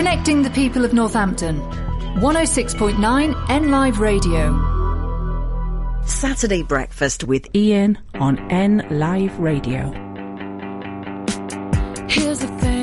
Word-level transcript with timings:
Connecting 0.00 0.40
the 0.40 0.50
people 0.52 0.86
of 0.86 0.94
Northampton. 0.94 1.60
106.9 2.20 3.50
N 3.50 3.70
Live 3.70 4.00
Radio. 4.00 4.56
Saturday 6.06 6.62
breakfast 6.62 7.24
with 7.24 7.46
Ian 7.54 7.98
on 8.14 8.38
N 8.50 8.86
Live 8.88 9.38
Radio. 9.38 9.92
Here's 12.08 12.38
the 12.38 12.48
thing. 12.62 12.79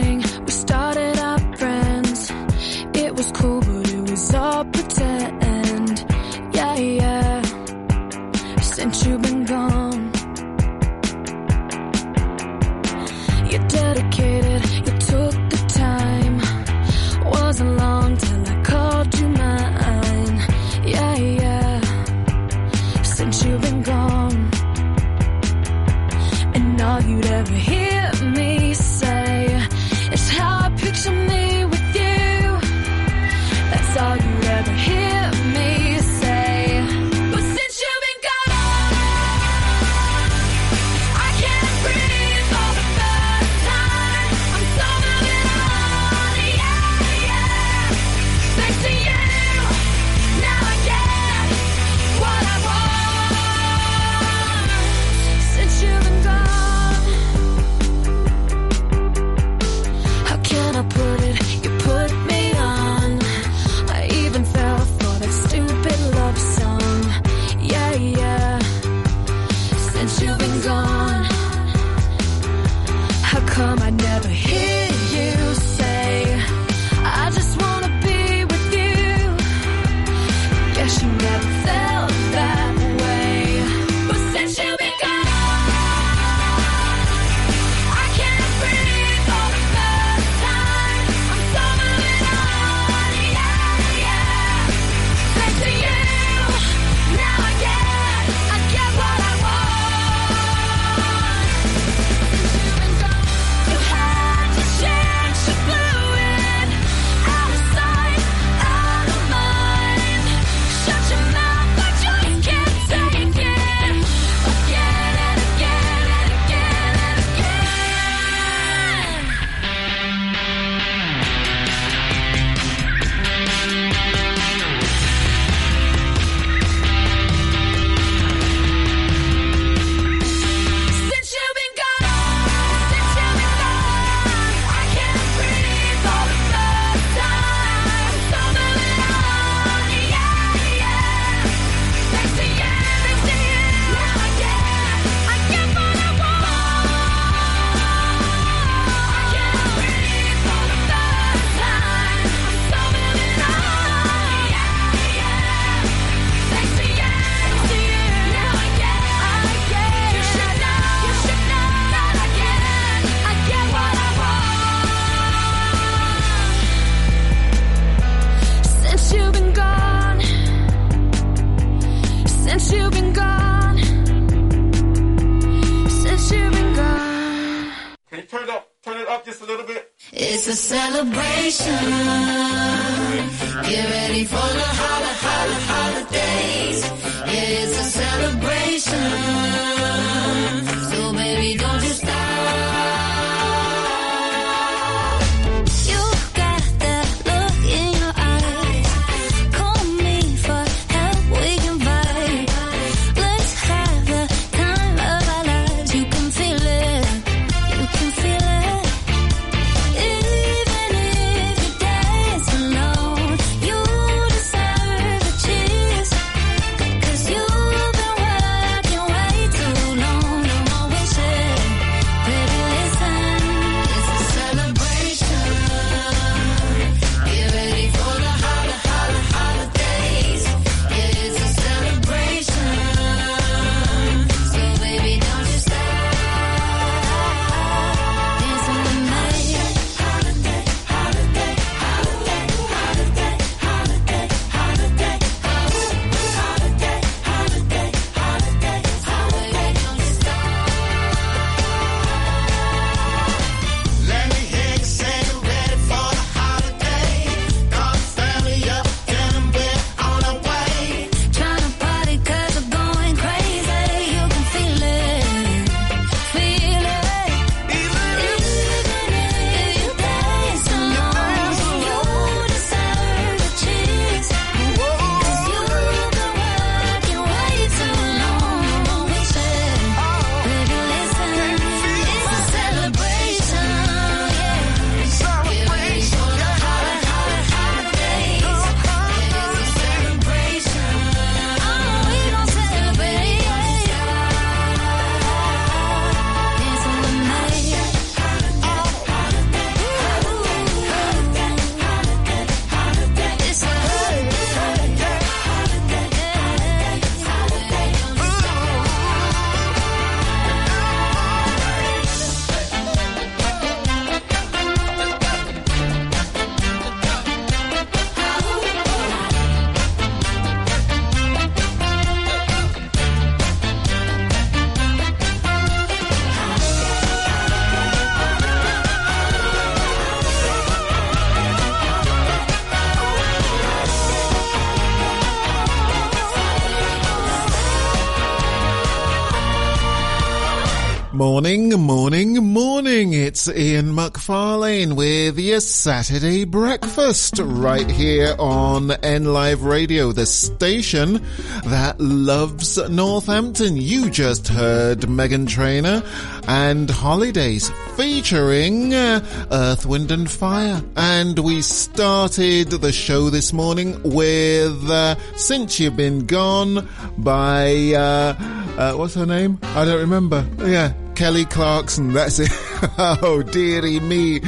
Morning, 341.29 341.71
morning, 341.71 342.35
morning. 342.35 343.11
It's 343.11 343.49
Ian 343.49 343.87
McFarlane 343.87 344.95
with 344.95 345.37
your 345.37 345.59
Saturday 345.59 346.45
breakfast 346.45 347.39
right 347.43 347.91
here 347.91 348.33
on 348.39 348.91
N 348.91 349.25
Live 349.25 349.63
Radio, 349.63 350.13
the 350.13 350.25
station 350.25 351.21
that 351.65 351.99
loves 351.99 352.77
Northampton. 352.89 353.75
You 353.75 354.09
just 354.09 354.47
heard 354.47 354.99
Meghan 355.01 355.49
Trainor 355.49 356.01
and 356.47 356.89
Holidays 356.89 357.69
featuring 357.95 358.93
uh, 358.93 359.25
Earth, 359.51 359.85
Wind 359.85 360.11
and 360.11 360.29
Fire. 360.29 360.81
And 360.95 361.37
we 361.39 361.61
started 361.61 362.69
the 362.69 362.91
show 362.91 363.29
this 363.29 363.53
morning 363.53 364.01
with 364.03 364.89
uh, 364.89 365.15
Since 365.35 365.79
You've 365.79 365.97
Been 365.97 366.25
Gone 366.25 366.87
by, 367.17 367.93
uh, 367.93 368.35
uh, 368.77 368.93
what's 368.93 369.15
her 369.15 369.25
name? 369.25 369.59
I 369.63 369.85
don't 369.85 369.99
remember. 369.99 370.47
Yeah. 370.59 370.93
Kelly 371.15 371.45
Clarkson, 371.45 372.13
that's 372.13 372.37
it. 372.37 372.51
oh, 372.97 373.41
dearie 373.41 373.99
me. 373.99 374.39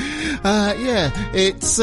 Uh, 0.44 0.75
yeah, 0.78 1.12
it's, 1.34 1.80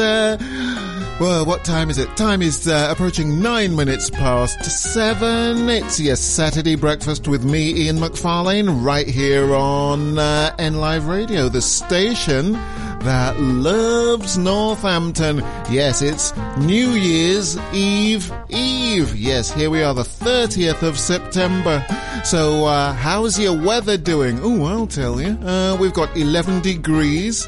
well, 1.19 1.45
what 1.45 1.63
time 1.63 1.89
is 1.89 1.97
it? 1.97 2.15
Time 2.15 2.41
is 2.43 2.67
uh, 2.67 2.89
approaching 2.91 3.41
nine 3.41 3.75
minutes 3.75 4.09
past 4.09 4.63
seven. 4.63 5.67
It's 5.67 5.99
your 5.99 6.15
Saturday 6.15 6.75
breakfast 6.75 7.27
with 7.27 7.43
me, 7.43 7.85
Ian 7.85 7.97
McFarlane, 7.97 8.83
right 8.85 9.07
here 9.07 9.55
on 9.55 10.19
uh, 10.19 10.55
N 10.59 10.75
Live 10.75 11.07
Radio, 11.07 11.49
the 11.49 11.61
station 11.61 12.51
that 13.01 13.39
loves 13.39 14.37
Northampton. 14.37 15.37
Yes, 15.71 16.03
it's 16.03 16.35
New 16.57 16.89
Year's 16.89 17.57
Eve 17.73 18.31
Eve. 18.49 19.15
Yes, 19.15 19.51
here 19.51 19.71
we 19.71 19.81
are, 19.81 19.95
the 19.95 20.03
30th 20.03 20.83
of 20.83 20.99
September. 20.99 21.83
So, 22.23 22.65
uh, 22.65 22.93
how's 22.93 23.39
your 23.39 23.59
weather 23.59 23.97
doing? 23.97 24.39
Oh, 24.43 24.65
I'll 24.65 24.87
tell 24.87 25.19
you. 25.19 25.29
Uh, 25.29 25.77
we've 25.79 25.93
got 25.93 26.15
11 26.15 26.61
degrees 26.61 27.47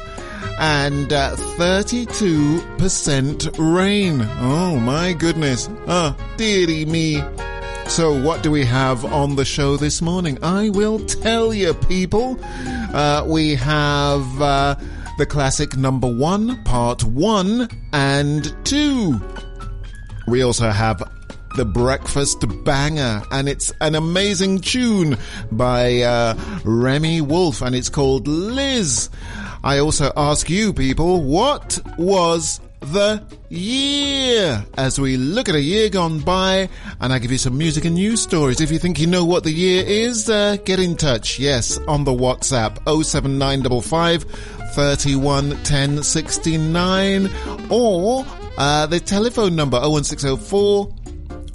and 0.60 1.12
uh, 1.12 1.34
32% 1.36 3.58
rain. 3.58 4.20
Oh 4.38 4.78
my 4.78 5.12
goodness. 5.14 5.68
Ah, 5.88 6.14
dearie 6.36 6.84
me. 6.84 7.20
So, 7.88 8.22
what 8.22 8.44
do 8.44 8.52
we 8.52 8.64
have 8.66 9.04
on 9.06 9.34
the 9.36 9.44
show 9.44 9.76
this 9.76 10.00
morning? 10.00 10.38
I 10.44 10.70
will 10.70 11.00
tell 11.00 11.52
you, 11.52 11.74
people. 11.74 12.38
Uh, 12.44 13.24
we 13.26 13.56
have 13.56 14.40
uh, 14.40 14.76
the 15.18 15.26
classic 15.26 15.76
number 15.76 16.06
one, 16.06 16.62
part 16.64 17.02
one 17.04 17.68
and 17.92 18.54
two. 18.64 19.20
We 20.28 20.42
also 20.42 20.70
have 20.70 21.02
the 21.56 21.64
Breakfast 21.64 22.44
Banger, 22.64 23.22
and 23.32 23.48
it's 23.48 23.72
an 23.80 23.94
amazing 23.94 24.60
tune 24.60 25.18
by 25.50 26.02
uh, 26.02 26.34
Remi 26.64 27.20
Wolf, 27.20 27.60
and 27.60 27.74
it's 27.74 27.88
called 27.88 28.28
Liz. 28.28 29.10
I 29.62 29.78
also 29.78 30.12
ask 30.16 30.48
you, 30.48 30.72
people, 30.72 31.22
what 31.22 31.78
was 31.98 32.60
the 32.80 33.22
year 33.50 34.64
as 34.78 34.98
we 34.98 35.16
look 35.16 35.48
at 35.48 35.54
a 35.54 35.60
year 35.60 35.90
gone 35.90 36.20
by 36.20 36.68
and 37.00 37.12
I 37.12 37.18
give 37.18 37.30
you 37.30 37.38
some 37.38 37.58
music 37.58 37.84
and 37.84 37.94
news 37.94 38.22
stories. 38.22 38.60
If 38.60 38.72
you 38.72 38.78
think 38.78 38.98
you 38.98 39.06
know 39.06 39.24
what 39.24 39.44
the 39.44 39.52
year 39.52 39.84
is, 39.86 40.30
uh, 40.30 40.56
get 40.64 40.80
in 40.80 40.96
touch. 40.96 41.38
Yes, 41.38 41.78
on 41.86 42.04
the 42.04 42.12
WhatsApp 42.12 42.78
07955 43.04 44.24
31 44.72 45.62
10 45.62 46.02
69 46.02 47.30
or 47.70 48.24
uh, 48.56 48.86
the 48.86 49.00
telephone 49.00 49.56
number 49.56 49.78
01604 49.78 50.94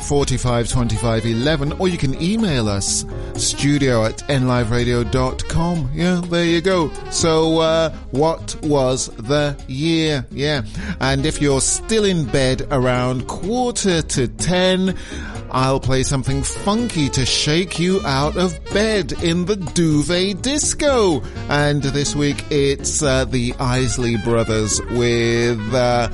45 0.01 0.69
25 0.69 1.25
11 1.25 1.71
or 1.73 1.87
you 1.87 1.97
can 1.97 2.21
email 2.21 2.67
us 2.67 3.05
studio 3.35 4.05
at 4.05 4.17
nliveradio.com 4.27 5.89
yeah 5.93 6.21
there 6.29 6.45
you 6.45 6.61
go 6.61 6.91
so 7.11 7.59
uh, 7.59 7.89
what 8.11 8.55
was 8.63 9.07
the 9.17 9.55
year 9.67 10.25
yeah 10.31 10.61
and 10.99 11.25
if 11.25 11.41
you're 11.41 11.61
still 11.61 12.05
in 12.05 12.25
bed 12.25 12.67
around 12.71 13.27
quarter 13.27 14.01
to 14.01 14.27
10 14.27 14.95
I'll 15.51 15.79
play 15.79 16.03
something 16.03 16.43
funky 16.43 17.07
to 17.09 17.25
shake 17.25 17.79
you 17.79 18.01
out 18.05 18.35
of 18.35 18.59
bed 18.73 19.13
in 19.23 19.45
the 19.45 19.55
duvet 19.55 20.41
disco. 20.41 21.21
And 21.47 21.81
this 21.81 22.13
week 22.13 22.43
it's 22.49 23.01
uh, 23.01 23.23
the 23.23 23.53
Isley 23.57 24.17
Brothers 24.17 24.81
with 24.91 25.73
uh, 25.73 26.09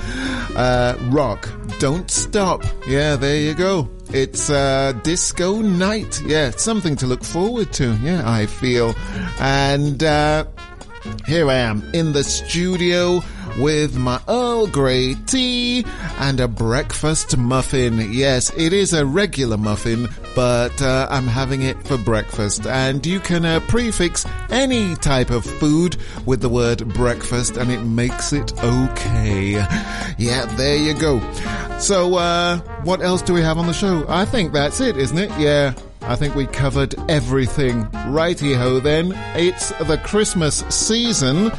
uh, 0.56 0.95
Rock. 1.10 1.50
Don't 1.79 2.09
Stop. 2.09 2.63
Yeah, 2.88 3.15
there 3.15 3.38
you 3.38 3.53
go. 3.53 3.89
It's 4.13 4.50
uh, 4.50 4.94
disco 5.03 5.62
night. 5.62 6.21
Yeah, 6.25 6.51
something 6.51 6.95
to 6.97 7.07
look 7.07 7.23
forward 7.23 7.71
to. 7.73 7.95
Yeah, 7.97 8.29
I 8.29 8.45
feel. 8.45 8.94
And 9.39 10.03
uh, 10.03 10.45
here 11.25 11.50
I 11.50 11.56
am 11.56 11.83
in 11.94 12.13
the 12.13 12.23
studio 12.23 13.22
with 13.60 13.98
my 13.98 14.22
Earl 14.27 14.67
Grey 14.67 15.15
tea 15.25 15.86
and 16.20 16.39
a 16.39 16.48
breakfast 16.48 17.38
muffin. 17.38 18.12
Yes, 18.12 18.51
it 18.58 18.74
is 18.74 18.93
a 18.93 19.05
regular 19.05 19.58
muffin, 19.58 20.08
but 20.36 20.81
uh, 20.81 21.08
I'm 21.10 21.27
having 21.27 21.62
it 21.62 21.81
for 21.88 21.98
breakfast. 21.98 22.65
And 22.65 23.05
you 23.05 23.20
can 23.20 23.46
uh, 23.46 23.60
prefix 23.62 24.25
any 24.50 24.96
type 24.96 25.29
of 25.29 25.46
food 25.46 25.98
with 26.25 26.41
the 26.41 26.50
word 26.50 26.88
breakfast 26.93 27.58
and 27.58 27.72
it 27.72 27.81
makes 27.81 28.34
it 28.34 28.53
okay. 28.63 29.65
Yeah, 30.17 30.46
there 30.58 30.77
you 30.77 30.93
go. 30.93 31.20
So, 31.79 32.15
uh, 32.15 32.60
what 32.84 33.01
else 33.01 33.22
do 33.22 33.34
we 33.34 33.41
have 33.41 33.58
on 33.58 33.67
the 33.67 33.74
show? 33.74 34.05
I 34.08 34.25
think 34.25 34.53
that's 34.53 34.79
it, 34.79 34.98
isn't 34.98 35.17
it? 35.17 35.31
Yeah. 35.39 35.74
I 36.03 36.15
think 36.15 36.36
we 36.36 36.48
covered 36.48 36.96
everything. 37.10 37.89
Righty 38.08 38.53
ho 38.53 38.79
then. 38.79 39.13
It's 39.36 39.70
the 39.79 39.98
Christmas 40.03 40.63
season. 40.70 41.51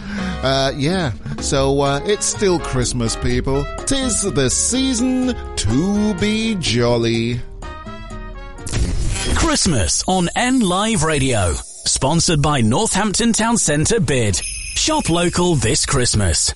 Uh, 0.43 0.73
yeah. 0.77 1.13
So, 1.41 1.81
uh, 1.81 2.01
it's 2.05 2.27
still 2.27 2.59
Christmas, 2.59 3.17
people. 3.17 3.65
Tis 3.87 4.23
the 4.23 4.51
season 4.51 5.35
to 5.57 6.15
be 6.15 6.57
jolly. 6.57 7.41
Christmas 9.37 10.05
on 10.09 10.29
N 10.35 10.61
Live 10.61 11.03
Radio. 11.03 11.53
Sponsored 11.55 12.43
by 12.43 12.61
Northampton 12.61 13.33
Town 13.33 13.57
Centre 13.57 14.01
Bid. 14.01 14.37
Shop 14.37 15.09
local 15.09 15.55
this 15.57 15.85
Christmas. 15.85 16.55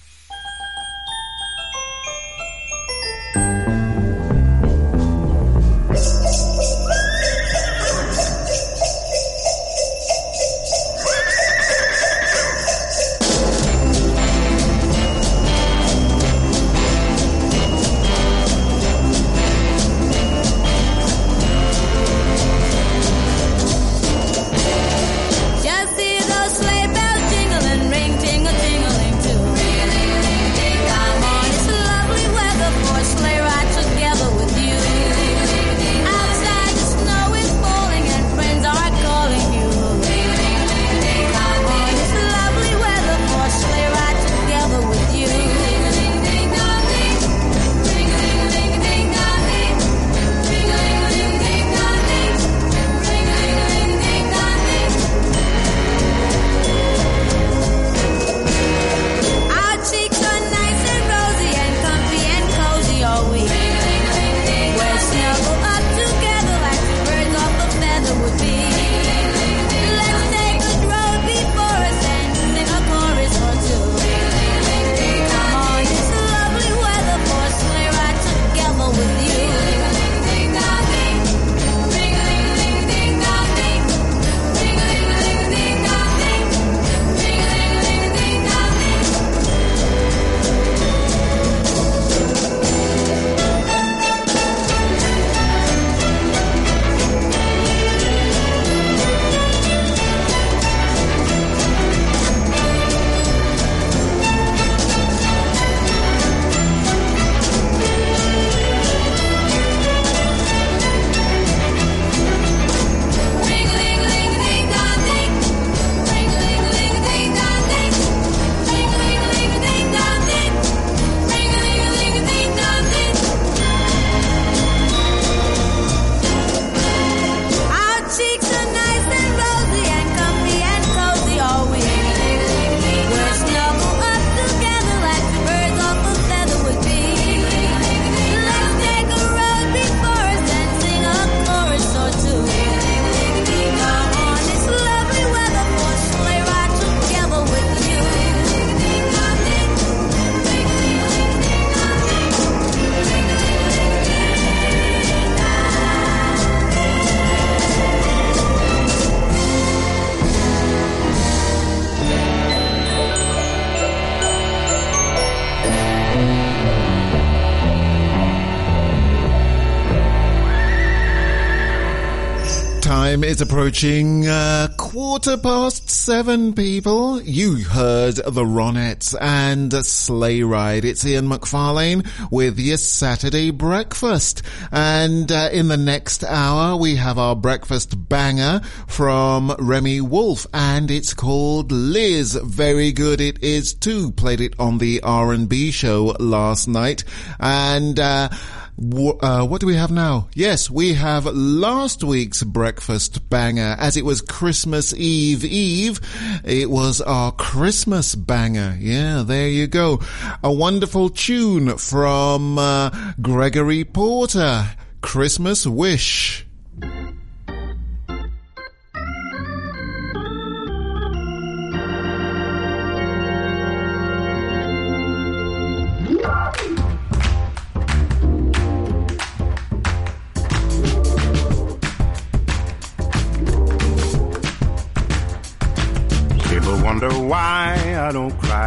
Is 173.36 173.42
approaching 173.42 174.26
uh, 174.26 174.68
quarter 174.78 175.36
past 175.36 175.90
seven, 175.90 176.54
people. 176.54 177.20
You 177.20 177.56
heard 177.56 178.14
the 178.14 178.44
Ronettes 178.44 179.14
and 179.20 179.70
Sleigh 179.84 180.42
Ride. 180.42 180.86
It's 180.86 181.04
Ian 181.04 181.28
McFarlane 181.28 182.08
with 182.32 182.58
your 182.58 182.78
Saturday 182.78 183.50
breakfast. 183.50 184.40
And 184.72 185.30
uh, 185.30 185.50
in 185.52 185.68
the 185.68 185.76
next 185.76 186.24
hour, 186.24 186.78
we 186.78 186.96
have 186.96 187.18
our 187.18 187.36
breakfast 187.36 188.08
banger 188.08 188.62
from 188.86 189.54
Remi 189.58 190.00
Wolf, 190.00 190.46
and 190.54 190.90
it's 190.90 191.12
called 191.12 191.70
Liz. 191.70 192.40
Very 192.42 192.90
good 192.90 193.20
it 193.20 193.42
is 193.42 193.74
too. 193.74 194.12
Played 194.12 194.40
it 194.40 194.54
on 194.58 194.78
the 194.78 195.02
R&B 195.02 195.72
show 195.72 196.16
last 196.18 196.68
night. 196.68 197.04
And, 197.38 198.00
uh, 198.00 198.30
uh, 198.78 199.46
what 199.46 199.60
do 199.60 199.66
we 199.66 199.76
have 199.76 199.90
now? 199.90 200.28
Yes, 200.34 200.70
we 200.70 200.94
have 200.94 201.26
last 201.26 202.04
week's 202.04 202.42
breakfast 202.42 203.28
banger. 203.30 203.74
As 203.78 203.96
it 203.96 204.04
was 204.04 204.20
Christmas 204.20 204.92
Eve 204.94 205.44
Eve, 205.44 206.00
it 206.44 206.70
was 206.70 207.00
our 207.00 207.32
Christmas 207.32 208.14
banger. 208.14 208.76
Yeah, 208.78 209.22
there 209.22 209.48
you 209.48 209.66
go. 209.66 210.00
A 210.42 210.52
wonderful 210.52 211.08
tune 211.08 211.78
from 211.78 212.58
uh, 212.58 212.90
Gregory 213.20 213.84
Porter. 213.84 214.68
Christmas 215.00 215.66
Wish. 215.66 216.46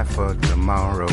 Cry 0.04 0.14
for 0.14 0.36
tomorrow. 0.48 1.08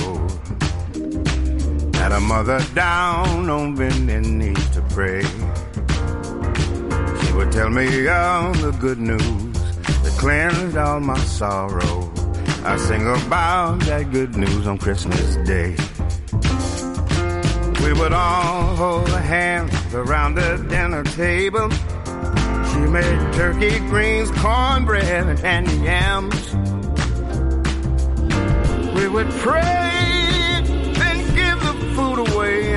Had 1.94 2.12
a 2.12 2.20
mother 2.20 2.60
down 2.74 3.48
on 3.50 3.74
bending 3.74 4.38
knees 4.38 4.68
to 4.70 4.82
pray. 4.90 5.22
She 7.20 7.32
would 7.32 7.52
tell 7.52 7.70
me 7.70 8.08
all 8.08 8.52
the 8.52 8.76
good 8.78 8.98
news 8.98 9.52
that 10.02 10.14
cleansed 10.18 10.76
all 10.76 11.00
my 11.00 11.18
sorrow. 11.18 12.12
I 12.64 12.76
sing 12.76 13.06
about 13.06 13.80
that 13.80 14.10
good 14.12 14.36
news 14.36 14.66
on 14.66 14.78
Christmas 14.78 15.36
Day. 15.36 15.76
We 17.84 17.92
would 17.92 18.12
all 18.12 18.76
hold 18.76 19.08
hands 19.08 19.72
around 19.94 20.34
the 20.34 20.64
dinner 20.68 21.04
table. 21.04 21.70
She 22.70 22.80
made 22.80 23.32
turkey, 23.32 23.78
greens, 23.90 24.30
cornbread, 24.32 25.40
and 25.44 25.66
yams. 25.84 26.75
We 29.06 29.12
would 29.12 29.30
pray, 29.34 30.62
then 30.64 31.18
give 31.36 31.60
the 31.60 31.74
food 31.94 32.18
away. 32.28 32.74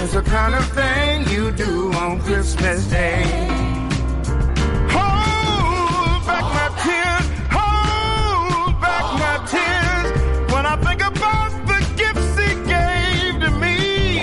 It's 0.00 0.12
the 0.12 0.22
kind 0.22 0.54
of 0.54 0.64
thing 0.68 1.28
you 1.30 1.50
do 1.50 1.92
on 1.94 2.20
Christmas 2.20 2.86
Day. 2.86 3.24
Hold 4.94 6.26
back 6.28 6.46
my 6.58 6.68
tears, 6.84 7.26
hold 7.50 8.80
back 8.80 9.06
my 9.24 9.36
tears 9.50 10.52
when 10.52 10.64
I 10.64 10.76
think 10.76 11.00
about 11.04 11.50
the 11.66 11.80
gifts 11.96 12.38
he 12.38 12.54
gave 12.70 13.40
to 13.40 13.50
me. 13.58 14.20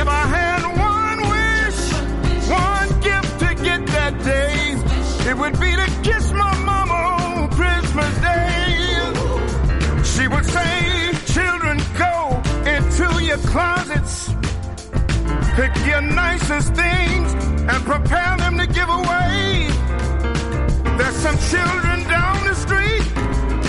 If 0.00 0.06
I 0.06 0.24
had 0.38 0.62
one 0.94 1.20
wish, 1.34 1.80
one 2.48 3.00
gift 3.00 3.40
to 3.40 3.48
get 3.64 3.84
that 3.88 4.22
day, 4.22 4.76
it 5.28 5.36
would 5.36 5.58
be 5.58 5.74
to 5.74 5.87
your 13.42 13.50
closets, 13.50 14.28
pick 15.54 15.74
your 15.86 16.00
nicest 16.00 16.74
things, 16.74 17.32
and 17.32 17.84
prepare 17.84 18.36
them 18.38 18.58
to 18.58 18.66
give 18.66 18.88
away. 18.88 19.68
There's 20.98 21.16
some 21.16 21.38
children 21.50 22.04
down 22.08 22.44
the 22.46 22.54
street 22.54 23.06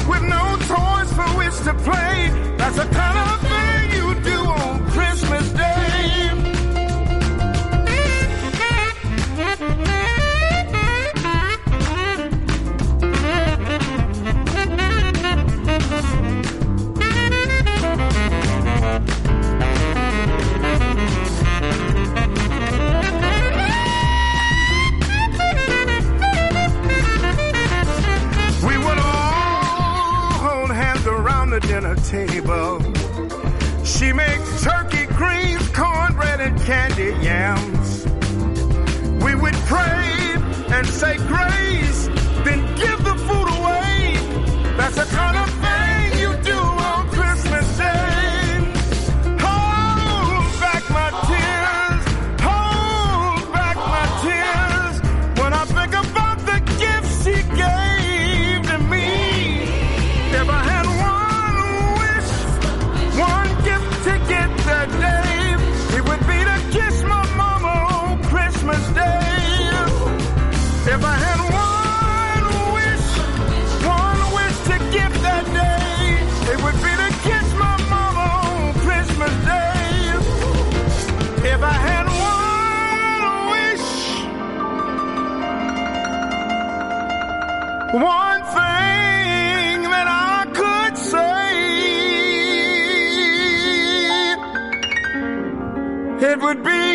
with 0.07 0.23
no 0.23 0.57
toys 0.67 1.11
for 1.13 1.29
which 1.37 1.57
to 1.65 1.73
play. 1.83 2.55
That's 2.57 2.77
the 2.77 2.87
kind 2.93 3.17
of 3.17 3.39
thing 3.49 3.91
you 3.91 4.21
do 4.21 4.39
on 4.39 4.89
Christmas 4.91 5.49
Day. 5.51 5.78
Dinner 31.79 31.95
table. 31.95 32.79
She 33.85 34.11
makes 34.11 34.63
turkey, 34.63 35.05
greens, 35.05 35.67
cornbread, 35.69 36.41
and 36.41 36.59
candy 36.61 37.15
yams. 37.23 38.05
We 39.23 39.35
would 39.35 39.55
pray 39.65 40.35
and 40.75 40.85
say 40.85 41.17
grace, 41.17 42.07
then 42.43 42.59
give 42.75 43.03
the 43.03 43.15
food 43.27 43.49
away. 43.59 44.17
That's 44.75 44.95
the 44.95 45.05
kind 45.15 45.37
of 45.37 45.58
would 96.41 96.63
be 96.63 96.88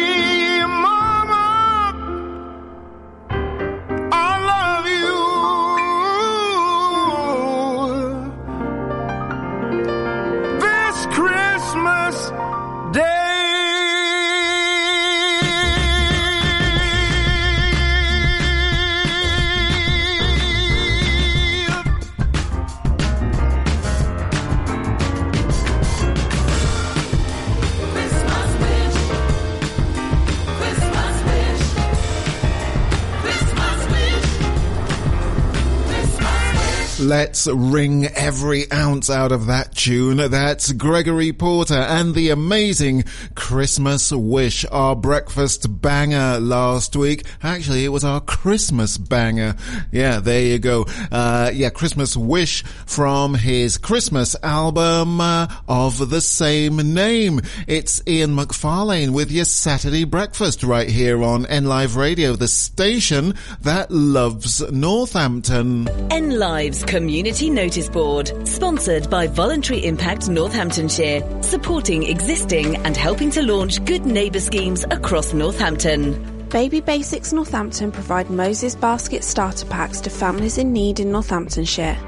let's 37.05 37.47
wring 37.47 38.07
every 38.07 38.71
ounce 38.73 39.11
out 39.11 39.31
of 39.31 39.47
that 39.47 39.75
tune. 39.75 40.17
That's 40.17 40.73
Gregory 40.73 41.33
Porter 41.33 41.75
and 41.75 42.15
the 42.15 42.31
amazing 42.31 43.05
Christmas 43.35 44.11
Wish, 44.11 44.65
our 44.73 44.97
breakfast 44.97 45.83
banger 45.83 46.41
last 46.41 46.97
week. 46.97 47.27
Actually, 47.43 47.85
it 47.85 47.89
was 47.89 48.05
our 48.05 48.21
Christmas 48.21 48.97
banger. 48.97 49.55
Yeah, 49.93 50.21
there 50.21 50.41
you 50.41 50.59
go. 50.59 50.87
Uh, 51.13 51.51
yeah, 51.53 51.71
Christmas 51.71 52.17
Wish 52.17 52.63
from 52.87 53.35
his 53.35 53.77
Christmas 53.77 54.35
album 54.43 55.21
uh, 55.21 55.47
of 55.69 56.11
the 56.11 56.21
same 56.23 56.95
name. 56.95 57.41
It's 57.67 58.03
Ian 58.07 58.35
McFarlane 58.35 59.13
with 59.13 59.31
your 59.31 59.45
Saturday 59.45 60.05
breakfast 60.05 60.63
right 60.63 60.89
here 60.89 61.23
on 61.23 61.45
NLive 61.45 61.97
Radio, 61.97 62.35
the 62.35 62.49
station 62.49 63.35
that 63.61 63.91
loves 63.91 64.61
Northampton. 64.73 65.89
N 66.11 66.39
Live's 66.39 66.83
Community 66.95 67.51
Notice 67.51 67.89
Board, 67.89 68.31
sponsored 68.47 69.11
by 69.11 69.27
Voluntary 69.27 69.85
Impact 69.85 70.29
Northamptonshire, 70.29 71.43
supporting 71.43 72.05
existing 72.05 72.77
and 72.87 72.97
helping 72.97 73.33
to 73.33 73.43
launch 73.43 73.85
good 73.85 74.07
neighbour 74.07 74.39
schemes 74.39 74.85
across 74.93 75.33
Northampton. 75.33 76.47
Baby 76.51 76.81
Basics 76.81 77.33
Northampton 77.33 77.91
provide 77.91 78.31
Moses 78.31 78.77
Basket 78.77 79.25
starter 79.25 79.67
packs 79.67 80.01
to 80.03 80.09
families 80.09 80.57
in 80.57 80.73
need 80.73 81.01
in 81.01 81.11
Northamptonshire. 81.11 81.99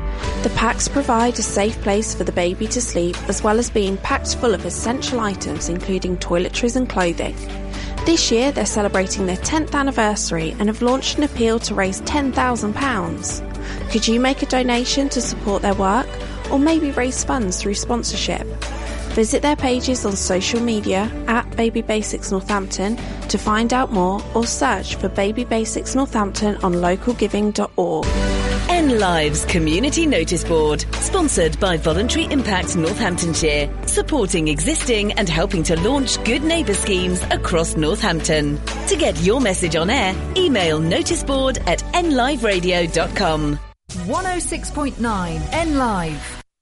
The 0.44 0.50
packs 0.50 0.86
provide 0.86 1.36
a 1.36 1.42
safe 1.42 1.76
place 1.82 2.14
for 2.14 2.22
the 2.22 2.30
baby 2.30 2.68
to 2.68 2.80
sleep 2.80 3.16
as 3.28 3.42
well 3.42 3.58
as 3.58 3.68
being 3.68 3.96
packed 3.96 4.36
full 4.36 4.54
of 4.54 4.64
essential 4.64 5.18
items 5.18 5.68
including 5.68 6.16
toiletries 6.18 6.76
and 6.76 6.88
clothing. 6.88 7.34
This 8.04 8.30
year 8.30 8.52
they're 8.52 8.64
celebrating 8.64 9.26
their 9.26 9.36
10th 9.38 9.74
anniversary 9.74 10.54
and 10.60 10.68
have 10.68 10.80
launched 10.80 11.18
an 11.18 11.24
appeal 11.24 11.58
to 11.58 11.74
raise 11.74 12.00
£10,000. 12.02 13.55
Could 13.90 14.06
you 14.08 14.20
make 14.20 14.42
a 14.42 14.46
donation 14.46 15.08
to 15.10 15.20
support 15.20 15.62
their 15.62 15.74
work 15.74 16.08
or 16.50 16.58
maybe 16.58 16.90
raise 16.92 17.24
funds 17.24 17.60
through 17.60 17.74
sponsorship? 17.74 18.46
Visit 19.16 19.40
their 19.40 19.56
pages 19.56 20.04
on 20.04 20.14
social 20.14 20.60
media 20.60 21.10
at 21.26 21.56
Baby 21.56 21.80
Basics 21.80 22.30
Northampton 22.30 22.96
to 23.28 23.38
find 23.38 23.72
out 23.72 23.92
more 23.92 24.20
or 24.34 24.46
search 24.46 24.96
for 24.96 25.08
Baby 25.08 25.44
Basics 25.44 25.94
Northampton 25.94 26.56
on 26.56 26.74
localgiving.org. 26.74 28.35
N 28.86 29.00
Live's 29.00 29.44
Community 29.46 30.06
Notice 30.06 30.44
Board, 30.44 30.82
sponsored 31.00 31.58
by 31.58 31.76
Voluntary 31.76 32.26
Impact 32.26 32.76
Northamptonshire, 32.76 33.68
supporting 33.84 34.46
existing 34.46 35.12
and 35.14 35.28
helping 35.28 35.64
to 35.64 35.74
launch 35.80 36.22
good 36.22 36.44
neighbour 36.44 36.74
schemes 36.74 37.20
across 37.32 37.76
Northampton. 37.76 38.60
To 38.86 38.96
get 38.96 39.20
your 39.22 39.40
message 39.40 39.74
on 39.74 39.90
air, 39.90 40.14
email 40.36 40.78
noticeboard 40.78 41.66
at 41.66 41.80
nliveradio.com. 41.94 43.58
106.9 43.90 45.52
N 45.52 45.78
Live. 45.78 46.45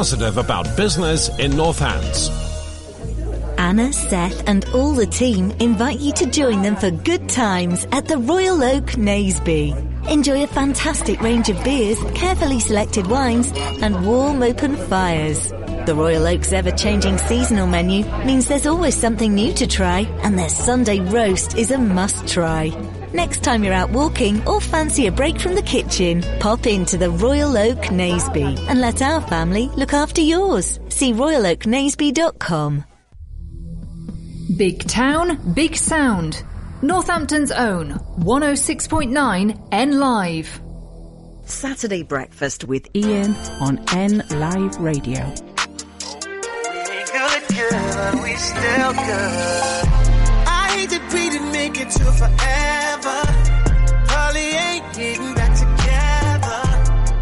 positive 0.00 0.38
about 0.38 0.64
business 0.78 1.28
in 1.38 1.52
Northants. 1.52 2.30
Anna, 3.58 3.92
Seth, 3.92 4.48
and 4.48 4.64
all 4.70 4.94
the 4.94 5.04
team 5.04 5.50
invite 5.60 6.00
you 6.00 6.10
to 6.14 6.24
join 6.24 6.62
them 6.62 6.74
for 6.74 6.90
good 6.90 7.28
times 7.28 7.86
at 7.92 8.08
the 8.08 8.16
Royal 8.16 8.64
Oak 8.64 8.96
Naseby. 8.96 9.76
Enjoy 10.08 10.42
a 10.42 10.46
fantastic 10.46 11.20
range 11.20 11.50
of 11.50 11.62
beers, 11.62 11.98
carefully 12.14 12.60
selected 12.60 13.08
wines, 13.08 13.52
and 13.82 14.06
warm 14.06 14.42
open 14.42 14.74
fires. 14.74 15.50
The 15.84 15.94
Royal 15.94 16.26
Oak's 16.26 16.54
ever-changing 16.54 17.18
seasonal 17.18 17.66
menu 17.66 18.06
means 18.24 18.48
there's 18.48 18.64
always 18.64 18.94
something 18.94 19.34
new 19.34 19.52
to 19.52 19.66
try, 19.66 20.06
and 20.22 20.38
their 20.38 20.48
Sunday 20.48 21.00
roast 21.00 21.58
is 21.58 21.70
a 21.70 21.76
must-try. 21.76 22.70
Next 23.12 23.42
time 23.42 23.64
you're 23.64 23.74
out 23.74 23.90
walking 23.90 24.46
or 24.46 24.60
fancy 24.60 25.06
a 25.08 25.12
break 25.12 25.40
from 25.40 25.54
the 25.54 25.62
kitchen, 25.62 26.22
pop 26.38 26.66
into 26.66 26.96
the 26.96 27.10
Royal 27.10 27.56
Oak 27.56 27.78
Naseby 27.78 28.56
and 28.68 28.80
let 28.80 29.02
our 29.02 29.20
family 29.20 29.66
look 29.76 29.92
after 29.92 30.20
yours. 30.20 30.78
See 30.88 31.12
royaloaknaseby.com. 31.12 32.84
Big 34.56 34.86
town, 34.86 35.54
big 35.54 35.76
sound. 35.76 36.44
Northampton's 36.82 37.50
own 37.50 37.94
106.9 38.18 39.68
N 39.72 39.98
Live. 39.98 40.60
Saturday 41.44 42.02
breakfast 42.04 42.64
with 42.64 42.86
Ian 42.94 43.34
on 43.60 43.84
N 43.92 44.22
Live 44.30 44.78
Radio. 44.78 45.34
good, 47.12 47.42
good, 47.48 47.70
but 47.70 48.14
we 48.22 48.36
to 51.90 52.04
forever. 52.20 53.18
Probably 54.06 54.48
ain't 54.64 54.94
getting 54.94 55.34
back 55.34 55.52
together. 55.64 56.60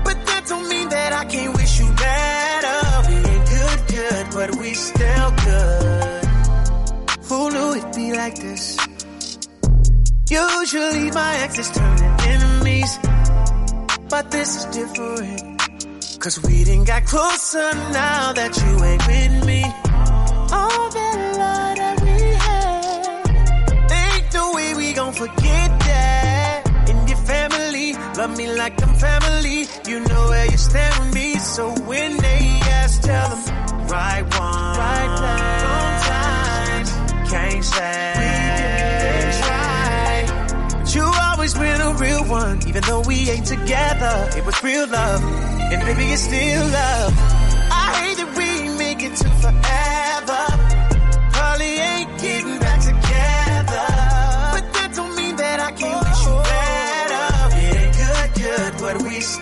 But 0.05 0.17
that 0.27 0.45
don't 0.49 0.69
mean 0.69 0.89
that 0.91 1.13
I 1.13 1.25
can't 1.25 1.57
wish 1.57 1.81
you 1.81 1.89
better. 2.07 2.79
We 3.09 3.17
ain't 3.33 3.47
good, 3.57 3.81
good, 3.97 4.27
but 4.37 4.49
we 4.61 4.75
still 4.75 5.31
good. 5.47 6.25
Who 7.29 7.51
knew 7.51 7.75
it'd 7.79 7.95
be 7.95 8.13
like 8.15 8.37
this? 8.37 8.77
Usually 10.31 11.11
my 11.13 11.33
exes 11.45 11.71
turn 11.71 11.97
to 11.97 12.09
enemies. 12.35 12.99
But 14.11 14.31
this 14.31 14.57
is 14.57 14.65
different. 14.67 15.59
Cause 16.21 16.43
we 16.43 16.65
didn't 16.65 16.85
got 16.85 17.05
closer 17.05 17.71
now 17.93 18.33
that 18.33 18.53
you 18.61 18.85
ain't 18.85 19.07
with 19.07 19.47
me. 19.47 19.63
Oh, 19.65 20.59
All 20.59 20.91
that 20.91 21.37
love 21.39 21.98
forget 25.19 25.71
that. 25.91 26.63
And 26.89 27.09
your 27.09 27.19
family, 27.19 27.93
love 28.17 28.37
me 28.39 28.47
like 28.55 28.81
I'm 28.81 28.95
family. 28.95 29.67
You 29.91 29.99
know 30.07 30.29
where 30.29 30.47
you 30.47 30.57
stand 30.57 30.95
with 31.01 31.15
me. 31.15 31.35
So 31.39 31.71
when 31.91 32.17
they 32.17 32.43
ask, 32.79 33.03
tell 33.03 33.29
them, 33.31 33.43
right 33.89 34.23
one, 34.23 34.79
right 34.85 35.11
place, 35.19 35.63
wrong 35.65 35.95
time. 36.15 36.87
Can't 37.33 37.65
say 37.65 38.15
we 39.11 39.21
try. 39.43 40.79
But 40.79 40.95
you 40.95 41.05
always 41.27 41.55
been 41.55 41.81
a 41.81 41.93
real 41.95 42.25
one, 42.25 42.57
even 42.69 42.83
though 42.85 43.01
we 43.01 43.29
ain't 43.29 43.47
together. 43.47 44.15
It 44.39 44.47
was 44.47 44.63
real 44.63 44.87
love, 44.87 45.23
and 45.73 45.81
baby, 45.83 46.13
it's 46.13 46.23
still 46.23 46.65
love. 46.65 47.13
I 47.83 47.87
hate 47.99 48.17
that 48.19 48.31
we 48.39 48.79
make 48.79 49.03
it 49.03 49.17
to 49.17 49.29
forever. 49.43 49.78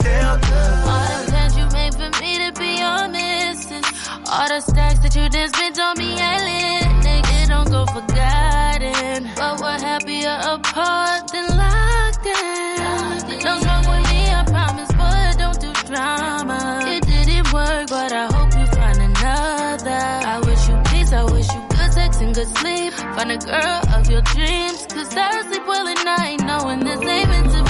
We. 0.07 0.47
All 0.90 1.07
the 1.11 1.31
plans 1.31 1.57
you 1.59 1.66
made 1.79 1.95
for 1.95 2.11
me 2.21 2.33
to 2.42 2.51
be 2.61 2.71
your 2.79 3.09
missus. 3.09 3.87
All 4.31 4.49
the 4.49 4.61
stacks 4.61 4.99
that 5.01 5.14
you 5.14 5.29
done 5.29 5.49
spent 5.53 5.79
on 5.79 5.99
me 5.99 6.11
lit. 6.14 6.87
Nigga, 7.07 7.49
don't 7.49 7.71
go 7.71 7.87
forgotten. 7.87 9.31
But 9.37 9.61
we're 9.61 9.81
happier 9.81 10.38
apart 10.55 11.29
than 11.33 11.47
locked 11.57 12.27
in. 12.27 13.40
Don't 13.40 13.64
wrong 13.64 13.85
with 13.90 14.05
me, 14.11 14.21
I 14.31 14.45
promise, 14.47 14.92
but 15.01 15.38
don't 15.38 15.61
do 15.61 15.73
drama. 15.87 16.83
It 16.87 17.03
didn't 17.07 17.53
work, 17.53 17.88
but 17.88 18.12
I 18.12 18.27
hope 18.35 18.53
you 18.59 18.66
find 18.66 18.99
another. 18.99 20.05
I 20.35 20.40
wish 20.45 20.69
you 20.69 20.77
peace, 20.90 21.12
I 21.12 21.25
wish 21.25 21.49
you 21.55 21.61
good 21.71 21.92
sex 21.92 22.21
and 22.21 22.35
good 22.35 22.49
sleep. 22.59 22.92
Find 22.92 23.31
a 23.33 23.38
girl 23.38 23.81
of 23.97 24.11
your 24.11 24.23
dreams, 24.23 24.87
cause 24.90 25.14
I 25.16 25.42
sleep 25.49 25.66
well 25.66 25.87
at 25.88 26.05
night 26.05 26.40
knowing 26.40 26.81
this 26.81 27.01
ain't 27.01 27.29
meant 27.29 27.51
to 27.53 27.65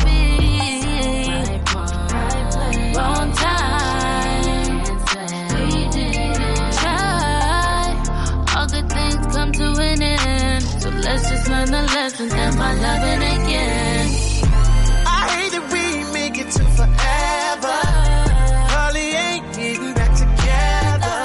So 11.17 11.23
let's 11.23 11.31
just 11.31 11.49
learn 11.49 11.71
the 11.71 11.83
lessons 11.83 12.33
loving 12.35 13.23
again. 13.23 14.07
I 15.07 15.29
hate 15.33 15.53
that 15.53 15.67
we 15.73 16.13
make 16.13 16.37
it 16.39 16.51
to 16.51 16.65
forever. 16.77 17.79
Probably 18.69 19.01
ain't 19.01 19.55
getting 19.55 19.95
back 19.95 20.13
together. 20.13 21.17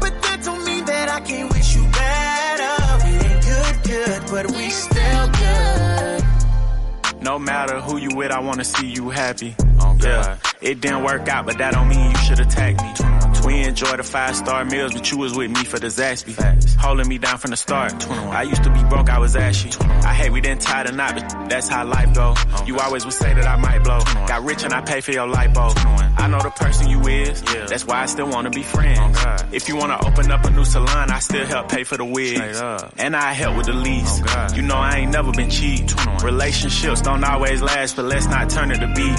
But 0.00 0.22
that 0.22 0.40
don't 0.42 0.64
mean 0.64 0.84
that 0.84 1.08
I 1.10 1.20
can't 1.20 1.52
wish 1.52 1.76
you 1.76 1.82
better. 1.92 2.74
We 3.04 3.12
ain't 3.28 3.44
good, 3.44 3.74
good, 3.84 4.22
but 4.32 4.46
we 4.50 4.70
still 4.70 5.26
good. 5.28 7.22
No 7.22 7.38
matter 7.38 7.80
who 7.80 7.98
you 7.98 8.10
with, 8.16 8.32
I 8.32 8.40
wanna 8.40 8.64
see 8.64 8.88
you 8.88 9.10
happy. 9.10 9.54
Oh, 9.78 9.96
yeah. 10.02 10.38
It 10.60 10.80
didn't 10.80 11.04
work 11.04 11.28
out, 11.28 11.46
but 11.46 11.56
that 11.58 11.74
don't 11.74 11.88
mean 11.88 12.10
you 12.10 12.16
should 12.16 12.40
attack 12.40 12.74
me. 12.82 13.19
We 13.50 13.62
enjoy 13.64 13.96
the 13.96 14.04
five 14.04 14.36
star 14.36 14.64
meals, 14.64 14.92
but 14.94 15.10
you 15.10 15.18
was 15.18 15.34
with 15.36 15.50
me 15.50 15.64
for 15.64 15.80
the 15.80 15.88
Zaxby. 15.88 16.36
Holding 16.78 17.08
me 17.08 17.18
down 17.18 17.36
from 17.38 17.50
the 17.50 17.56
start. 17.56 18.08
I 18.08 18.42
used 18.44 18.62
to 18.62 18.70
be 18.70 18.80
broke, 18.84 19.10
I 19.10 19.18
was 19.18 19.34
ashy. 19.34 19.70
I 19.80 20.14
hate 20.14 20.30
we 20.30 20.40
didn't 20.40 20.60
tie 20.62 20.84
the 20.84 20.92
knot, 20.92 21.14
but 21.16 21.48
that's 21.50 21.66
how 21.68 21.84
life 21.84 22.14
go. 22.14 22.34
You 22.64 22.78
always 22.78 23.04
would 23.04 23.12
say 23.14 23.34
that 23.34 23.46
I 23.48 23.56
might 23.56 23.82
blow. 23.82 23.98
Got 24.28 24.44
rich 24.44 24.62
and 24.62 24.72
I 24.72 24.82
pay 24.82 25.00
for 25.00 25.10
your 25.10 25.26
lipo. 25.26 25.72
I 26.16 26.28
know 26.28 26.38
the 26.40 26.50
person 26.50 26.88
you 26.90 27.00
is, 27.08 27.42
Yeah. 27.52 27.66
that's 27.66 27.84
why 27.84 28.02
I 28.02 28.06
still 28.06 28.28
wanna 28.28 28.50
be 28.50 28.62
friends. 28.62 29.18
If 29.50 29.68
you 29.68 29.74
wanna 29.76 29.98
open 30.06 30.30
up 30.30 30.44
a 30.44 30.50
new 30.50 30.64
salon, 30.64 31.10
I 31.10 31.18
still 31.18 31.44
help 31.44 31.68
pay 31.70 31.82
for 31.82 31.96
the 31.96 32.04
wigs. 32.04 32.60
And 32.98 33.16
I 33.16 33.32
help 33.32 33.56
with 33.56 33.66
the 33.66 33.72
lease. 33.72 34.20
You 34.54 34.62
know 34.62 34.76
I 34.76 34.98
ain't 34.98 35.10
never 35.12 35.32
been 35.32 35.50
cheap. 35.50 35.88
Relationships 36.22 37.00
don't 37.00 37.24
always 37.24 37.62
last, 37.62 37.96
but 37.96 38.04
let's 38.04 38.26
not 38.26 38.48
turn 38.48 38.70
it 38.70 38.78
to 38.78 38.86
beef. 38.94 39.18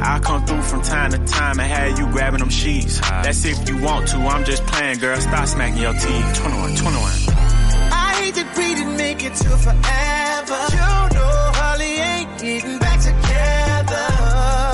I'll 0.00 0.20
come 0.20 0.46
through 0.46 0.62
from 0.62 0.82
time 0.82 1.10
to 1.10 1.18
time 1.18 1.58
and 1.58 1.68
have 1.72 1.98
you 1.98 2.06
grabbing 2.12 2.38
them 2.40 2.50
sheets. 2.50 3.00
That's 3.00 3.44
if 3.44 3.63
you 3.68 3.76
want 3.78 4.08
to, 4.08 4.16
I'm 4.18 4.44
just 4.44 4.64
playing, 4.66 4.98
girl. 4.98 5.20
Stop 5.20 5.46
smacking 5.46 5.82
your 5.82 5.92
teeth. 5.92 6.34
21, 6.36 6.76
21. 6.76 7.12
I 7.92 8.14
hate 8.20 8.34
that 8.34 8.48
we 8.56 8.74
didn't 8.74 8.96
make 8.96 9.24
it 9.24 9.34
to 9.34 9.48
forever. 9.64 10.60
You 10.74 10.98
know 11.16 11.36
Holly 11.58 11.92
ain't 12.12 12.30
getting 12.40 12.78
back 12.78 12.98
together. 13.00 14.06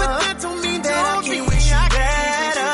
But 0.00 0.10
that 0.22 0.36
don't 0.40 0.60
mean 0.62 0.82
that 0.82 0.96
I 0.96 1.22
can't 1.26 1.46
wish 1.48 1.66
you 1.70 1.82
better. 1.98 2.72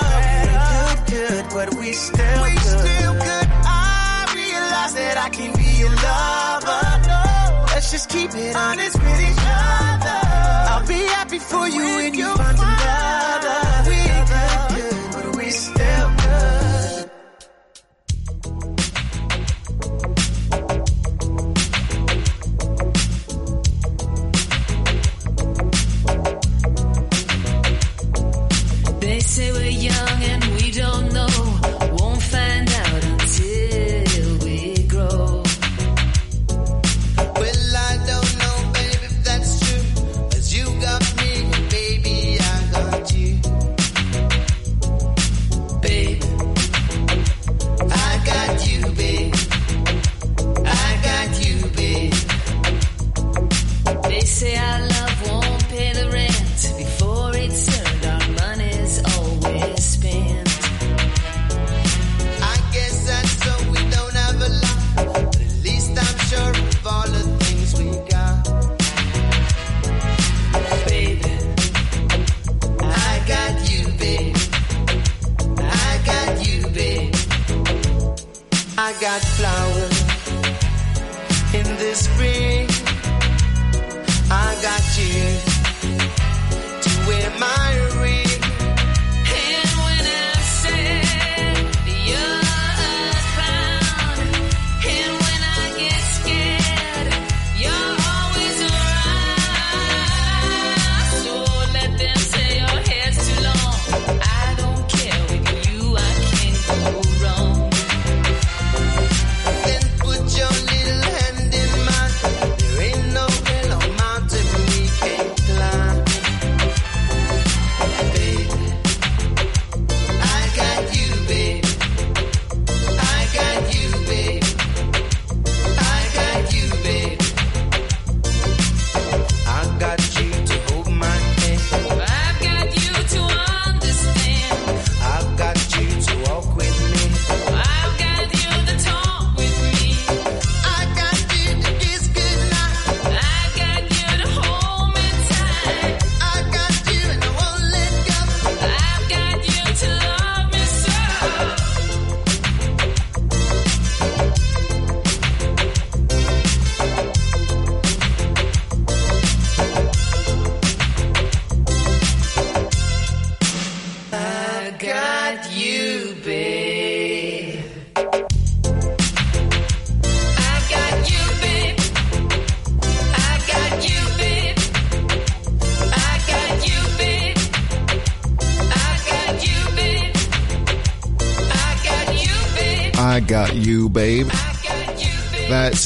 We 1.07 1.13
good, 1.13 1.29
good, 1.29 1.45
but 1.55 1.69
we 1.79 1.93
still 1.93 2.43
we 2.43 2.51
good. 2.51 2.81
still 2.81 3.15
good. 3.15 3.47
I 3.67 4.33
realize 4.35 4.95
that 4.95 5.17
I 5.27 5.29
can 5.31 5.51
be 5.57 5.69
your 5.83 5.95
lover. 6.07 6.83
Let's 7.75 7.91
just 7.91 8.09
keep 8.09 8.31
it 8.35 8.57
honest 8.57 8.97
with 8.97 9.21
each 9.21 9.45
other. 9.45 10.19
I'll 10.73 10.87
be 10.87 11.01
happy 11.17 11.39
for 11.39 11.69
you 11.69 11.85
when 11.97 12.15
you 12.15 12.29
find 12.37 12.59
another. 12.59 13.46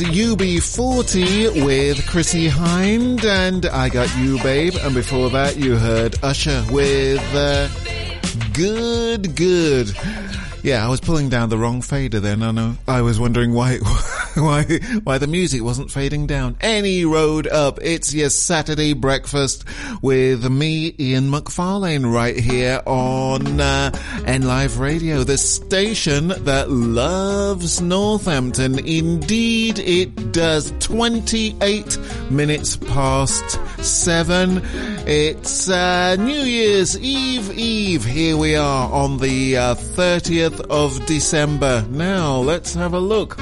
That's 0.00 0.16
UB40 0.16 1.62
with 1.66 2.06
Chrissie 2.06 2.48
Hynde 2.48 3.22
and 3.26 3.66
I 3.66 3.90
Got 3.90 4.08
You, 4.16 4.42
Babe. 4.42 4.74
And 4.80 4.94
before 4.94 5.28
that, 5.28 5.58
you 5.58 5.76
heard 5.76 6.16
Usher 6.22 6.64
with 6.70 7.22
uh, 7.34 7.68
Good, 8.54 9.36
Good. 9.36 9.94
Yeah, 10.62 10.84
I 10.84 10.88
was 10.88 11.00
pulling 11.00 11.28
down 11.28 11.48
the 11.48 11.58
wrong 11.58 11.82
fader 11.82 12.20
then. 12.20 12.42
I. 12.42 12.76
I 12.86 13.02
was 13.02 13.18
wondering 13.18 13.52
why, 13.52 13.76
why, 14.34 14.64
why 15.04 15.18
the 15.18 15.26
music 15.26 15.62
wasn't 15.62 15.90
fading 15.90 16.26
down. 16.26 16.56
Any 16.60 17.04
road 17.04 17.46
up. 17.46 17.78
It's 17.82 18.12
your 18.12 18.30
Saturday 18.30 18.92
breakfast 18.92 19.64
with 20.02 20.50
me, 20.50 20.94
Ian 20.98 21.30
McFarlane, 21.30 22.10
right 22.10 22.38
here 22.38 22.82
on 22.86 23.60
uh, 23.60 23.90
N 24.30 24.42
Live 24.42 24.78
Radio, 24.78 25.24
the 25.24 25.36
station 25.36 26.28
that 26.28 26.70
loves 26.70 27.80
Northampton. 27.80 28.78
Indeed, 28.78 29.80
it 29.80 30.30
does. 30.30 30.72
28 30.78 31.98
minutes 32.30 32.76
past 32.76 33.58
seven. 33.84 34.62
It's 35.04 35.68
uh, 35.68 36.14
New 36.14 36.42
Year's 36.42 36.96
Eve 36.96 37.50
Eve. 37.58 38.04
Here 38.04 38.36
we 38.36 38.54
are 38.54 38.88
on 38.92 39.18
the 39.18 39.56
uh, 39.56 39.74
30th 39.74 40.60
of 40.70 41.04
December. 41.06 41.84
Now, 41.90 42.36
let's 42.36 42.72
have 42.74 42.94
a 42.94 43.00
look. 43.00 43.36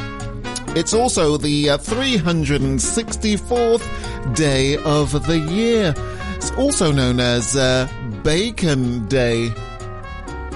It's 0.68 0.94
also 0.94 1.36
the 1.36 1.68
uh, 1.68 1.76
364th 1.76 4.34
day 4.34 4.78
of 4.78 5.26
the 5.26 5.38
year. 5.38 5.92
It's 6.36 6.50
also 6.52 6.92
known 6.92 7.20
as 7.20 7.56
uh, 7.56 7.86
Bacon 8.22 9.06
Day. 9.08 9.52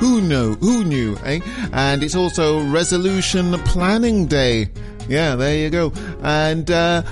Who 0.03 0.21
knew? 0.21 0.57
Who 0.57 0.83
knew, 0.83 1.17
eh? 1.25 1.39
And 1.73 2.03
it's 2.03 2.17
also 2.17 2.61
Resolution 2.67 3.53
Planning 3.61 4.27
Day. 4.27 4.69
Yeah, 5.09 5.37
there 5.37 5.55
you 5.57 5.71
go. 5.71 5.93
And 6.25 6.69
uh, 6.69 7.03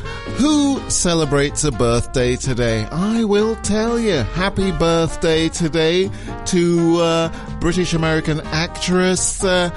who 0.41 0.81
celebrates 0.91 1.63
a 1.63 1.71
birthday 1.71 2.35
today? 2.35 2.89
I 2.91 3.23
will 3.23 3.55
tell 3.63 3.97
you. 3.97 4.25
Happy 4.35 4.73
birthday 4.73 5.49
today 5.49 6.11
to 6.47 7.01
uh, 7.01 7.59
British 7.61 7.95
American 7.95 8.41
actress 8.47 9.45
uh, 9.45 9.71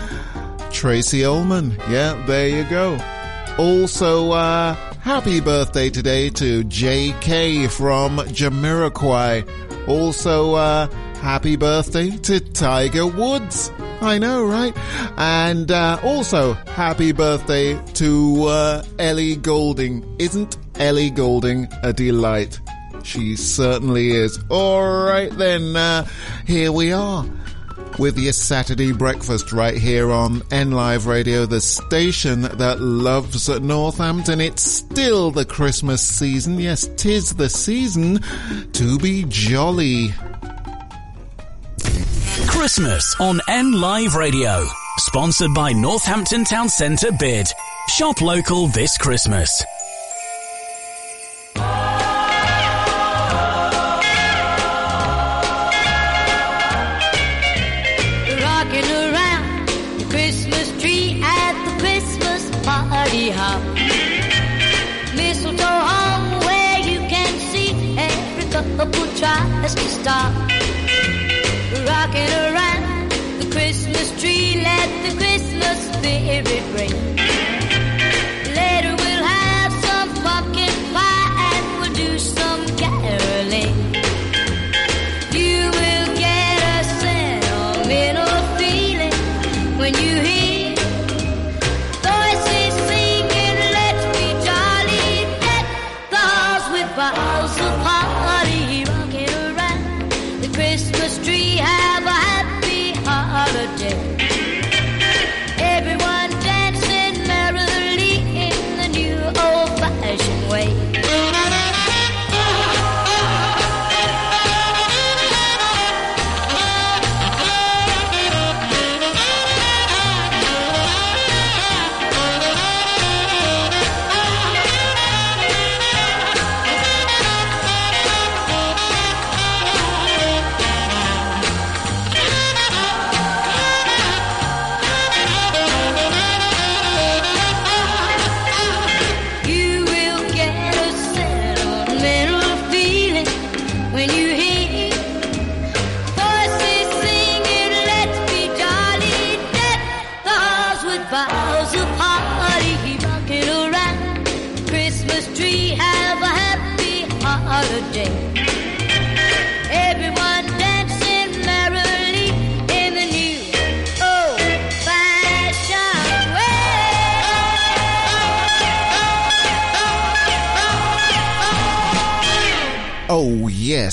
Tracey 0.71 1.23
Ullman. 1.23 1.77
Yeah, 1.91 2.19
there 2.25 2.47
you 2.47 2.63
go. 2.67 2.97
Also, 3.59 4.31
uh, 4.31 4.73
happy 5.01 5.39
birthday 5.39 5.91
today 5.91 6.31
to 6.31 6.63
JK 6.63 7.69
from 7.69 8.17
Jamiroquai. 8.17 9.47
Also, 9.87 10.55
uh, 10.55 10.87
happy 11.23 11.55
birthday 11.55 12.09
to 12.09 12.37
Tiger 12.37 13.07
Woods. 13.07 13.71
I 14.01 14.17
know, 14.17 14.45
right? 14.45 14.77
And 15.17 15.71
uh, 15.71 15.97
also, 16.03 16.51
happy 16.53 17.13
birthday 17.13 17.81
to 17.93 18.43
uh, 18.43 18.83
Ellie 18.99 19.37
Goulding. 19.37 20.03
Isn't 20.19 20.57
Ellie 20.75 21.09
Goulding 21.09 21.69
a 21.81 21.93
delight? 21.93 22.59
She 23.03 23.37
certainly 23.37 24.11
is. 24.11 24.37
All 24.49 25.05
right, 25.05 25.31
then, 25.31 25.77
uh, 25.77 26.05
here 26.45 26.73
we 26.73 26.91
are 26.91 27.25
with 27.97 28.17
your 28.17 28.33
Saturday 28.33 28.91
breakfast 28.91 29.53
right 29.53 29.77
here 29.77 30.11
on 30.11 30.41
N 30.51 30.71
Live 30.71 31.05
Radio, 31.05 31.45
the 31.45 31.61
station 31.61 32.41
that 32.41 32.81
loves 32.81 33.47
Northampton. 33.47 34.41
It's 34.41 34.63
still 34.63 35.31
the 35.31 35.45
Christmas 35.45 36.01
season. 36.01 36.59
Yes, 36.59 36.89
tis 36.97 37.33
the 37.35 37.49
season 37.49 38.19
to 38.73 38.97
be 38.99 39.23
jolly. 39.29 40.13
Christmas 42.63 43.13
on 43.19 43.41
N 43.49 43.73
Live 43.73 44.15
Radio. 44.15 44.65
Sponsored 44.95 45.53
by 45.53 45.73
Northampton 45.73 46.45
Town 46.45 46.69
Centre 46.69 47.11
Bid. 47.11 47.45
Shop 47.89 48.21
local 48.21 48.67
this 48.67 48.97
Christmas. 48.97 49.65
Christmas 76.23 76.45
spirit 76.45 76.89
ring. 76.89 77.02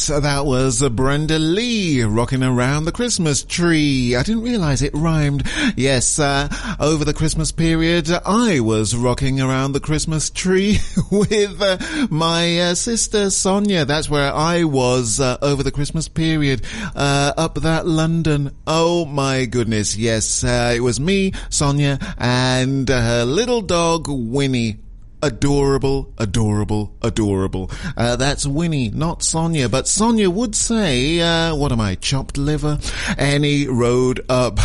Yes, 0.09 0.23
that 0.23 0.47
was 0.47 0.89
Brenda 0.91 1.39
Lee 1.39 2.03
rocking 2.03 2.43
around 2.43 2.85
the 2.85 2.93
Christmas 2.93 3.43
tree. 3.43 4.17
I 4.17 4.23
didn't 4.23 4.43
realize 4.43 4.81
it 4.81 4.95
rhymed. 4.95 5.47
Yes, 5.77 6.19
uh, 6.19 6.49
over 6.81 7.05
the 7.05 7.13
Christmas 7.13 7.53
period, 7.53 8.09
I 8.25 8.61
was 8.61 8.97
rocking 8.97 9.43
around 9.43 9.73
the 9.73 9.81
Christmas 9.81 10.31
tree 10.31 10.79
with 11.11 11.61
uh, 11.61 11.77
my 12.09 12.61
uh, 12.61 12.75
sister 12.75 13.29
Sonia. 13.29 13.85
That's 13.85 14.09
where 14.09 14.33
I 14.33 14.65
was 14.65 15.21
uh, 15.21 15.37
over 15.43 15.63
the 15.63 15.73
Christmas 15.73 16.09
period, 16.09 16.63
uh, 16.97 17.35
up 17.37 17.57
that 17.57 17.87
London. 17.87 18.57
Oh 18.67 19.05
my 19.05 19.45
goodness, 19.45 19.99
yes, 19.99 20.43
uh, 20.45 20.73
it 20.75 20.81
was 20.81 20.99
me, 20.99 21.33
Sonia, 21.51 21.99
and 22.17 22.89
her 22.89 23.25
little 23.27 23.61
dog, 23.61 24.07
Winnie. 24.09 24.79
Adorable, 25.23 26.15
adorable, 26.17 26.97
adorable. 27.03 27.71
Uh, 27.95 28.17
that's 28.17 28.47
Winnie, 28.47 28.89
not 28.89 29.23
Sonia. 29.23 29.69
But 29.69 29.87
Sonia 29.87 30.31
would 30.31 30.55
say, 30.55 31.21
uh, 31.21 31.55
what 31.55 31.73
am 31.73 31.81
I, 31.81 31.97
chopped 31.97 32.39
liver? 32.39 32.79
Any 33.19 33.67
road 33.69 34.25
up. 34.31 34.59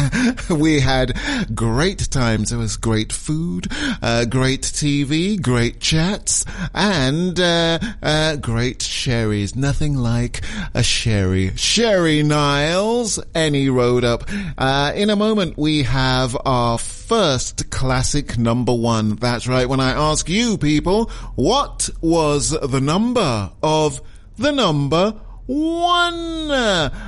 we 0.50 0.78
had 0.78 1.18
great 1.54 2.08
times. 2.10 2.50
There 2.50 2.58
was 2.58 2.76
great 2.76 3.12
food, 3.12 3.66
uh, 4.00 4.26
great 4.26 4.62
TV, 4.62 5.40
great 5.42 5.80
chats, 5.80 6.44
and, 6.72 7.38
uh, 7.40 7.80
uh, 8.00 8.36
great 8.36 8.82
sherries. 8.82 9.56
Nothing 9.56 9.96
like 9.96 10.42
a 10.72 10.84
sherry. 10.84 11.56
Sherry 11.56 12.22
Niles, 12.22 13.18
any 13.34 13.68
road 13.70 14.04
up. 14.04 14.22
Uh, 14.56 14.92
in 14.94 15.10
a 15.10 15.16
moment, 15.16 15.58
we 15.58 15.82
have 15.82 16.36
our 16.44 16.78
first 17.06 17.70
classic 17.70 18.36
number 18.36 18.74
one. 18.74 19.14
That's 19.14 19.46
right. 19.46 19.68
When 19.68 19.78
I 19.78 19.92
ask 19.92 20.28
you 20.28 20.58
people, 20.58 21.06
what 21.36 21.88
was 22.00 22.50
the 22.50 22.80
number 22.80 23.52
of 23.62 24.00
the 24.36 24.50
number 24.50 25.14
one? 25.46 26.48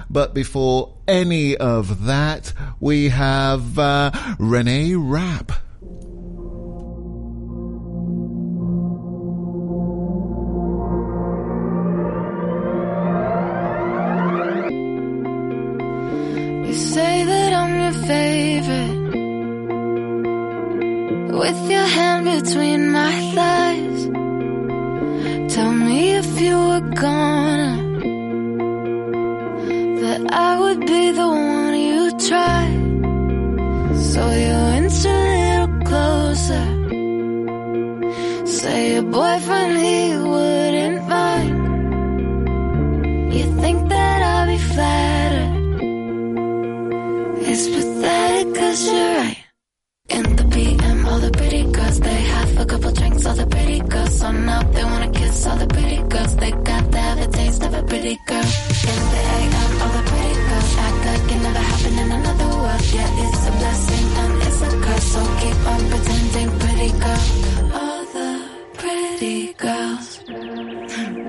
But 0.09 0.35
before 0.35 0.95
any 1.09 1.57
of 1.57 2.05
that, 2.07 2.53
we 2.79 3.09
have 3.09 3.77
uh, 3.77 4.13
Renee 4.39 4.95
Rapp. 4.95 5.51
You 16.67 16.75
say 16.75 17.25
that 17.25 17.53
I'm 17.53 17.81
your 17.81 18.07
favorite. 18.07 19.08
With 21.31 21.71
your 21.71 21.85
hand 21.85 22.25
between 22.25 22.91
my 22.91 23.13
thighs. 23.35 24.09
Tell 25.55 25.73
me 25.73 26.13
if 26.17 26.41
you 26.41 26.57
were 26.57 26.81
gonna. 26.95 27.77
That 30.01 30.33
I 30.33 30.59
would 30.59 30.81
be 30.87 31.11
the 31.13 31.29
one 31.29 31.75
you 31.79 32.11
try. 32.29 32.65
So 34.11 34.31
you 34.31 34.57
inch 34.79 35.05
a 35.05 35.19
little 35.37 35.73
closer. 35.89 36.67
Say 38.47 38.95
your 38.95 39.03
boyfriend 39.03 39.79
he 39.79 40.17
wouldn't 40.17 41.09
mind. 41.09 41.57
You 43.35 43.45
think 43.61 43.89
that 43.91 44.23
I'll 44.23 44.47
be 44.47 44.59
flattered. 44.59 45.53
It's 47.51 47.69
pathetic 47.69 48.55
cause 48.55 48.87
you're 48.91 49.15
right. 49.19 49.45
The 50.09 50.48
all 51.09 51.19
the 51.21 51.31
pretty 51.31 51.65
girls. 51.65 52.01
They 52.01 52.21
have 52.35 52.59
a 52.59 52.67
couple 52.67 52.93
drinks, 52.93 53.27
all 53.27 53.35
the 53.35 53.47
pretty 53.47 53.81
girls. 53.81 54.19
So 54.21 54.31
now 54.31 54.63
they 54.75 54.85
wanna 54.85 55.11
kiss 55.11 55.47
all 55.47 55.57
the 55.57 55.67
pretty 55.67 56.01
girls. 56.13 56.37
They 56.37 56.51
got 56.51 56.93
to 56.93 56.99
have 56.99 57.19
a 57.27 57.29
taste 57.39 57.63
of 57.67 57.75
a 57.75 57.83
pretty 57.83 58.17
girl. 58.31 58.49
In 58.93 59.01
the 59.15 59.21
AM, 59.37 59.73
all 59.83 59.93
the 59.99 60.05
pretty 60.11 60.35
girls 60.49 60.71
act 60.87 60.99
like 61.09 61.27
it 61.35 61.41
never 61.47 61.65
happened 61.71 61.99
in 62.03 62.11
another 62.19 62.49
world. 62.63 62.83
Yeah, 62.97 63.23
it's 63.25 63.43
a 63.51 63.53
blessing 63.61 64.07
and 64.21 64.33
it's 64.47 64.61
a 64.69 64.71
curse. 64.85 65.07
So 65.15 65.21
keep 65.41 65.59
on 65.73 65.81
pretending, 65.93 66.51
pretty 66.63 66.91
girl. 67.05 67.25
All 67.81 68.03
the 68.17 68.29
pretty 68.81 69.39
girls. 69.65 70.07
Hmm. 70.95 71.29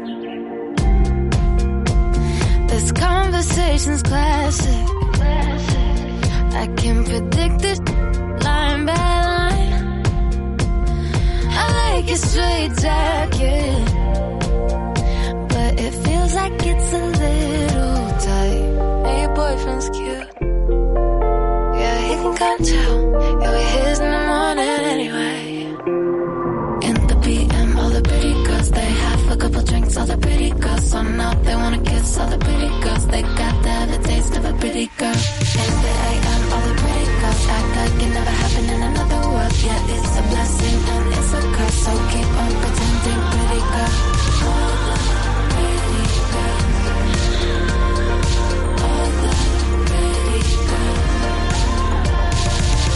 This 2.71 2.91
conversation's 2.91 4.03
classic. 4.03 4.85
I 6.61 6.67
can 6.75 7.05
predict 7.05 7.63
it 7.63 7.79
line 8.43 8.85
by 8.85 8.93
line. 8.93 9.38
I 11.61 11.65
like 11.81 12.07
your 12.07 12.21
straight 12.29 12.71
jacket, 12.83 13.85
but 15.53 15.71
it 15.85 15.93
feels 16.05 16.33
like 16.39 16.53
it's 16.71 16.93
a 17.01 17.03
little 17.23 18.01
tight. 18.27 18.65
And 19.07 19.15
your 19.21 19.33
boyfriend's 19.41 19.89
cute. 19.97 20.29
Yeah, 21.79 21.97
he 22.07 22.13
can 22.21 22.33
come 22.41 22.59
too. 22.71 22.91
Yeah, 23.41 23.51
we're 23.55 23.69
his 23.75 23.99
in 23.99 24.11
the 24.17 24.23
morning 24.31 24.83
anyway. 24.95 25.37
In 26.87 26.95
the 27.11 27.17
PM, 27.25 27.77
all 27.79 27.89
the 27.89 28.03
pretty 28.09 28.33
girls, 28.47 28.69
they 28.71 28.91
have 29.05 29.31
a 29.31 29.37
couple 29.43 29.61
drinks, 29.63 29.97
all 29.97 30.05
the 30.05 30.17
pretty 30.17 30.51
girls. 30.51 30.83
So 30.91 31.01
now 31.01 31.33
they 31.45 31.55
wanna 31.55 31.81
kiss 31.83 32.17
all 32.19 32.29
the 32.35 32.39
pretty 32.47 32.69
girls. 32.83 33.05
They 33.07 33.21
got 33.41 33.55
to 33.63 33.69
have 33.77 33.91
a 33.97 33.99
taste 34.09 34.33
of 34.37 34.45
a 34.45 34.53
pretty 34.61 34.87
girl. 35.01 35.19
In 35.63 35.71
the 35.83 35.93
AM, 36.07 36.41
all 36.53 36.63
the 36.69 36.75
pretty 36.81 37.05
girls 37.19 37.43
act 37.57 37.69
like 37.79 38.03
it 38.05 38.11
never 38.17 38.35
happened 38.43 38.69
in 38.75 38.81
another 38.91 39.21
world. 39.33 39.53
Yeah, 39.67 39.93
it's 39.95 40.17
a 40.21 40.23
blessing 40.31 40.48
So 41.79 41.91
keep 42.11 42.29
on 42.43 42.51
pretending, 42.61 43.21
pretty 43.31 43.61
girl. 43.71 43.93
Pretty. 45.53 46.03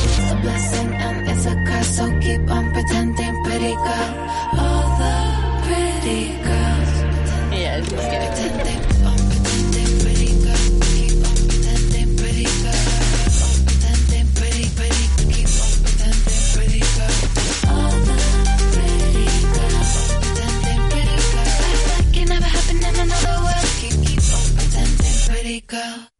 It's 0.05 0.31
a 0.31 0.35
blessing 0.41 0.91
and 0.93 1.27
it's 1.29 1.45
a 1.45 1.55
curse. 1.65 1.91
So 1.97 2.05
keep 2.19 2.51
on 2.51 2.65
pretending, 2.73 3.35
pretty 3.45 3.73
girl. 3.73 4.09
All 4.59 4.82
girl. 25.83 26.12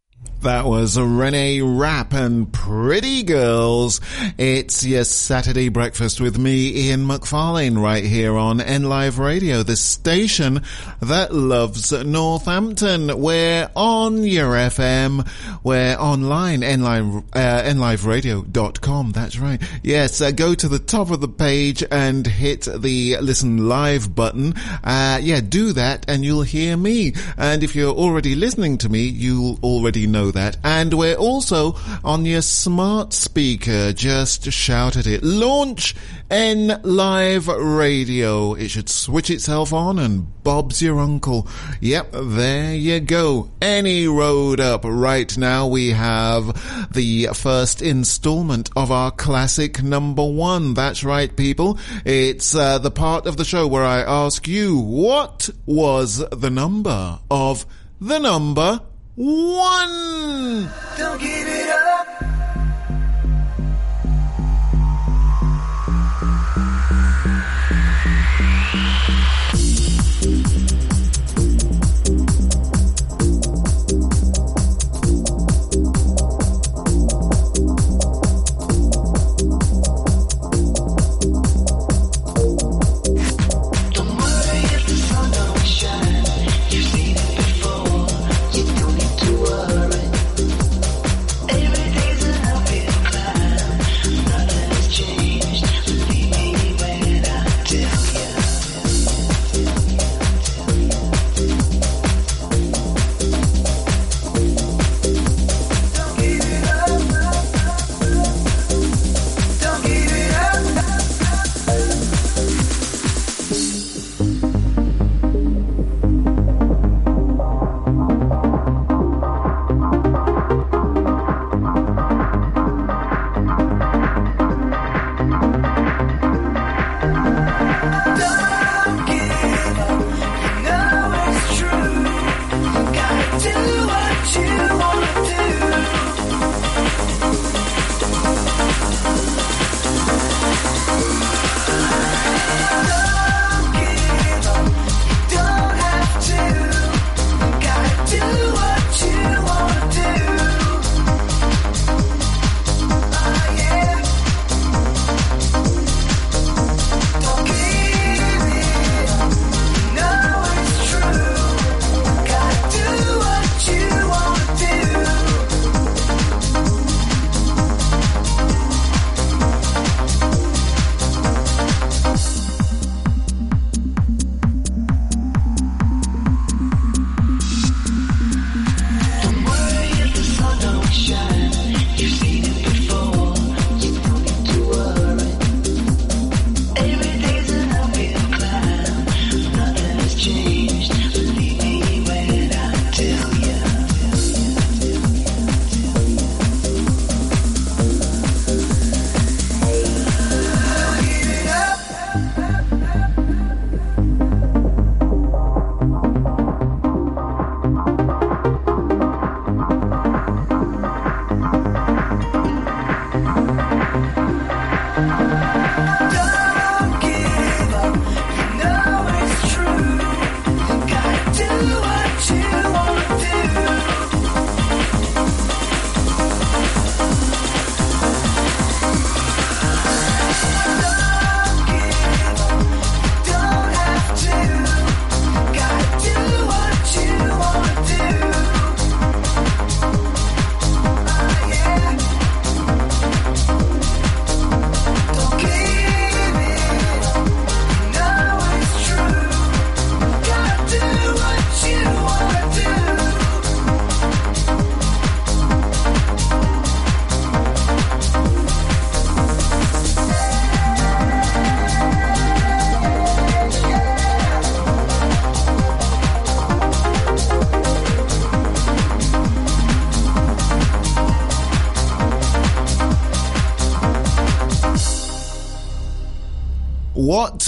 That 0.44 0.66
was 0.66 1.00
Renee 1.00 1.62
Rapp 1.62 2.12
and 2.12 2.52
Pretty 2.52 3.22
Girls. 3.22 4.02
It's 4.36 4.84
your 4.84 5.04
Saturday 5.04 5.70
breakfast 5.70 6.20
with 6.20 6.36
me, 6.38 6.88
Ian 6.88 7.06
McFarlane, 7.06 7.82
right 7.82 8.04
here 8.04 8.36
on 8.36 8.60
N 8.60 8.82
Live 8.82 9.18
Radio, 9.18 9.62
the 9.62 9.74
station 9.74 10.60
that 11.00 11.32
loves 11.32 11.92
Northampton. 11.92 13.18
We're 13.18 13.70
on 13.74 14.22
your 14.22 14.50
FM. 14.52 15.26
We're 15.62 15.96
online, 15.96 16.60
nlive, 16.60 17.24
uh, 17.32 17.62
nliveradio.com. 17.62 19.12
That's 19.12 19.38
right. 19.38 19.62
Yes, 19.82 20.20
uh, 20.20 20.30
go 20.30 20.54
to 20.54 20.68
the 20.68 20.78
top 20.78 21.10
of 21.10 21.22
the 21.22 21.28
page 21.28 21.82
and 21.90 22.26
hit 22.26 22.68
the 22.76 23.16
listen 23.22 23.66
live 23.66 24.14
button. 24.14 24.52
Uh, 24.84 25.20
yeah, 25.22 25.40
do 25.40 25.72
that 25.72 26.04
and 26.06 26.22
you'll 26.22 26.42
hear 26.42 26.76
me. 26.76 27.14
And 27.38 27.62
if 27.64 27.74
you're 27.74 27.94
already 27.94 28.34
listening 28.34 28.76
to 28.78 28.90
me, 28.90 29.04
you'll 29.04 29.58
already 29.62 30.06
know 30.06 30.32
that. 30.34 30.58
And 30.62 30.94
we're 30.94 31.16
also 31.16 31.76
on 32.04 32.24
your 32.24 32.42
smart 32.42 33.12
speaker. 33.12 33.92
Just 33.92 34.52
shout 34.52 34.96
at 34.96 35.06
it. 35.06 35.24
Launch 35.24 35.94
N 36.30 36.80
Live 36.84 37.48
Radio. 37.48 38.54
It 38.54 38.68
should 38.68 38.88
switch 38.88 39.30
itself 39.30 39.72
on 39.72 39.98
and 39.98 40.26
Bob's 40.44 40.82
your 40.82 41.00
uncle. 41.00 41.48
Yep, 41.80 42.10
there 42.12 42.74
you 42.74 43.00
go. 43.00 43.50
Any 43.62 44.06
road 44.06 44.60
up 44.60 44.82
right 44.84 45.36
now. 45.38 45.66
We 45.66 45.90
have 45.90 46.92
the 46.92 47.28
first 47.34 47.80
installment 47.80 48.68
of 48.76 48.92
our 48.92 49.10
classic 49.10 49.82
number 49.82 50.24
one. 50.24 50.74
That's 50.74 51.02
right, 51.02 51.34
people. 51.34 51.78
It's 52.04 52.54
uh, 52.54 52.78
the 52.78 52.90
part 52.90 53.26
of 53.26 53.38
the 53.38 53.44
show 53.44 53.66
where 53.66 53.84
I 53.84 54.00
ask 54.00 54.46
you, 54.46 54.78
what 54.78 55.48
was 55.64 56.18
the 56.28 56.50
number 56.50 57.18
of 57.30 57.64
the 58.00 58.18
number 58.18 58.80
one? 59.16 60.68
Don't 60.98 61.20
give 61.20 61.46
it 61.46 61.70
up. 61.70 62.03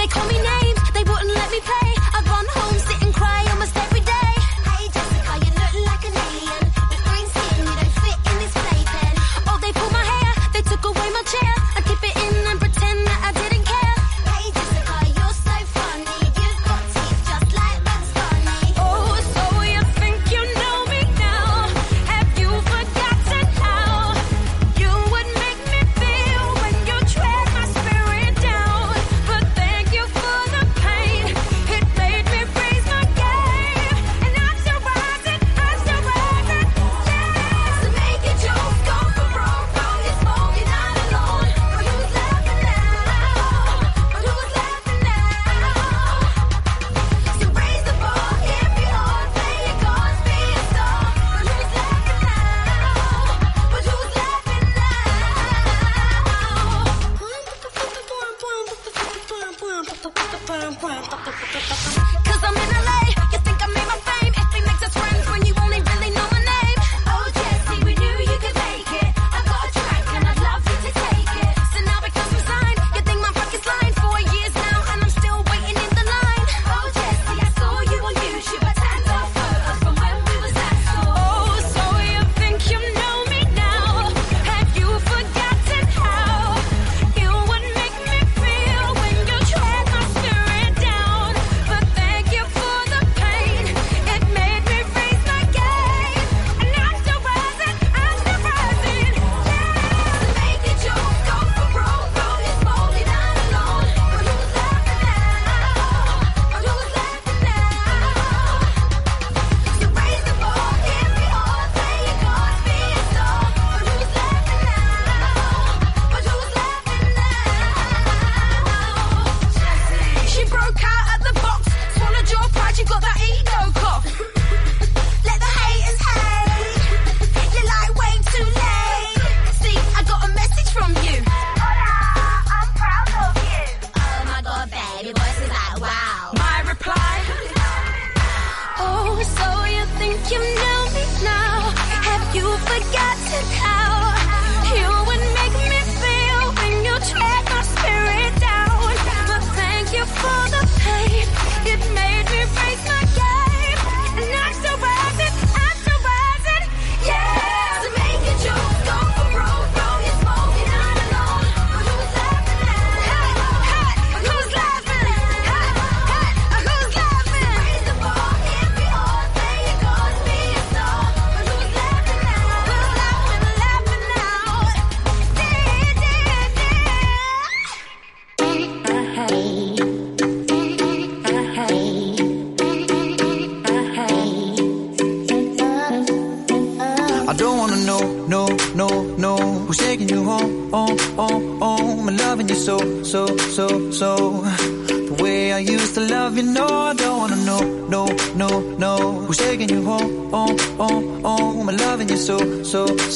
They 0.00 0.06
call 0.06 0.26
me 0.28 0.40
names, 0.40 0.80
they 0.94 1.04
wouldn't 1.04 1.34
let 1.34 1.50
me 1.50 1.60
pay. 1.60 1.89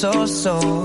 So, 0.05 0.27
so, 0.27 0.84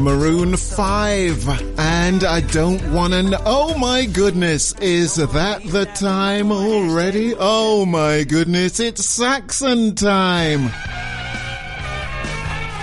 Maroon 0.00 0.56
5 0.56 1.78
and 1.78 2.24
I 2.24 2.40
don't 2.40 2.82
wanna 2.92 3.22
know. 3.22 3.38
Oh 3.44 3.76
my 3.78 4.06
goodness, 4.06 4.74
is 4.80 5.16
that 5.16 5.62
the 5.64 5.84
time 5.86 6.50
already? 6.50 7.34
Oh 7.38 7.84
my 7.86 8.24
goodness, 8.24 8.80
it's 8.80 9.04
Saxon 9.04 9.94
time. 9.94 10.70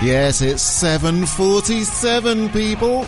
Yes, 0.00 0.40
it's 0.42 0.62
7:47 0.62 2.50
people. 2.52 3.06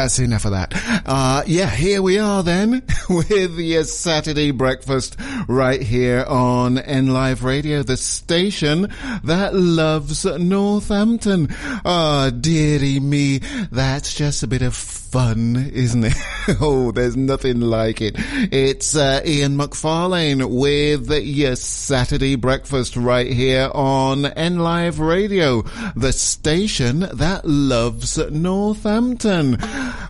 That's 0.00 0.18
enough 0.18 0.46
of 0.46 0.52
that. 0.52 0.72
Uh, 1.04 1.42
yeah, 1.46 1.68
here 1.68 2.00
we 2.00 2.18
are 2.18 2.42
then 2.42 2.82
with 3.10 3.58
your 3.58 3.84
Saturday 3.84 4.50
breakfast 4.50 5.14
right 5.46 5.82
here 5.82 6.24
on 6.26 6.78
N 6.78 7.08
Live 7.08 7.44
Radio, 7.44 7.82
the 7.82 7.98
station 7.98 8.90
that 9.24 9.54
loves 9.54 10.24
Northampton. 10.24 11.48
Ah, 11.84 12.30
dearie 12.30 12.98
me, 12.98 13.40
that's 13.70 14.14
just 14.14 14.42
a 14.42 14.46
bit 14.46 14.62
of 14.62 14.72
fun, 15.10 15.56
isn't 15.72 16.04
it? 16.04 16.14
oh, 16.60 16.92
there's 16.92 17.16
nothing 17.16 17.60
like 17.60 18.00
it. 18.00 18.14
It's 18.52 18.94
uh, 18.94 19.20
Ian 19.24 19.56
McFarlane 19.56 20.48
with 20.48 21.10
your 21.10 21.56
Saturday 21.56 22.36
breakfast 22.36 22.96
right 22.96 23.30
here 23.30 23.70
on 23.74 24.26
N 24.26 24.60
Live 24.60 25.00
Radio, 25.00 25.62
the 25.96 26.12
station 26.12 27.00
that 27.00 27.44
loves 27.44 28.18
Northampton. 28.30 29.58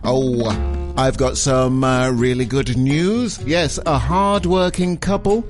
Oh, 0.03 0.93
I've 0.95 1.17
got 1.17 1.37
some 1.37 1.83
uh, 1.83 2.11
really 2.11 2.45
good 2.45 2.77
news. 2.77 3.41
Yes, 3.43 3.79
a 3.85 3.97
hard-working 3.97 4.97
couple 4.97 5.43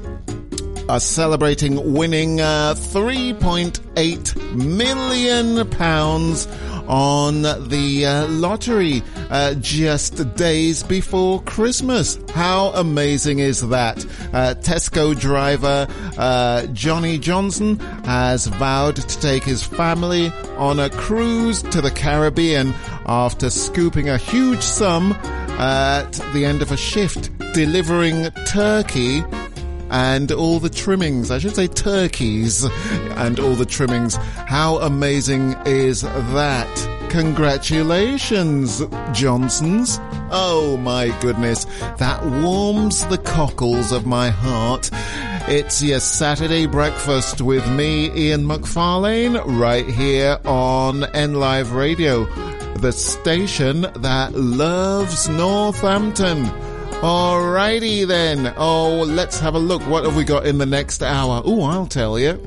are 0.88 1.00
celebrating 1.00 1.94
winning 1.94 2.40
uh, 2.40 2.74
3.8 2.76 4.56
million 4.56 5.70
pounds 5.70 6.48
on 6.88 7.42
the 7.42 8.06
uh, 8.06 8.28
lottery 8.28 9.04
uh, 9.30 9.54
just 9.56 10.36
days 10.36 10.84
before 10.84 11.42
Christmas. 11.44 12.18
How 12.32 12.72
amazing 12.74 13.40
is 13.40 13.68
that? 13.70 14.06
Uh, 14.34 14.56
Tesco 14.56 15.18
driver 15.20 15.88
uh, 16.18 16.66
Johnny 16.68 17.18
Johnson 17.18 17.80
has 18.06 18.48
vowed 18.48 18.96
to 18.98 19.20
take 19.20 19.44
his 19.44 19.64
family 19.64 20.28
on 20.58 20.80
a 20.80 20.90
cruise 20.90 21.62
to 21.64 21.82
the 21.82 21.92
Caribbean 21.92 22.74
after 23.06 23.50
scooping 23.50 24.10
a 24.10 24.18
huge 24.18 24.62
sum 24.62 25.14
at 25.60 26.12
the 26.34 26.46
end 26.46 26.62
of 26.62 26.72
a 26.72 26.78
shift, 26.78 27.30
delivering 27.54 28.32
turkey 28.48 29.24
and 29.92 30.32
all 30.32 30.60
the 30.60 30.70
trimmings. 30.70 31.30
I 31.30 31.38
should 31.38 31.56
say 31.56 31.68
turkeys 31.68 32.64
and 32.64 33.40
all 33.40 33.54
the 33.54 33.66
trimmings. 33.66 34.16
How 34.16 34.78
amazing 34.80 35.54
is 35.66 36.02
that? 36.02 37.08
Congratulations, 37.10 38.82
Johnsons. 39.12 40.00
Oh 40.32 40.78
my 40.78 41.10
goodness. 41.20 41.66
That 41.98 42.26
warms 42.26 43.06
the 43.08 43.18
cockles 43.18 43.92
of 43.92 44.06
my 44.06 44.30
heart. 44.30 44.90
It's 45.50 45.84
your 45.84 46.00
Saturday 46.00 46.68
breakfast 46.68 47.42
with 47.42 47.70
me, 47.72 48.10
Ian 48.12 48.46
McFarlane, 48.46 49.44
right 49.60 49.86
here 49.86 50.40
on 50.46 51.04
N 51.14 51.34
Live 51.34 51.74
Radio, 51.74 52.24
the 52.76 52.94
station 52.94 53.82
that 53.82 54.34
loves 54.34 55.28
Northampton. 55.28 56.71
Alrighty 57.02 58.06
then. 58.08 58.54
Oh, 58.58 59.04
let's 59.08 59.40
have 59.40 59.56
a 59.56 59.60
look. 59.60 59.82
What 59.88 60.06
have 60.06 60.16
we 60.16 60.24
got 60.24 60.46
in 60.46 60.60
the 60.60 60.68
next 60.68 61.02
hour? 61.02 61.42
Oh, 61.44 61.64
I'll 61.64 61.88
tell 61.88 62.20
you. 62.20 62.40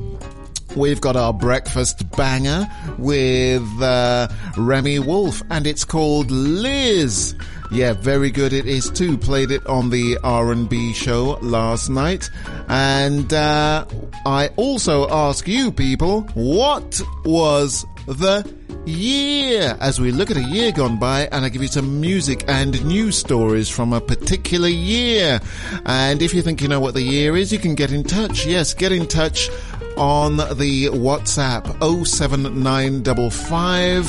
we've 0.77 1.01
got 1.01 1.17
our 1.17 1.33
breakfast 1.33 2.09
banger 2.17 2.67
with 2.99 3.63
uh, 3.83 4.29
Remi 4.57 4.99
Wolf, 5.01 5.43
and 5.51 5.67
it's 5.67 5.85
called 5.85 6.31
Liz. 6.31 7.35
Yeah, 7.73 7.95
very 7.95 8.31
good 8.31 8.53
it 8.53 8.67
is 8.67 8.91
too. 8.91 9.19
Played 9.19 9.51
it 9.51 9.67
on 9.67 9.91
the 9.91 10.19
R&B 10.23 10.93
show 10.93 11.39
last 11.43 11.89
night. 11.89 12.31
And 12.69 13.33
uh, 13.33 13.85
I 14.25 14.49
also 14.57 15.09
ask 15.11 15.49
you 15.49 15.73
people, 15.73 16.23
what 16.35 17.01
was 17.25 17.85
the 18.07 18.55
year? 18.87 19.77
As 19.81 20.01
we 20.01 20.13
look 20.13 20.31
at 20.31 20.37
a 20.37 20.43
year 20.43 20.71
gone 20.73 20.99
by 20.99 21.29
and 21.33 21.45
I 21.45 21.49
give 21.49 21.63
you 21.63 21.69
some 21.69 22.01
music 22.01 22.45
and 22.49 22.85
news 22.85 23.17
stories 23.17 23.69
from 23.69 23.93
a 23.93 24.01
particular 24.01 24.69
year. 24.69 25.41
And 25.87 26.23
if 26.23 26.35
you 26.35 26.43
think 26.43 26.63
you 26.63 26.69
know 26.69 26.81
what 26.81 26.95
the 26.95 27.03
year 27.03 27.37
is, 27.37 27.53
you 27.53 27.59
can 27.59 27.75
get 27.75 27.93
in 27.93 28.05
touch. 28.05 28.47
Yes, 28.47 28.75
get 28.75 28.93
in 28.93 29.07
touch 29.07 29.51
on 29.97 30.37
the 30.37 30.87
WhatsApp 30.87 31.67
07955 32.07 34.07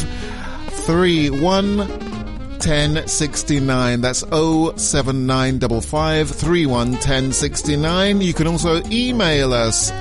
31 0.69 2.05
1069. 2.65 4.01
That's 4.01 4.19
07955 4.19 6.29
311069. 6.29 8.21
You 8.21 8.33
can 8.33 8.47
also 8.47 8.81
email 8.89 9.53
us 9.53 9.91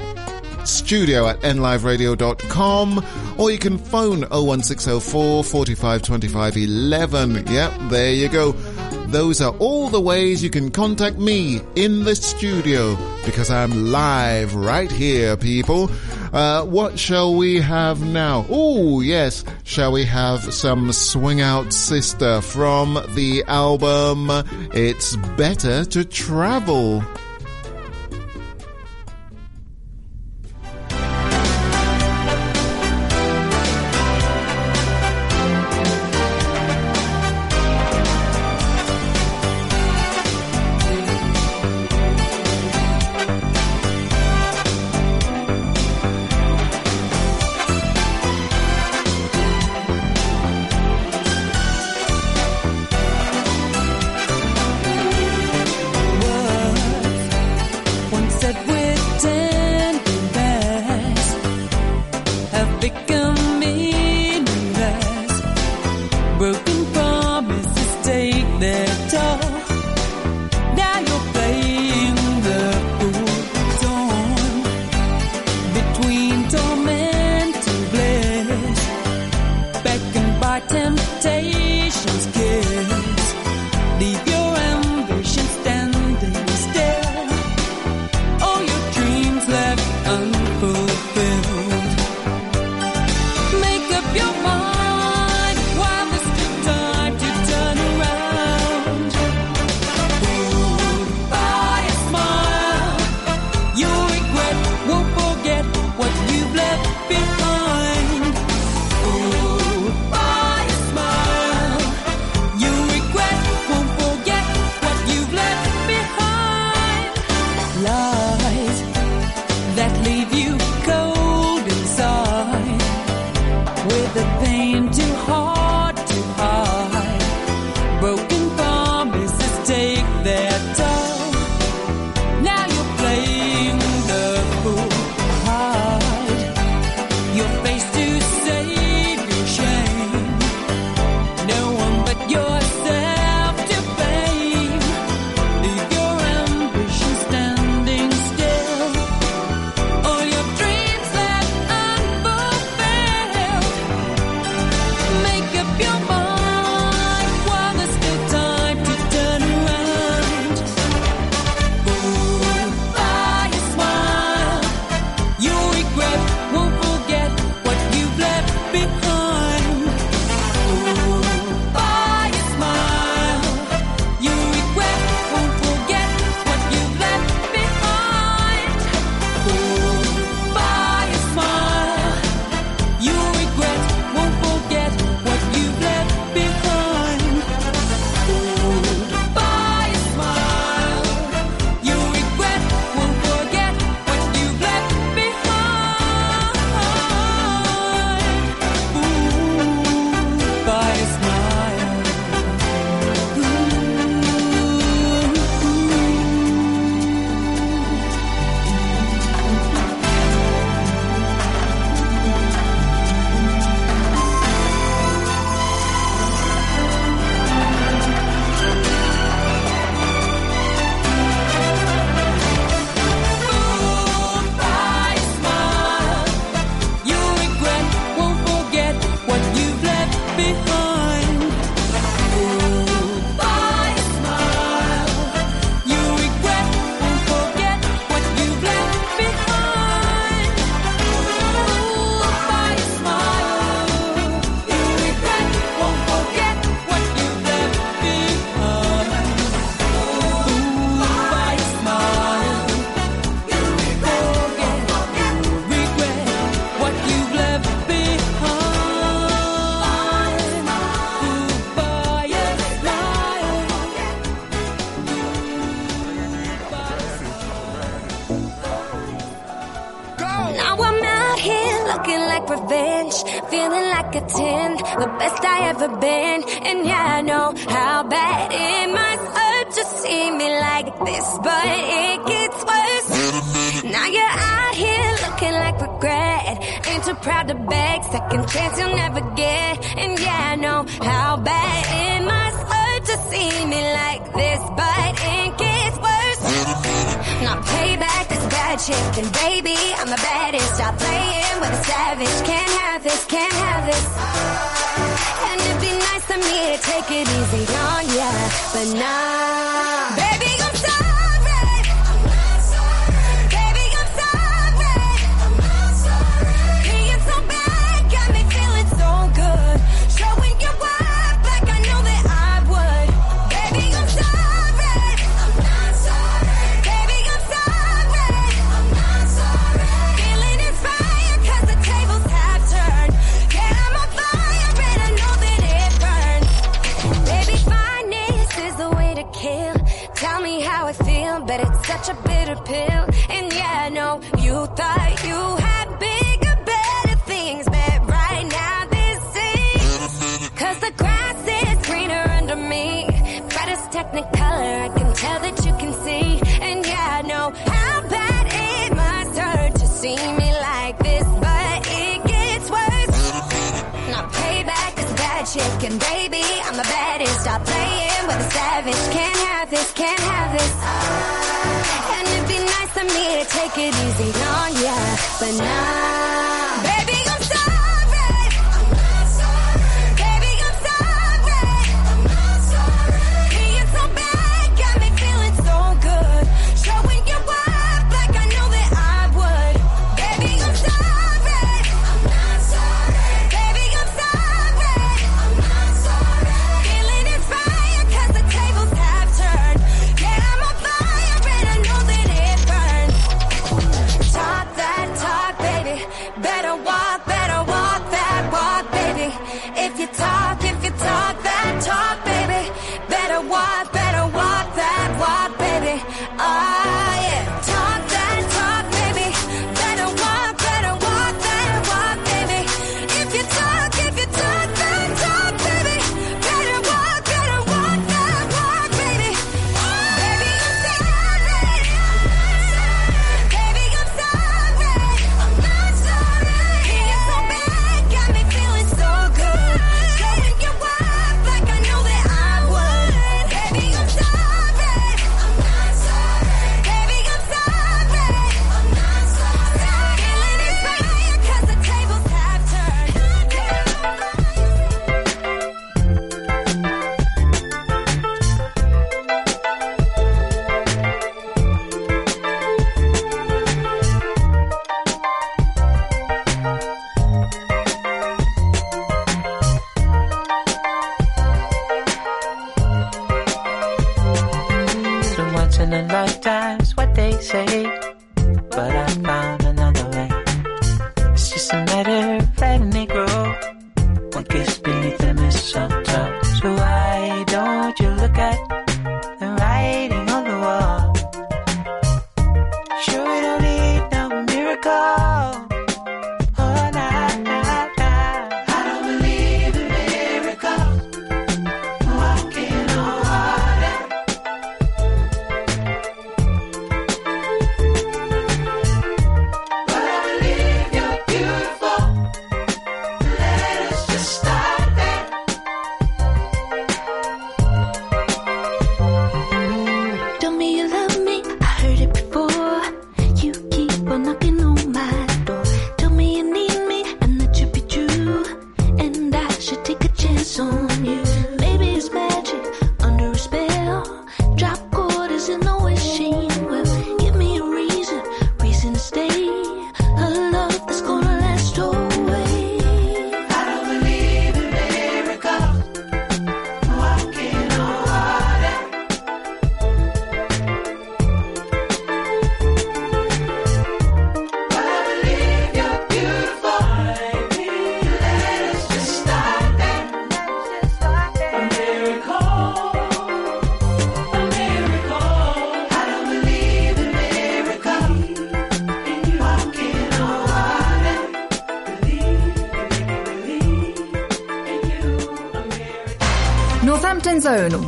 studio 0.66 1.28
at 1.28 1.40
nliveradio.com 1.40 3.04
or 3.38 3.50
you 3.50 3.58
can 3.58 3.78
phone 3.78 4.22
01604 4.22 5.44
45 5.44 6.02
25 6.02 6.56
11. 6.56 7.46
Yep, 7.46 7.72
there 7.90 8.12
you 8.12 8.28
go. 8.28 8.52
Those 9.14 9.40
are 9.40 9.54
all 9.58 9.88
the 9.90 10.00
ways 10.00 10.42
you 10.42 10.50
can 10.50 10.70
contact 10.70 11.18
me 11.18 11.60
in 11.76 12.02
the 12.04 12.16
studio 12.16 12.96
because 13.24 13.50
I'm 13.50 13.92
live 13.92 14.54
right 14.54 14.90
here, 14.90 15.36
people. 15.36 15.90
Uh, 16.32 16.64
what 16.64 16.98
shall 16.98 17.36
we 17.36 17.60
have 17.60 18.00
now? 18.02 18.44
Oh, 18.50 19.00
yes. 19.02 19.44
Shall 19.62 19.92
we 19.92 20.04
have 20.04 20.52
some 20.52 20.90
Swing 20.92 21.40
Out 21.40 21.72
Sister 21.72 22.40
from 22.40 22.94
the 23.14 23.44
album 23.46 24.30
It's 24.72 25.14
Better 25.36 25.84
to 25.84 26.04
Travel? 26.04 27.04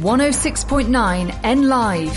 106.9 0.07 1.41
N 1.43 1.69
Live. 1.69 2.17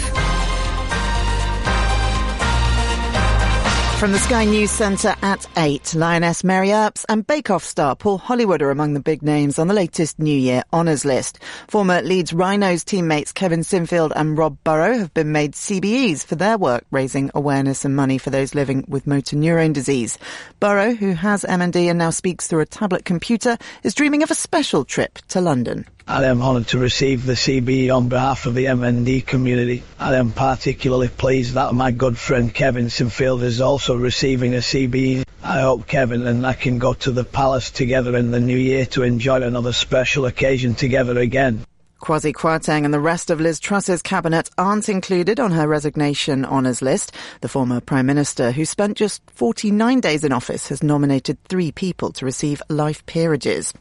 From 4.00 4.12
the 4.12 4.20
Sky 4.20 4.46
News 4.46 4.70
Centre 4.70 5.16
at 5.24 5.48
8, 5.58 5.96
Lioness 5.96 6.44
Mary 6.44 6.72
Earps 6.72 7.04
and 7.10 7.26
Bake 7.26 7.50
Off 7.50 7.64
star 7.64 7.96
Paul 7.96 8.20
Hollywood 8.20 8.62
are 8.62 8.70
among 8.70 8.94
the 8.94 9.00
big 9.00 9.24
names 9.24 9.58
on 9.58 9.68
the 9.68 9.74
latest 9.74 10.20
New 10.20 10.38
Year 10.38 10.62
honours 10.72 11.04
list. 11.04 11.40
Former 11.68 12.04
Leeds 12.04 12.32
Rhinos 12.32 12.84
teammates 12.84 13.32
Kevin 13.32 13.62
Sinfield 13.62 14.12
and 14.16 14.38
Rob 14.38 14.60
Burrow 14.64 15.00
have 15.00 15.14
been 15.16 15.32
made 15.32 15.54
CBEs 15.54 16.24
for 16.24 16.36
their 16.36 16.60
work 16.60 16.86
raising 16.92 17.32
awareness 17.34 17.86
and 17.86 17.96
money 17.96 18.20
for 18.20 18.30
those 18.30 18.54
living 18.54 18.86
with 18.88 19.08
motor 19.08 19.36
neurone 19.36 19.74
disease. 19.74 20.20
Burrow, 20.60 20.94
who 20.94 21.14
has 21.14 21.44
MND 21.44 21.90
and 21.90 21.98
now 21.98 22.12
speaks 22.12 22.46
through 22.46 22.62
a 22.62 22.68
tablet 22.68 23.04
computer, 23.04 23.58
is 23.82 23.96
dreaming 23.96 24.22
of 24.22 24.30
a 24.30 24.36
special 24.36 24.86
trip 24.86 25.18
to 25.30 25.42
London. 25.42 25.88
I 26.10 26.26
am 26.26 26.42
honoured 26.42 26.66
to 26.70 26.80
receive 26.80 27.24
the 27.24 27.34
CBE 27.34 27.96
on 27.96 28.10
behalf 28.10 28.48
of 28.48 28.56
the 28.56 28.66
MND 28.66 29.28
community. 29.28 29.84
I 30.00 30.16
am 30.16 30.32
particularly 30.32 31.08
pleased 31.08 31.54
that 31.54 31.76
my 31.76 31.92
good 31.92 32.18
friend 32.18 32.52
Kevin 32.52 32.88
Sinfield 32.88 33.44
is 33.44 33.62
also 33.62 33.96
receiving 33.96 34.56
a 34.56 34.58
CBE. 34.58 35.24
I 35.44 35.62
hope 35.62 35.86
Kevin 35.86 36.26
and 36.26 36.48
I 36.48 36.54
can 36.54 36.80
go 36.80 36.96
to 36.96 37.12
the 37.12 37.24
palace 37.24 37.70
together 37.70 38.16
in 38.18 38.32
the 38.32 38.40
new 38.40 38.58
year 38.58 38.88
to 38.88 39.04
enjoy 39.04 39.44
another 39.44 39.72
special 39.72 40.26
occasion 40.26 40.74
together 40.74 41.20
again. 41.20 41.64
Kwasi 42.02 42.34
Kwarteng 42.34 42.86
and 42.86 42.94
the 42.94 43.00
rest 43.00 43.30
of 43.30 43.40
Liz 43.40 43.60
Truss's 43.60 44.02
cabinet 44.02 44.50
aren't 44.58 44.90
included 44.90 45.40
on 45.40 45.52
her 45.52 45.68
resignation 45.68 46.44
honours 46.44 46.82
list. 46.82 47.12
The 47.42 47.50
former 47.50 47.82
Prime 47.82 48.08
Minister, 48.08 48.52
who 48.52 48.66
spent 48.66 48.98
just 48.98 49.22
49 49.36 50.00
days 50.00 50.24
in 50.24 50.34
office, 50.34 50.70
has 50.70 50.82
nominated 50.82 51.38
three 51.44 51.72
people 51.72 52.12
to 52.14 52.26
receive 52.26 52.64
life 52.68 53.06
peerages. 53.06 53.76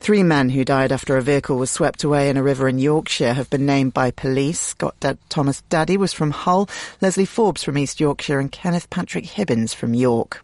Three 0.00 0.22
men 0.22 0.50
who 0.50 0.64
died 0.64 0.92
after 0.92 1.16
a 1.16 1.22
vehicle 1.22 1.58
was 1.58 1.70
swept 1.70 2.04
away 2.04 2.30
in 2.30 2.36
a 2.36 2.42
river 2.42 2.68
in 2.68 2.78
Yorkshire 2.78 3.34
have 3.34 3.50
been 3.50 3.66
named 3.66 3.92
by 3.94 4.10
police. 4.10 4.60
Scott 4.60 4.94
Thomas 5.28 5.62
Daddy 5.68 5.96
was 5.96 6.12
from 6.12 6.30
Hull, 6.30 6.68
Leslie 7.00 7.24
Forbes 7.24 7.62
from 7.64 7.76
East 7.76 8.00
Yorkshire, 8.00 8.38
and 8.38 8.50
Kenneth 8.50 8.88
Patrick 8.90 9.24
Hibbins 9.24 9.74
from 9.74 9.94
York. 9.94 10.42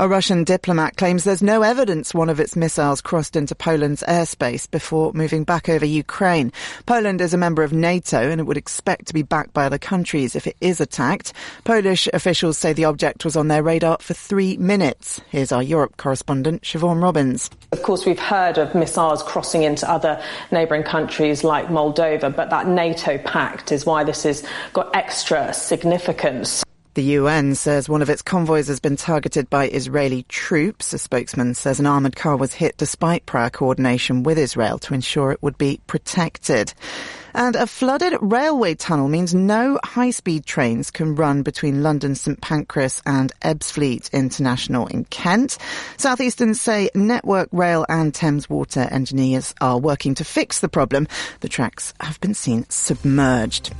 A 0.00 0.08
Russian 0.08 0.44
diplomat 0.44 0.96
claims 0.96 1.24
there's 1.24 1.42
no 1.42 1.60
evidence 1.60 2.14
one 2.14 2.30
of 2.30 2.40
its 2.40 2.56
missiles 2.56 3.02
crossed 3.02 3.36
into 3.36 3.54
Poland's 3.54 4.02
airspace 4.08 4.66
before 4.70 5.12
moving 5.12 5.44
back 5.44 5.68
over 5.68 5.84
Ukraine. 5.84 6.52
Poland 6.86 7.20
is 7.20 7.34
a 7.34 7.36
member 7.36 7.62
of 7.62 7.74
NATO 7.74 8.16
and 8.16 8.40
it 8.40 8.44
would 8.44 8.56
expect 8.56 9.08
to 9.08 9.12
be 9.12 9.20
backed 9.20 9.52
by 9.52 9.66
other 9.66 9.76
countries 9.76 10.34
if 10.34 10.46
it 10.46 10.56
is 10.62 10.80
attacked. 10.80 11.34
Polish 11.64 12.08
officials 12.14 12.56
say 12.56 12.72
the 12.72 12.86
object 12.86 13.26
was 13.26 13.36
on 13.36 13.48
their 13.48 13.62
radar 13.62 13.98
for 14.00 14.14
three 14.14 14.56
minutes. 14.56 15.20
Here's 15.28 15.52
our 15.52 15.62
Europe 15.62 15.98
correspondent, 15.98 16.62
Siobhan 16.62 17.02
Robbins. 17.02 17.50
Of 17.72 17.82
course, 17.82 18.06
we've 18.06 18.18
heard 18.18 18.56
of 18.56 18.74
missiles 18.74 19.22
crossing 19.22 19.64
into 19.64 19.86
other 19.86 20.18
neighbouring 20.50 20.82
countries 20.82 21.44
like 21.44 21.66
Moldova, 21.66 22.34
but 22.34 22.48
that 22.48 22.66
NATO 22.66 23.18
pact 23.18 23.70
is 23.70 23.84
why 23.84 24.04
this 24.04 24.22
has 24.22 24.46
got 24.72 24.96
extra 24.96 25.52
significance. 25.52 26.64
The 27.00 27.16
UN 27.16 27.54
says 27.54 27.88
one 27.88 28.02
of 28.02 28.10
its 28.10 28.20
convoys 28.20 28.68
has 28.68 28.78
been 28.78 28.96
targeted 28.96 29.48
by 29.48 29.70
Israeli 29.70 30.24
troops. 30.24 30.92
A 30.92 30.98
spokesman 30.98 31.54
says 31.54 31.80
an 31.80 31.86
armoured 31.86 32.14
car 32.14 32.36
was 32.36 32.52
hit 32.52 32.76
despite 32.76 33.24
prior 33.24 33.48
coordination 33.48 34.22
with 34.22 34.36
Israel 34.36 34.78
to 34.80 34.92
ensure 34.92 35.32
it 35.32 35.42
would 35.42 35.56
be 35.56 35.80
protected. 35.86 36.74
And 37.32 37.56
a 37.56 37.66
flooded 37.66 38.18
railway 38.20 38.74
tunnel 38.74 39.08
means 39.08 39.34
no 39.34 39.80
high-speed 39.82 40.44
trains 40.44 40.90
can 40.90 41.14
run 41.14 41.42
between 41.42 41.82
London 41.82 42.14
St 42.14 42.38
Pancras 42.42 43.00
and 43.06 43.32
Ebbsfleet 43.40 44.12
International 44.12 44.86
in 44.86 45.06
Kent. 45.06 45.56
Southeastern 45.96 46.52
say 46.52 46.90
Network 46.94 47.48
Rail 47.50 47.86
and 47.88 48.12
Thames 48.12 48.50
Water 48.50 48.80
engineers 48.80 49.54
are 49.62 49.78
working 49.78 50.16
to 50.16 50.24
fix 50.24 50.60
the 50.60 50.68
problem. 50.68 51.08
The 51.40 51.48
tracks 51.48 51.94
have 51.98 52.20
been 52.20 52.34
seen 52.34 52.66
submerged. 52.68 53.72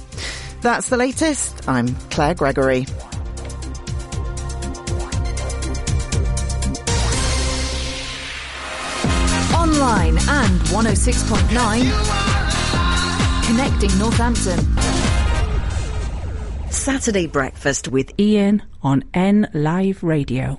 That's 0.62 0.90
the 0.90 0.96
latest. 0.98 1.66
I'm 1.68 1.94
Claire 2.10 2.34
Gregory. 2.34 2.84
Online 9.54 10.18
and 10.28 10.60
106.9. 10.68 13.46
Connecting 13.46 13.98
Northampton. 13.98 14.58
Saturday 16.70 17.26
breakfast 17.26 17.88
with 17.88 18.12
Ian 18.20 18.62
on 18.82 19.04
N 19.14 19.48
Live 19.54 20.02
Radio. 20.02 20.58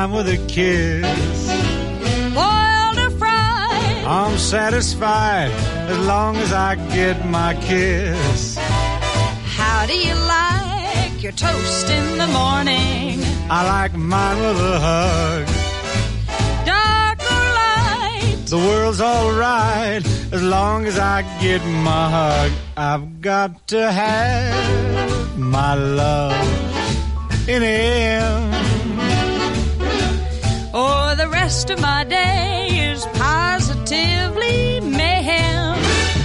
Mine 0.00 0.12
with 0.12 0.28
a 0.28 0.38
kiss. 0.46 1.40
Boiled 2.34 2.98
or 3.04 3.10
fried? 3.18 4.04
I'm 4.06 4.38
satisfied 4.38 5.50
as 5.92 5.98
long 6.06 6.36
as 6.36 6.52
I 6.52 6.76
get 6.94 7.16
my 7.26 7.54
kiss. 7.68 8.56
How 9.58 9.86
do 9.86 9.96
you 10.06 10.14
like 10.14 11.22
your 11.22 11.32
toast 11.32 11.90
in 11.90 12.18
the 12.18 12.28
morning? 12.28 13.20
I 13.56 13.60
like 13.74 13.94
mine 13.94 14.38
with 14.44 14.74
a 14.74 14.78
hug. 14.88 15.46
Dark 16.70 17.18
or 17.34 17.44
light? 17.60 18.46
The 18.46 18.58
world's 18.58 19.00
alright 19.00 20.04
as 20.32 20.42
long 20.42 20.86
as 20.86 20.98
I 20.98 21.18
get 21.40 21.62
my 21.90 22.04
hug. 22.16 22.52
I've 22.76 23.20
got 23.20 23.68
to 23.68 23.92
have 23.92 25.38
my 25.38 25.74
love 25.74 26.70
in 27.48 27.60
the 27.62 28.19
rest 31.60 31.70
of 31.72 31.80
my 31.82 32.04
day 32.04 32.90
is 32.90 33.04
positively 33.18 34.80
mayhem. 34.80 35.76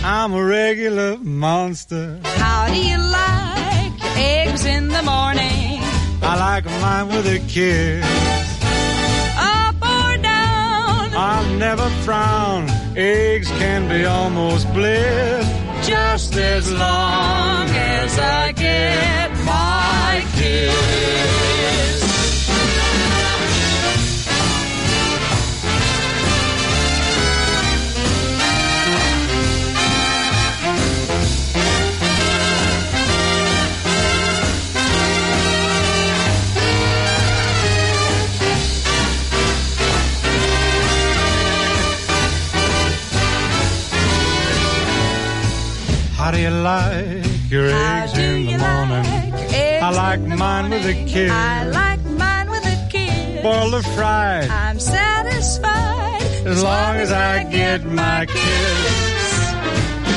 I'm 0.02 0.34
a 0.34 0.42
regular 0.42 1.18
monster. 1.18 2.22
How 2.24 2.68
do 2.68 2.80
you 2.80 2.98
like 2.98 4.02
your 4.02 4.14
eggs 4.16 4.64
in 4.66 4.88
the 4.88 5.04
morning? 5.04 5.82
I 6.22 6.34
like 6.40 6.64
mine 6.80 7.08
with 7.10 7.28
a 7.28 7.40
kiss. 7.50 8.06
Up 9.38 9.76
or 9.76 10.18
down? 10.24 11.14
I'll 11.14 11.58
never 11.58 11.90
frown. 12.06 12.70
Eggs 12.96 13.50
can 13.60 13.90
be 13.90 14.06
almost 14.06 14.74
bliss. 14.74 15.46
Just 15.86 16.36
as 16.38 16.72
long 16.72 17.68
as 17.68 18.18
I 18.18 18.54
get 18.54 19.32
my 19.44 20.24
kiss. 20.38 21.65
Like 46.66 47.52
your 47.52 47.68
eggs 47.70 48.18
in 48.18 48.46
the 48.48 48.58
morning? 48.58 49.06
I 49.88 49.92
like 50.04 50.22
mine 50.22 50.72
with 50.72 50.86
a 50.86 50.96
kiss. 51.06 51.32
I 51.32 51.64
like 51.66 52.04
mine 52.06 52.50
with 52.50 52.66
a 52.66 52.78
kiss. 52.90 53.44
Boiled 53.44 53.76
or 53.76 53.84
fried, 53.96 54.50
I'm 54.50 54.80
satisfied 54.80 56.24
as 56.52 56.64
long 56.64 56.96
as 56.98 57.12
I 57.12 57.44
get 57.44 57.86
my 57.86 58.26
kiss. 58.26 59.32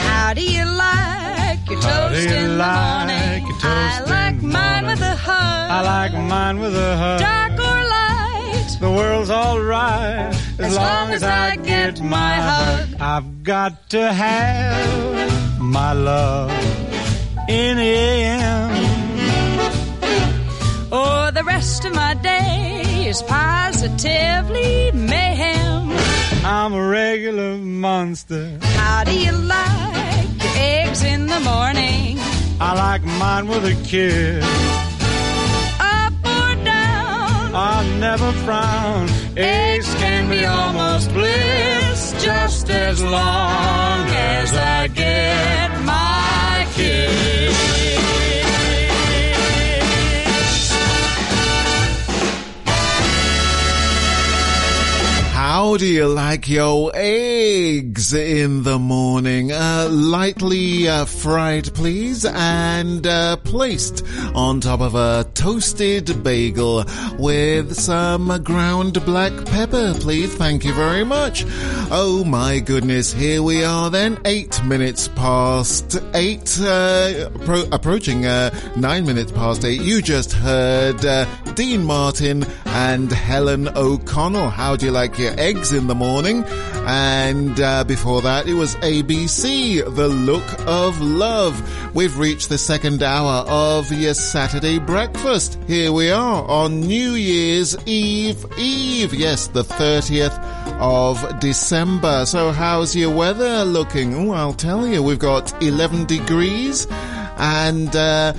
How 0.08 0.32
do 0.34 0.42
you 0.42 0.64
like 0.64 1.60
your 1.68 1.80
How 1.82 2.08
toast 2.08 2.22
you 2.22 2.34
in 2.34 2.56
the 2.56 2.64
morning? 2.64 3.46
your 3.46 3.58
toast 3.60 3.66
I 3.66 4.04
like 4.16 4.36
mine 4.42 4.84
morning? 4.84 4.86
with 4.90 5.02
a 5.02 5.16
hug. 5.16 5.70
I 5.76 5.80
like 5.94 6.12
mine 6.14 6.58
with 6.60 6.74
a 6.74 6.96
hug. 6.96 7.20
Dark 7.20 7.52
or 7.68 7.80
light? 7.96 8.76
The 8.80 8.90
world's 8.90 9.30
alright 9.30 10.32
as, 10.58 10.60
As 10.60 10.76
long 10.76 11.10
as 11.10 11.22
I 11.22 11.56
get 11.56 12.00
my 12.00 12.34
hug. 12.50 12.88
I've 13.00 13.44
got 13.44 13.90
to 13.90 14.12
have 14.12 14.97
my 15.68 15.92
love 15.92 16.50
in 17.48 17.76
him. 17.76 18.70
Or 20.90 21.28
oh, 21.28 21.30
the 21.32 21.44
rest 21.44 21.84
of 21.84 21.94
my 21.94 22.14
day 22.14 23.06
is 23.06 23.22
positively 23.22 24.90
mayhem. 24.92 25.90
I'm 26.44 26.72
a 26.72 26.88
regular 26.88 27.56
monster. 27.58 28.58
How 28.62 29.04
do 29.04 29.12
you 29.12 29.32
like 29.32 30.42
your 30.42 30.54
eggs 30.56 31.02
in 31.04 31.26
the 31.26 31.40
morning? 31.40 32.18
I 32.60 32.74
like 32.74 33.04
mine 33.04 33.46
with 33.48 33.64
a 33.66 33.76
kiss. 33.84 34.44
Up 35.80 36.14
or 36.24 36.64
down? 36.64 37.54
I'll 37.54 37.98
never 37.98 38.32
frown. 38.44 39.08
Eggs 39.36 39.67
as 42.88 43.02
long 43.02 44.08
as 44.08 44.54
I 44.54 44.86
get 44.88 45.84
my. 45.84 46.08
How 55.58 55.76
do 55.76 55.86
you 55.86 56.06
like 56.06 56.48
your 56.48 56.92
eggs 56.94 58.14
in 58.14 58.62
the 58.62 58.78
morning? 58.78 59.50
Uh, 59.50 59.88
lightly 59.90 60.86
uh, 60.86 61.04
fried, 61.04 61.74
please, 61.74 62.24
and 62.24 63.04
uh, 63.04 63.37
placed 63.48 64.04
on 64.34 64.60
top 64.60 64.80
of 64.80 64.94
a 64.94 65.24
toasted 65.32 66.22
bagel 66.22 66.84
with 67.18 67.74
some 67.74 68.42
ground 68.44 69.02
black 69.06 69.32
pepper, 69.46 69.94
please. 69.98 70.34
Thank 70.34 70.64
you 70.66 70.74
very 70.74 71.02
much. 71.02 71.44
Oh 71.90 72.24
my 72.26 72.58
goodness, 72.60 73.10
here 73.10 73.42
we 73.42 73.64
are 73.64 73.88
then, 73.90 74.18
eight 74.26 74.62
minutes 74.64 75.08
past 75.08 75.96
eight, 76.12 76.58
uh, 76.60 77.30
appro- 77.30 77.72
approaching 77.72 78.26
uh, 78.26 78.50
nine 78.76 79.06
minutes 79.06 79.32
past 79.32 79.64
eight. 79.64 79.80
You 79.80 80.02
just 80.02 80.32
heard 80.34 81.02
uh, 81.06 81.24
Dean 81.54 81.84
Martin 81.84 82.44
and 82.66 83.10
Helen 83.10 83.68
O'Connell. 83.76 84.50
How 84.50 84.76
do 84.76 84.84
you 84.84 84.92
like 84.92 85.18
your 85.18 85.32
eggs 85.40 85.72
in 85.72 85.86
the 85.86 85.94
morning? 85.94 86.44
And 86.90 87.58
uh, 87.60 87.84
before 87.84 88.22
that, 88.22 88.46
it 88.46 88.54
was 88.54 88.74
ABC, 88.76 89.94
The 89.94 90.08
Look 90.08 90.44
of 90.66 91.00
Love. 91.00 91.94
We've 91.94 92.16
reached 92.18 92.48
the 92.48 92.58
second 92.58 93.02
hour 93.02 93.37
of 93.46 93.92
your 93.92 94.14
Saturday 94.14 94.78
breakfast. 94.78 95.58
Here 95.66 95.92
we 95.92 96.10
are 96.10 96.44
on 96.48 96.80
New 96.80 97.12
Year's 97.12 97.76
Eve 97.86 98.44
Eve. 98.58 99.14
Yes, 99.14 99.46
the 99.48 99.62
30th 99.62 100.38
of 100.80 101.38
December. 101.40 102.26
So 102.26 102.50
how's 102.50 102.96
your 102.96 103.14
weather 103.14 103.64
looking? 103.64 104.14
Oh, 104.14 104.32
I'll 104.32 104.52
tell 104.52 104.86
you, 104.86 105.02
we've 105.02 105.18
got 105.18 105.62
11 105.62 106.06
degrees 106.06 106.86
and 107.38 107.94
uh, 107.94 108.32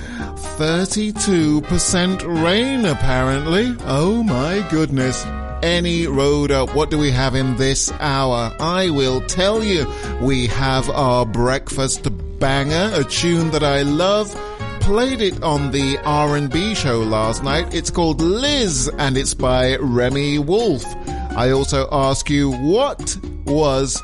32% 0.58 2.44
rain 2.44 2.86
apparently. 2.86 3.76
Oh 3.86 4.24
my 4.24 4.68
goodness. 4.70 5.26
Any 5.62 6.08
road 6.08 6.52
up. 6.52 6.74
What 6.74 6.90
do 6.90 6.98
we 6.98 7.12
have 7.12 7.36
in 7.36 7.58
this 7.58 7.92
hour? 8.00 8.56
I 8.60 8.90
will 8.90 9.20
tell 9.22 9.62
you. 9.64 9.92
We 10.22 10.48
have 10.48 10.90
our 10.90 11.26
breakfast 11.26 12.08
banger, 12.40 12.92
a 12.94 13.04
tune 13.04 13.52
that 13.52 13.64
I 13.64 13.82
love. 13.82 14.34
Played 14.90 15.22
it 15.22 15.44
on 15.44 15.70
the 15.70 16.00
R&B 16.04 16.74
show 16.74 17.02
last 17.02 17.44
night. 17.44 17.76
It's 17.76 17.92
called 17.92 18.22
Liz 18.22 18.90
and 18.98 19.18
it's 19.18 19.36
by 19.36 19.76
Remi 19.76 20.40
Wolf. 20.40 20.84
I 21.38 21.52
also 21.52 21.88
ask 21.92 22.28
you 22.28 22.52
what 22.54 23.16
was 23.46 24.02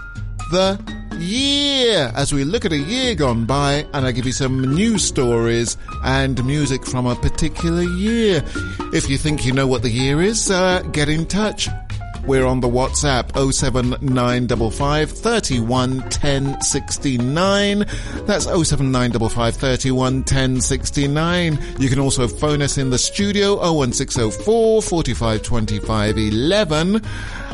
the 0.52 0.80
year 1.18 2.12
as 2.16 2.32
we 2.32 2.44
look 2.44 2.66
at 2.66 2.72
a 2.72 2.78
year 2.78 3.16
gone 3.16 3.46
by 3.46 3.88
and 3.94 4.06
I 4.06 4.12
give 4.12 4.28
you 4.28 4.32
some 4.32 4.76
news 4.76 5.04
stories 5.04 5.76
and 6.04 6.46
music 6.46 6.86
from 6.86 7.08
a 7.08 7.16
particular 7.16 7.82
year. 7.82 8.44
If 8.94 9.10
you 9.10 9.18
think 9.18 9.44
you 9.44 9.54
know 9.54 9.66
what 9.66 9.82
the 9.82 9.90
year 9.90 10.22
is, 10.22 10.52
uh, 10.52 10.84
get 10.92 11.10
in 11.10 11.26
touch. 11.26 11.68
We're 12.28 12.46
on 12.46 12.60
the 12.60 12.68
WhatsApp 12.68 13.32
07955 13.54 15.12
31 15.12 16.10
10 16.10 16.62
69. 16.62 17.80
That's 18.26 18.46
07955 18.46 19.56
31 19.56 20.24
10 20.24 20.62
69. 20.62 21.60
You 21.80 21.90
can 21.90 22.00
also 22.00 22.28
phone 22.28 22.64
us 22.64 22.80
in 22.80 22.90
the 22.90 22.98
studio 22.98 23.58
01604 23.72 24.82
45 24.82 25.44
25 25.44 26.18
11. 26.18 27.02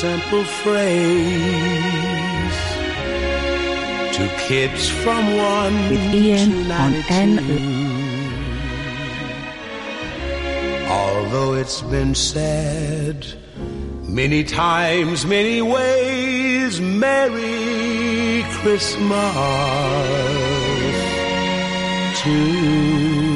simple 0.00 0.44
phrase 0.44 0.94
to 4.16 4.28
kids 4.46 4.88
from 4.88 5.36
one 5.36 5.74
With 5.90 6.14
Ian 6.14 6.52
to 6.52 6.72
on 6.72 6.92
92. 7.02 7.14
N. 7.14 7.38
Although 10.88 11.54
it's 11.54 11.82
been 11.82 12.14
said 12.14 13.26
many 14.04 14.44
times, 14.44 15.26
many 15.26 15.62
ways, 15.62 16.80
Merry 16.80 18.44
Christmas 18.60 19.18
to 22.22 22.30
you. 22.30 23.27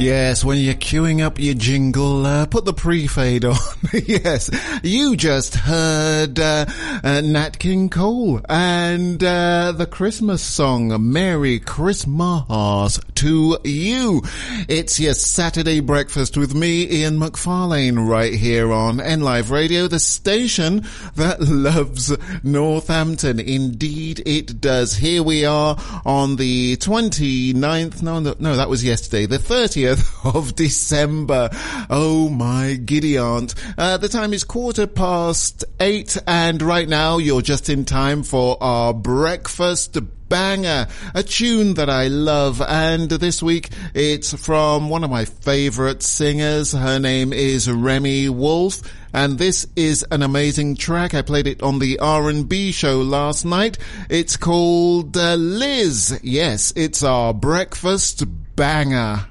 Yes, 0.10 0.42
when 0.42 0.56
you're 0.56 0.72
queuing 0.72 1.20
up 1.20 1.38
your 1.38 1.52
jingle, 1.52 2.24
uh, 2.24 2.46
put 2.46 2.64
the 2.64 2.72
pre-fade 2.72 3.44
on. 3.44 3.58
yes, 3.92 4.48
you 4.82 5.14
just 5.14 5.54
heard 5.54 6.40
uh, 6.40 6.64
uh, 7.04 7.20
Nat 7.20 7.58
King 7.58 7.90
Cole 7.90 8.40
and 8.48 9.22
uh, 9.22 9.72
the 9.72 9.84
Christmas 9.84 10.42
song 10.42 11.12
"Merry 11.12 11.58
Christmas" 11.60 12.98
to 13.20 13.58
you. 13.64 14.22
It's 14.66 14.98
your 14.98 15.12
Saturday 15.12 15.80
breakfast 15.80 16.38
with 16.38 16.54
me, 16.54 16.90
Ian 16.90 17.18
McFarlane, 17.18 18.08
right 18.08 18.32
here 18.32 18.72
on 18.72 18.98
N 18.98 19.20
Live 19.20 19.50
Radio, 19.50 19.88
the 19.88 19.98
station 20.00 20.86
that 21.16 21.38
loves 21.40 22.16
Northampton. 22.42 23.38
Indeed, 23.38 24.22
it 24.24 24.62
does. 24.62 24.94
Here 24.94 25.22
we 25.22 25.44
are 25.44 25.76
on 26.06 26.36
the 26.36 26.78
29th. 26.78 28.02
No, 28.02 28.20
no, 28.20 28.34
no, 28.38 28.56
that 28.56 28.70
was 28.70 28.82
yesterday. 28.82 29.26
The 29.26 29.36
30th 29.36 30.24
of 30.34 30.54
December. 30.54 31.50
Oh 31.90 32.30
my 32.30 32.76
giddy 32.76 33.18
aunt. 33.18 33.54
Uh, 33.76 33.98
the 33.98 34.08
time 34.08 34.32
is 34.32 34.44
quarter 34.44 34.86
past 34.86 35.66
eight 35.78 36.16
and 36.26 36.62
right 36.62 36.88
now 36.88 37.18
you're 37.18 37.42
just 37.42 37.68
in 37.68 37.84
time 37.84 38.22
for 38.22 38.56
our 38.62 38.94
breakfast 38.94 39.98
banger, 40.30 40.86
a 41.12 41.22
tune 41.22 41.74
that 41.74 41.90
I 41.90 42.08
love. 42.08 42.62
And 42.62 43.10
this 43.10 43.42
week 43.42 43.68
it's 43.92 44.32
from 44.32 44.88
one 44.88 45.04
of 45.04 45.10
my 45.10 45.26
favorite 45.26 46.02
singers. 46.02 46.72
Her 46.72 46.98
name 46.98 47.34
is 47.34 47.70
Remi 47.70 48.30
Wolf. 48.30 48.80
And 49.12 49.38
this 49.38 49.66
is 49.76 50.06
an 50.10 50.22
amazing 50.22 50.76
track. 50.76 51.14
I 51.14 51.20
played 51.22 51.48
it 51.48 51.62
on 51.62 51.80
the 51.80 51.98
R&B 51.98 52.72
show 52.72 53.02
last 53.02 53.44
night. 53.44 53.76
It's 54.08 54.38
called 54.38 55.16
uh, 55.16 55.34
Liz. 55.34 56.18
Yes, 56.22 56.72
it's 56.76 57.02
our 57.02 57.34
breakfast 57.34 58.22
banger. 58.56 59.26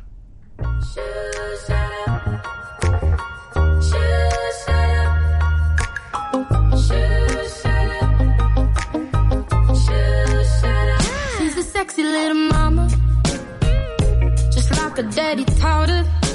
She's 0.94 1.19
sexy 11.90 12.04
little 12.04 12.36
mama, 12.36 12.88
just 14.52 14.70
like 14.78 14.98
a 15.00 15.04
daddy 15.04 15.44
taught 15.46 15.90
her. 15.90 16.29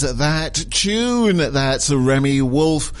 That 0.00 0.66
tune? 0.70 1.36
That's 1.36 1.90
Remi 1.90 2.42
Wolf 2.42 2.92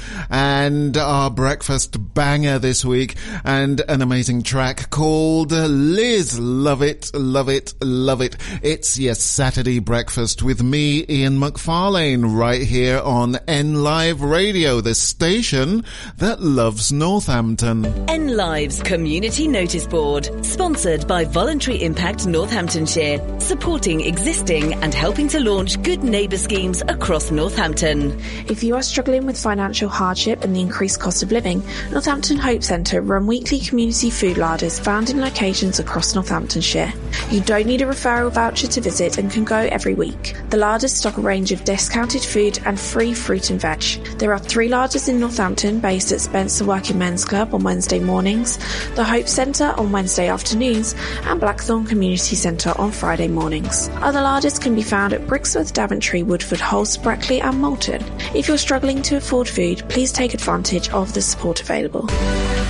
and 0.68 0.98
our 0.98 1.30
breakfast 1.30 1.96
banger 2.12 2.58
this 2.58 2.84
week 2.84 3.16
and 3.42 3.80
an 3.88 4.02
amazing 4.02 4.42
track 4.42 4.90
called 4.90 5.50
Liz. 5.50 6.38
Love 6.38 6.82
it, 6.82 7.10
love 7.14 7.48
it, 7.48 7.72
love 7.80 8.20
it. 8.20 8.36
It's 8.62 8.98
your 8.98 9.14
Saturday 9.14 9.78
breakfast 9.78 10.42
with 10.42 10.62
me, 10.62 11.06
Ian 11.08 11.38
McFarlane, 11.38 12.36
right 12.36 12.60
here 12.60 13.00
on 13.00 13.36
N 13.48 13.82
Live 13.82 14.20
Radio, 14.20 14.82
the 14.82 14.94
station 14.94 15.86
that 16.18 16.42
loves 16.42 16.92
Northampton. 16.92 17.86
N 18.10 18.36
Live's 18.36 18.82
Community 18.82 19.48
Notice 19.48 19.86
Board, 19.86 20.28
sponsored 20.44 21.08
by 21.08 21.24
Voluntary 21.24 21.82
Impact 21.82 22.26
Northamptonshire, 22.26 23.40
supporting 23.40 24.02
existing 24.02 24.74
and 24.74 24.92
helping 24.92 25.28
to 25.28 25.40
launch 25.40 25.82
good 25.82 26.04
neighbour 26.04 26.36
schemes 26.36 26.82
across 26.88 27.30
Northampton. 27.30 28.20
If 28.48 28.62
you 28.62 28.74
are 28.74 28.82
struggling 28.82 29.24
with 29.24 29.42
financial 29.42 29.88
hardship 29.88 30.44
and 30.44 30.54
the 30.54 30.57
increased 30.58 31.00
cost 31.00 31.22
of 31.22 31.32
living, 31.32 31.62
Northampton 31.90 32.38
Hope 32.38 32.62
Centre 32.62 33.00
run 33.00 33.26
weekly 33.26 33.58
community 33.58 34.10
food 34.10 34.38
larders 34.38 34.78
found 34.78 35.10
in 35.10 35.20
locations 35.20 35.78
across 35.78 36.14
Northamptonshire. 36.14 36.92
You 37.30 37.40
don't 37.40 37.66
need 37.66 37.82
a 37.82 37.86
referral 37.86 38.30
voucher 38.30 38.66
to 38.68 38.80
visit 38.80 39.18
and 39.18 39.30
can 39.30 39.44
go 39.44 39.56
every 39.56 39.94
week. 39.94 40.34
The 40.50 40.56
larders 40.56 40.92
stock 40.92 41.18
a 41.18 41.20
range 41.20 41.52
of 41.52 41.64
discounted 41.64 42.22
food 42.22 42.58
and 42.64 42.78
free 42.78 43.14
fruit 43.14 43.50
and 43.50 43.60
veg. 43.60 43.82
There 44.18 44.32
are 44.32 44.38
three 44.38 44.68
larders 44.68 45.08
in 45.08 45.20
Northampton 45.20 45.80
based 45.80 46.12
at 46.12 46.20
Spencer 46.20 46.64
Working 46.64 46.98
Men's 46.98 47.24
Club 47.24 47.54
on 47.54 47.62
Wednesday 47.62 48.00
mornings, 48.00 48.58
the 48.94 49.04
Hope 49.04 49.28
Centre 49.28 49.74
on 49.76 49.92
Wednesday 49.92 50.28
afternoons, 50.28 50.94
and 51.24 51.40
Blackthorn 51.40 51.84
Community 51.84 52.36
Centre 52.36 52.72
on 52.78 52.90
Friday 52.90 53.28
mornings. 53.28 53.88
Other 53.96 54.20
larders 54.20 54.58
can 54.58 54.74
be 54.74 54.82
found 54.82 55.12
at 55.12 55.26
Brixworth, 55.26 55.72
Daventry, 55.72 56.22
Woodford, 56.22 56.60
Halse, 56.60 56.96
Brackley, 56.96 57.40
and 57.40 57.60
Moulton. 57.60 58.02
If 58.34 58.48
you're 58.48 58.58
struggling 58.58 59.02
to 59.02 59.16
afford 59.16 59.48
food, 59.48 59.82
please 59.88 60.12
take 60.12 60.34
advantage 60.48 60.88
of 60.90 61.12
the 61.12 61.20
support 61.20 61.60
available. 61.60 62.08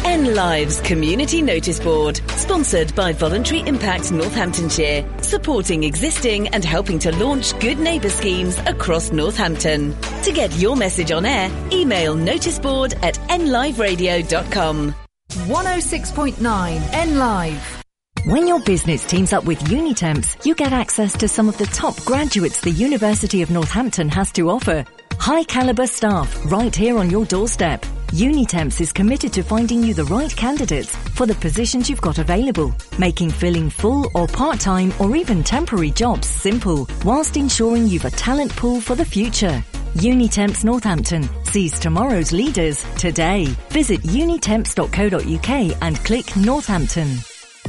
N 0.05 0.34
Live's 0.34 0.80
Community 0.80 1.40
Notice 1.42 1.78
Board, 1.78 2.20
sponsored 2.30 2.92
by 2.96 3.12
Voluntary 3.12 3.60
Impact 3.60 4.10
Northamptonshire, 4.10 5.09
supporting 5.22 5.84
existing 5.84 6.48
and 6.48 6.64
helping 6.64 6.98
to 6.98 7.12
launch 7.18 7.59
good 7.60 7.78
neighbour 7.78 8.09
schemes 8.09 8.59
across 8.66 9.12
Northampton. 9.12 9.94
To 10.22 10.32
get 10.32 10.52
your 10.59 10.74
message 10.74 11.12
on 11.12 11.24
air, 11.24 11.50
email 11.70 12.16
noticeboard 12.16 12.94
at 13.05 13.14
nliveradio.com. 13.28 14.94
106.9 15.30 16.94
N 16.94 17.18
Live. 17.18 17.84
When 18.24 18.48
your 18.48 18.60
business 18.60 19.06
teams 19.06 19.32
up 19.32 19.44
with 19.44 19.60
Unitemps, 19.60 20.44
you 20.44 20.56
get 20.56 20.72
access 20.72 21.16
to 21.18 21.28
some 21.28 21.48
of 21.48 21.56
the 21.59 21.66
top 21.66 21.96
graduates 22.05 22.60
the 22.60 22.70
University 22.70 23.42
of 23.42 23.50
Northampton 23.50 24.09
has 24.09 24.32
to 24.32 24.50
offer. 24.50 24.84
High 25.18 25.44
caliber 25.44 25.86
staff 25.86 26.50
right 26.50 26.74
here 26.74 26.96
on 26.96 27.10
your 27.10 27.26
doorstep. 27.26 27.82
Unitemps 28.12 28.80
is 28.80 28.92
committed 28.92 29.32
to 29.34 29.42
finding 29.42 29.82
you 29.82 29.92
the 29.92 30.04
right 30.04 30.34
candidates 30.34 30.96
for 30.96 31.26
the 31.26 31.34
positions 31.34 31.90
you've 31.90 32.00
got 32.00 32.18
available, 32.18 32.74
making 32.98 33.30
filling 33.30 33.68
full 33.68 34.10
or 34.14 34.26
part-time 34.26 34.92
or 34.98 35.14
even 35.16 35.42
temporary 35.42 35.90
jobs 35.90 36.26
simple, 36.26 36.88
whilst 37.04 37.36
ensuring 37.36 37.86
you've 37.86 38.06
a 38.06 38.10
talent 38.10 38.54
pool 38.56 38.80
for 38.80 38.94
the 38.94 39.04
future. 39.04 39.62
Unitemps 39.94 40.64
Northampton. 40.64 41.28
sees 41.44 41.78
tomorrow's 41.78 42.32
leaders 42.32 42.82
today. 42.96 43.46
Visit 43.70 44.00
unitemps.co.uk 44.02 45.82
and 45.82 45.96
click 46.04 46.36
Northampton. 46.36 47.38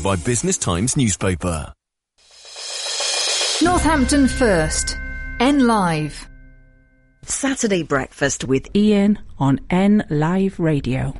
by 0.00 0.14
Business 0.16 0.56
Times 0.56 0.96
newspaper. 0.96 1.72
Northampton 3.60 4.28
First. 4.28 4.96
N 5.40 5.66
Live. 5.66 6.28
Saturday 7.24 7.82
breakfast 7.82 8.44
with 8.44 8.68
Ian 8.76 9.18
on 9.38 9.60
N 9.70 10.04
Live 10.08 10.58
Radio. 10.60 11.14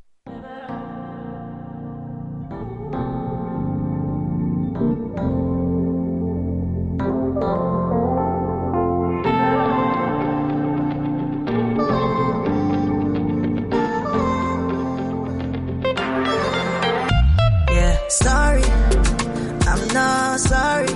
Not 20.32 20.40
sorry. 20.40 20.86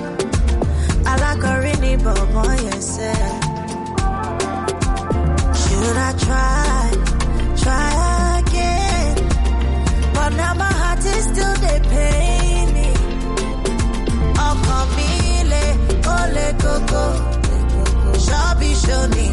Alakorini 1.13 1.93
bobo 2.05 2.43
yourself. 2.67 3.43
Should 5.61 5.97
I 6.09 6.11
try, 6.25 6.85
try 7.63 8.39
again? 8.41 9.15
But 10.15 10.31
now 10.41 10.55
my 10.55 10.73
heart 10.81 11.05
is 11.05 11.25
still 11.31 11.55
they 11.65 11.81
pain 11.93 12.67
me. 12.77 12.89
Ọkàn 14.49 14.85
mi 14.97 15.11
le, 15.51 15.65
ó 16.15 16.19
le 16.37 16.47
koko. 16.63 17.05
Ṣọ́bí 18.27 18.71
ṣoni 18.85 19.27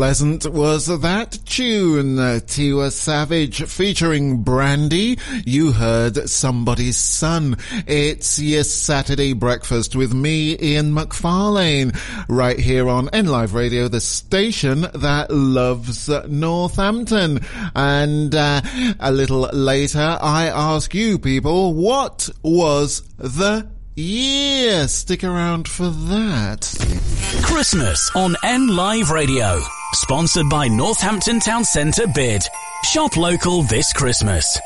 pleasant 0.00 0.46
was 0.46 0.86
that 0.86 1.38
tune? 1.44 2.16
Tiwa 2.16 2.90
Savage 2.90 3.62
featuring 3.64 4.42
Brandy. 4.42 5.18
You 5.44 5.72
heard 5.72 6.26
somebody's 6.30 6.96
son. 6.96 7.58
It's 7.86 8.38
your 8.38 8.64
Saturday 8.64 9.34
breakfast 9.34 9.94
with 9.94 10.14
me, 10.14 10.56
Ian 10.58 10.94
McFarlane, 10.94 11.94
right 12.30 12.58
here 12.58 12.88
on 12.88 13.08
NLive 13.08 13.52
Radio, 13.52 13.88
the 13.88 14.00
station 14.00 14.86
that 14.94 15.30
loves 15.30 16.08
Northampton. 16.26 17.40
And 17.74 18.34
uh, 18.34 18.62
a 19.00 19.12
little 19.12 19.50
later, 19.52 20.16
I 20.18 20.46
ask 20.46 20.94
you 20.94 21.18
people, 21.18 21.74
what 21.74 22.30
was 22.42 23.02
the 23.18 23.68
year? 23.94 24.88
Stick 24.88 25.24
around 25.24 25.68
for 25.68 25.88
that. 25.88 26.62
Christmas 27.42 28.10
on 28.14 28.36
N 28.44 28.68
Live 28.68 29.10
Radio. 29.10 29.60
Sponsored 29.92 30.48
by 30.48 30.68
Northampton 30.68 31.40
Town 31.40 31.64
Centre 31.64 32.06
Bid. 32.14 32.42
Shop 32.84 33.16
local 33.16 33.62
this 33.62 33.92
Christmas. 33.92 34.58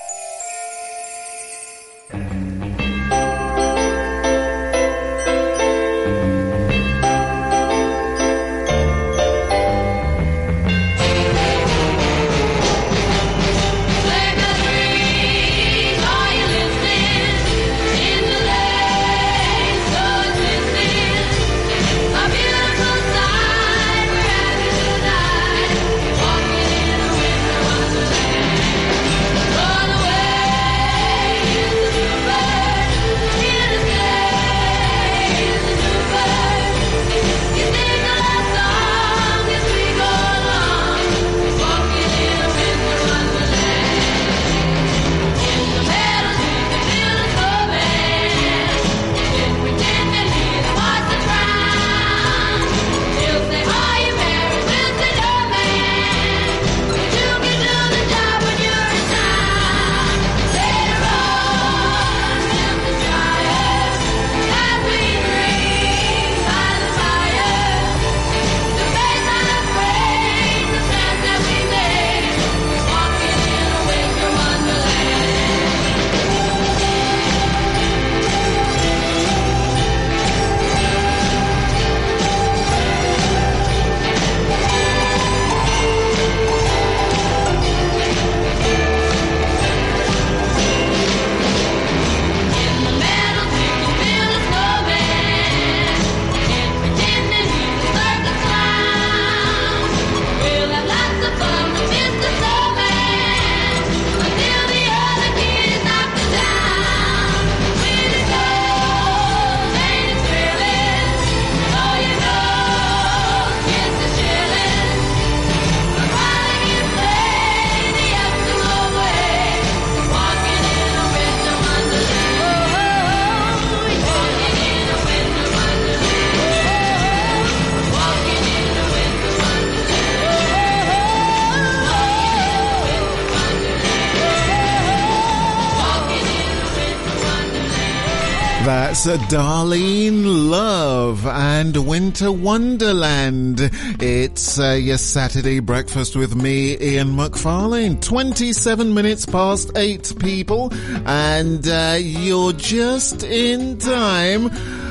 A 139.07 139.19
Darlene 139.29 140.49
Love 140.51 141.27
and 141.27 141.77
Winter 141.87 142.33
Wonderland. 142.33 143.59
It's 144.01 144.59
uh, 144.59 144.79
your 144.81 144.97
Saturday 144.97 145.61
breakfast 145.61 146.17
with 146.17 146.35
me, 146.35 146.79
Ian 146.81 147.09
McFarlane. 147.09 148.01
27 148.01 148.95
minutes 148.95 149.27
past 149.27 149.73
8 149.77 150.15
people 150.21 150.73
and 151.05 151.69
uh, 151.69 151.99
you're 152.01 152.55
just 152.55 153.25
in 153.25 153.77
time 153.77 154.49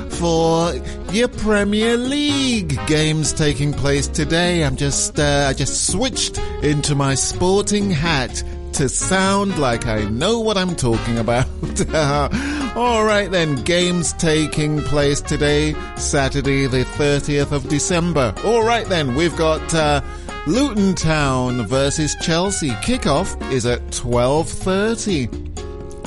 for 0.10 0.76
your 1.11 1.30
Premier 1.30 1.98
League 1.98 2.80
games 2.85 3.34
taking 3.34 3.73
place 3.73 4.07
today. 4.07 4.64
I'm 4.64 4.76
just, 4.76 5.19
uh, 5.19 5.48
I 5.49 5.53
just 5.53 5.88
switched 5.88 6.38
into 6.61 6.94
my 6.94 7.15
sporting 7.15 7.90
hat 7.90 8.44
to 8.74 8.90
sound 8.90 9.60
like 9.60 9.88
I 9.88 10.06
know 10.06 10.40
what 10.40 10.58
I'm 10.58 10.76
talking 10.76 11.18
about. 11.18 11.48
All 12.76 13.04
right 13.04 13.30
then, 13.30 13.56
games 13.64 14.14
taking 14.14 14.82
place 14.82 15.22
today, 15.22 15.76
Saturday 15.95 16.68
the 16.68 16.84
30th 16.84 17.52
of 17.52 17.70
December. 17.70 18.34
All 18.44 18.64
right 18.64 18.88
then, 18.88 19.16
we've 19.16 19.36
got 19.38 19.74
uh, 19.74 20.02
Luton 20.48 20.95
Town 20.95 21.66
versus 21.68 22.16
Chelsea. 22.22 22.70
Kickoff 22.82 23.52
is 23.52 23.66
at 23.66 23.82
12:30. 23.88 25.52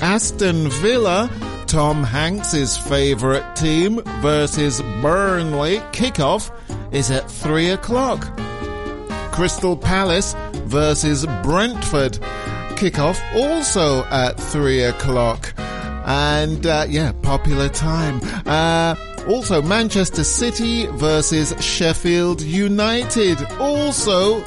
Aston 0.03 0.69
Villa 0.69 1.31
Tom 1.67 2.05
Hanks's 2.05 2.77
favourite 2.77 3.57
team 3.57 4.01
versus 4.21 4.81
Burnley. 5.03 5.79
Kickoff 5.93 6.53
is 6.93 7.11
at 7.11 7.31
3 7.31 7.71
o'clock. 7.71 8.39
Crystal 9.33 9.77
Palace 9.77 10.35
versus 10.67 11.27
Brentford 11.43 12.19
kickoff, 12.77 13.21
also 13.35 14.05
at 14.05 14.39
3 14.39 14.85
o'clock. 14.85 15.55
And 16.07 16.65
uh, 16.67 16.87
yeah, 16.89 17.13
popular 17.23 17.69
time. 17.69 18.21
Uh, 18.47 18.95
also, 19.29 19.61
Manchester 19.61 20.23
City 20.23 20.87
versus 20.87 21.53
Sheffield 21.65 22.41
United, 22.41 23.43
also 23.59 24.41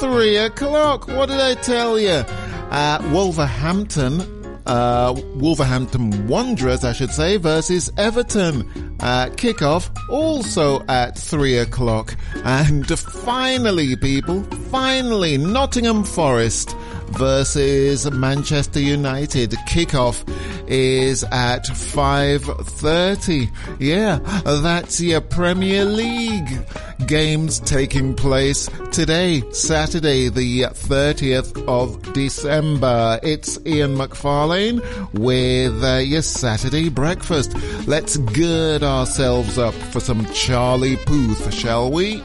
3 0.00 0.36
o'clock. 0.36 1.08
What 1.08 1.30
did 1.30 1.40
I 1.40 1.54
tell 1.54 1.98
you? 1.98 2.22
Uh, 2.70 2.98
Wolverhampton 3.12 4.40
uh, 4.66 5.14
Wolverhampton 5.34 6.28
Wanderers, 6.28 6.84
I 6.84 6.92
should 6.92 7.10
say, 7.10 7.36
versus 7.36 7.90
Everton. 7.96 8.96
Uh, 9.00 9.26
kickoff 9.30 9.90
also 10.08 10.84
at 10.86 11.18
three 11.18 11.58
o'clock. 11.58 12.14
And 12.44 12.86
finally, 12.98 13.96
people, 13.96 14.42
finally, 14.70 15.38
Nottingham 15.38 16.04
Forest 16.04 16.76
versus 17.12 18.10
Manchester 18.10 18.80
United. 18.80 19.50
Kickoff 19.68 20.24
is 20.68 21.24
at 21.24 21.64
5.30. 21.64 23.50
Yeah, 23.78 24.18
that's 24.44 25.00
your 25.00 25.20
Premier 25.20 25.84
League 25.84 26.66
games 27.06 27.60
taking 27.60 28.14
place 28.14 28.68
today, 28.92 29.42
Saturday, 29.52 30.28
the 30.28 30.62
30th 30.62 31.66
of 31.66 32.12
December. 32.12 33.18
It's 33.22 33.58
Ian 33.66 33.96
McFarlane 33.96 34.80
with 35.12 35.82
uh, 35.82 35.96
your 35.98 36.22
Saturday 36.22 36.88
breakfast. 36.88 37.54
Let's 37.86 38.16
gird 38.16 38.82
ourselves 38.82 39.58
up 39.58 39.74
for 39.74 40.00
some 40.00 40.24
Charlie 40.32 40.96
Puth, 40.96 41.52
shall 41.52 41.90
we? 41.90 42.22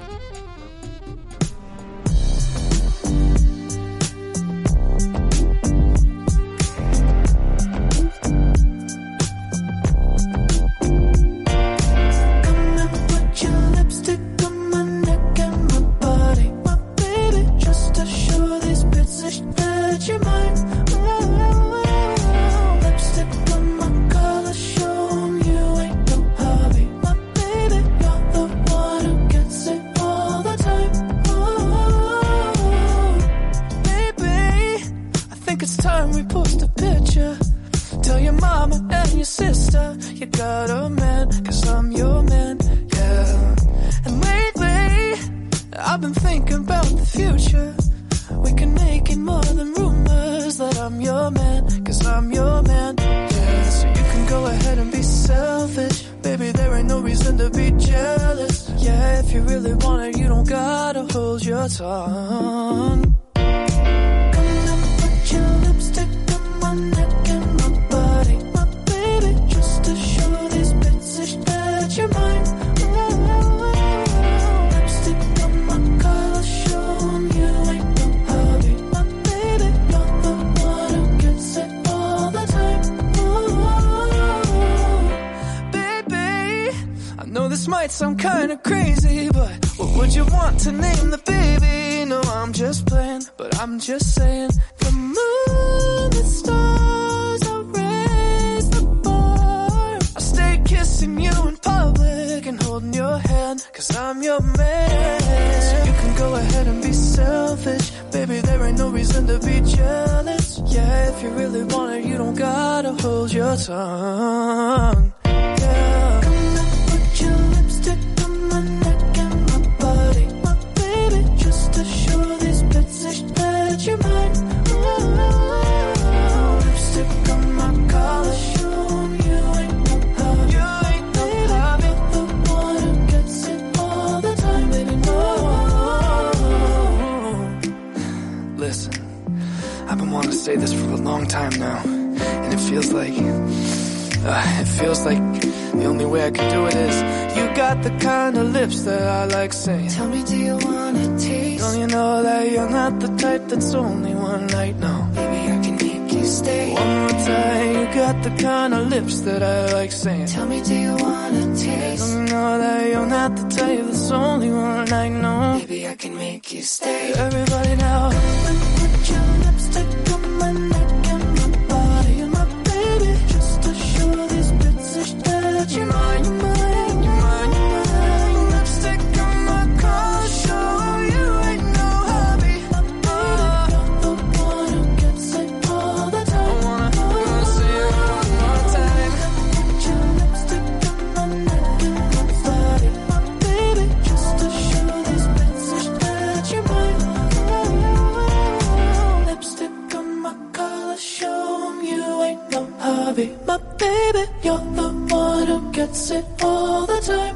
be 203.16 203.32
my 203.48 203.58
baby. 203.78 204.24
You're 204.44 204.58
the 204.58 204.90
one 205.10 205.48
who 205.48 205.72
gets 205.72 206.12
it 206.12 206.35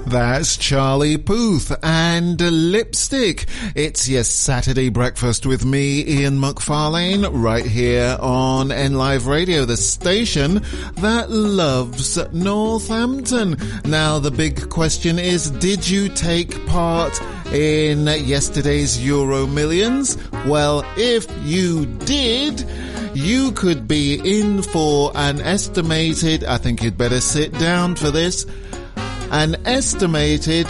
that's 0.10 0.58
Charlie 0.58 1.18
Puth 1.18 1.72
and 1.84 2.42
Lipstick. 2.42 3.46
It's 3.76 4.10
your 4.10 4.24
Saturday 4.24 4.90
breakfast 4.90 5.46
with 5.46 5.64
me, 5.64 6.04
Ian 6.04 6.40
McFarlane, 6.40 7.30
right 7.32 7.64
here 7.64 8.18
on 8.20 8.72
N 8.72 8.96
Live 8.96 9.28
Radio, 9.28 9.66
the 9.66 9.78
station 9.78 10.64
that 10.96 11.30
loves 11.30 12.18
Northampton. 12.34 13.56
Now, 13.86 14.18
the 14.18 14.32
big 14.32 14.72
question 14.72 15.20
is, 15.20 15.52
did 15.52 15.88
you 15.88 16.10
take 16.10 16.66
part 16.66 17.22
in 17.54 18.08
yesterday's 18.08 19.06
Euro 19.06 19.46
Millions? 19.46 20.18
Well, 20.48 20.84
if 20.98 21.28
you 21.44 21.86
did, 21.86 22.66
you 23.14 23.52
could 23.52 23.88
be 23.88 24.40
in 24.40 24.64
for 24.64 25.12
an 25.14 25.40
estimated, 25.40 26.46
I 26.46 26.58
think 26.58 26.82
you'd 26.82 26.98
better 26.98 27.22
sit 27.22 27.54
down 27.60 27.96
for 27.96 28.10
this, 28.10 28.48
an 29.32 29.56
estimated 29.66 30.68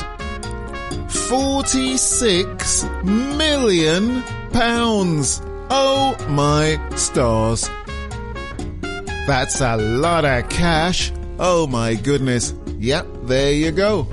46 1.09 2.83
million 3.03 4.21
pounds. 4.51 5.41
Oh 5.69 6.17
my 6.29 6.79
stars. 6.95 7.69
That's 9.27 9.61
a 9.61 9.77
lot 9.77 10.25
of 10.25 10.49
cash. 10.49 11.11
Oh 11.37 11.67
my 11.67 11.95
goodness. 11.95 12.53
Yep, 12.79 13.07
there 13.23 13.53
you 13.53 13.71
go. 13.71 14.07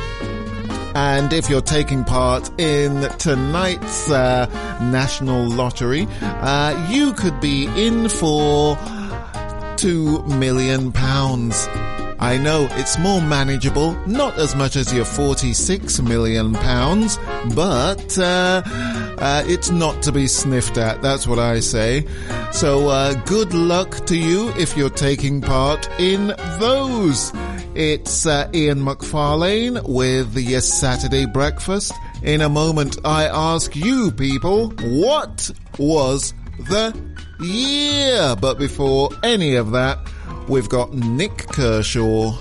And 0.94 1.32
if 1.32 1.50
you're 1.50 1.60
taking 1.60 2.04
part 2.04 2.48
in 2.60 3.02
tonight's 3.18 4.10
uh, 4.10 4.46
National 4.80 5.46
Lottery, 5.46 6.06
uh, 6.20 6.88
you 6.90 7.12
could 7.12 7.38
be 7.40 7.66
in 7.76 8.08
for 8.08 8.78
two 9.76 10.22
million 10.24 10.92
pounds. 10.92 11.68
I 12.18 12.38
know 12.38 12.66
it's 12.72 12.98
more 12.98 13.20
manageable, 13.20 13.92
not 14.06 14.38
as 14.38 14.56
much 14.56 14.74
as 14.76 14.92
your 14.92 15.04
46 15.04 16.00
million 16.00 16.54
pounds, 16.54 17.18
but 17.54 18.18
uh, 18.18 18.62
uh, 18.64 19.44
it's 19.46 19.70
not 19.70 20.02
to 20.04 20.12
be 20.12 20.26
sniffed 20.26 20.78
at. 20.78 21.02
That's 21.02 21.26
what 21.26 21.38
I 21.38 21.60
say. 21.60 22.06
So 22.52 22.88
uh, 22.88 23.14
good 23.24 23.52
luck 23.52 24.06
to 24.06 24.16
you 24.16 24.48
if 24.56 24.76
you're 24.76 24.88
taking 24.88 25.42
part 25.42 25.88
in 26.00 26.28
those. 26.58 27.32
It's 27.74 28.24
uh, 28.26 28.50
Ian 28.54 28.78
McFarlane 28.80 29.86
with 29.86 30.32
the 30.32 30.58
Saturday 30.60 31.26
Breakfast. 31.26 31.92
In 32.22 32.40
a 32.40 32.48
moment, 32.48 32.96
I 33.04 33.26
ask 33.26 33.76
you 33.76 34.10
people, 34.10 34.70
what 34.80 35.50
was 35.78 36.32
the 36.58 36.98
year? 37.40 38.34
But 38.40 38.58
before 38.58 39.10
any 39.22 39.56
of 39.56 39.72
that, 39.72 39.98
we've 40.48 40.68
got 40.68 40.92
Nik 40.92 41.46
Kershaw. 41.48 42.32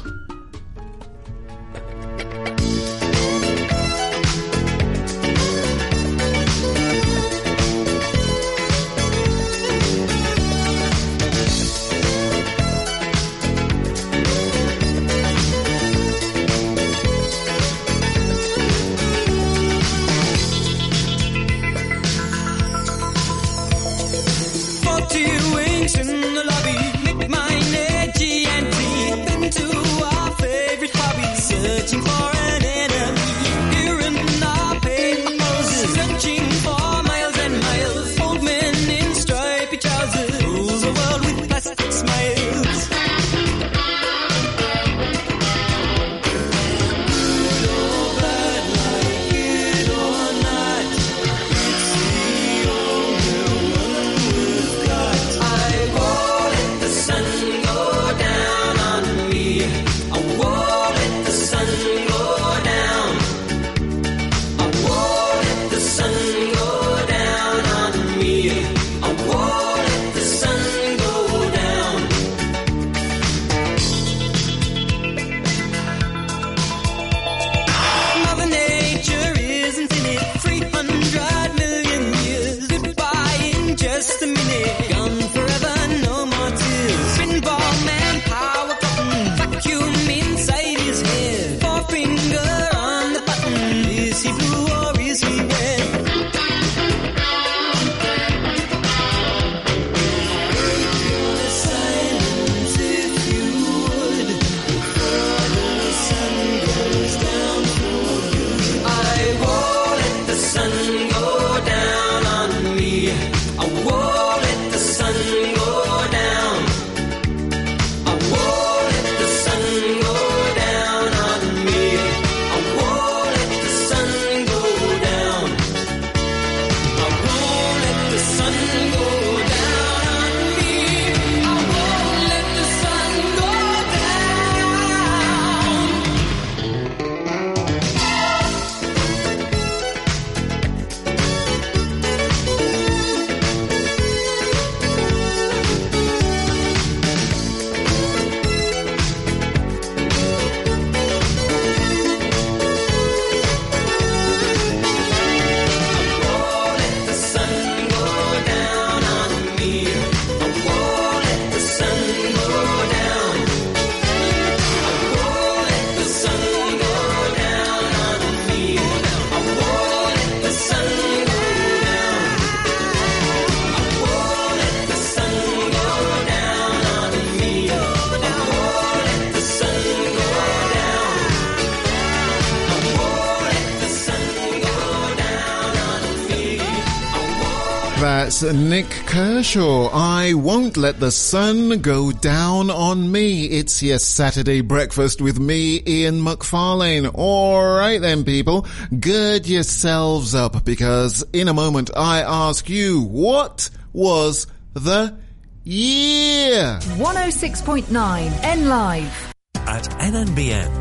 That's 188.35 188.53
Nik 188.53 188.89
Kershaw. 189.05 189.87
I 189.93 190.33
won't 190.33 190.75
let 190.75 190.99
the 190.99 191.09
sun 191.09 191.79
go 191.79 192.11
down 192.11 192.69
on 192.69 193.09
me. 193.09 193.45
It's 193.45 193.81
your 193.81 193.97
Saturday 193.97 194.59
breakfast 194.59 195.21
with 195.21 195.39
me, 195.39 195.81
Ian 195.87 196.19
McFarlane. 196.19 197.15
Alright 197.15 198.01
then, 198.01 198.25
people. 198.25 198.67
Gird 198.99 199.47
yourselves 199.47 200.35
up 200.35 200.65
because 200.65 201.23
in 201.31 201.47
a 201.47 201.53
moment 201.53 201.91
I 201.95 202.23
ask 202.23 202.69
you, 202.69 203.03
what 203.03 203.69
was 203.93 204.47
the 204.73 205.17
year. 205.63 206.77
106.9 206.81 208.43
N 208.43 208.67
Live. 208.67 209.33
At 209.55 209.83
NNBN, 209.83 210.74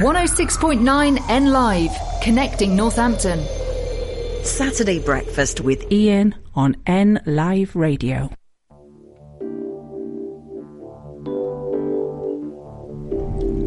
106.9 0.00 1.22
N 1.28 1.52
Live. 1.52 1.90
Connecting 2.22 2.74
Northampton. 2.74 3.38
Saturday 4.42 4.98
breakfast 4.98 5.60
with 5.60 5.92
Ian 5.92 6.34
on 6.54 6.74
N 6.86 7.20
Live 7.26 7.76
Radio. 7.76 8.30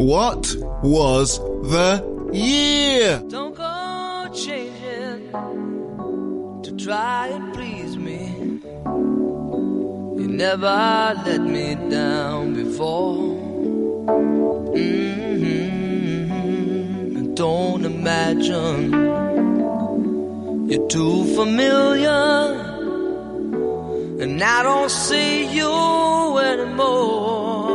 What 0.02 0.56
was 0.82 1.38
the 1.38 2.04
year? 2.34 3.22
Don't 3.30 3.56
go 3.56 4.28
changing 4.34 5.32
to 6.64 6.76
try 6.84 7.28
and 7.28 7.54
please 7.54 7.96
me. 7.96 8.60
You 10.20 10.28
never 10.28 11.14
let 11.28 11.42
me 11.42 11.76
down 11.92 12.56
before. 12.56 13.43
Imagine 18.04 18.92
you're 20.70 20.88
too 20.90 21.24
familiar, 21.38 22.24
and 24.22 24.44
I 24.44 24.62
don't 24.64 24.92
see 24.92 25.46
you 25.58 25.74
anymore. 26.38 27.72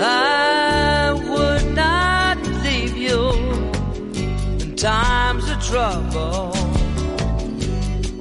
I 0.00 1.12
would 1.32 1.66
not 1.74 2.38
leave 2.64 2.96
you 2.96 3.22
in 4.62 4.74
times 4.74 5.44
of 5.50 5.58
trouble. 5.70 6.56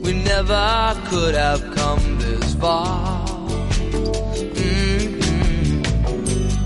We 0.04 0.12
never 0.32 0.98
could 1.10 1.36
have 1.36 1.64
come 1.80 2.04
this 2.20 2.56
far. 2.56 3.26
Mhm. 4.60 5.14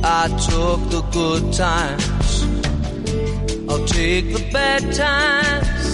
I 0.03 0.23
took 0.49 0.79
the 0.95 1.01
good 1.19 1.43
times, 1.53 2.06
I'll 3.77 3.85
take 3.85 4.33
the 4.33 4.43
bad 4.51 4.81
times. 4.91 5.85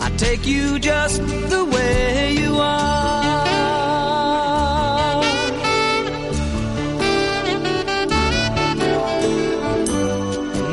I 0.00 0.10
take 0.16 0.44
you 0.44 0.80
just 0.80 1.22
the 1.22 1.64
way 1.64 2.32
you 2.32 2.56
are. 2.56 3.44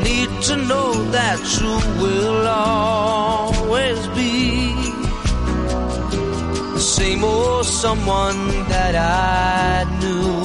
need 0.02 0.30
to 0.48 0.56
know 0.56 0.90
that 1.16 1.40
you 1.60 1.74
will 2.02 2.46
always 2.48 4.00
be 4.18 4.72
the 6.74 6.80
same 6.80 7.22
old 7.22 7.66
someone 7.66 8.48
that 8.68 8.96
I 8.96 9.84
knew. 10.00 10.42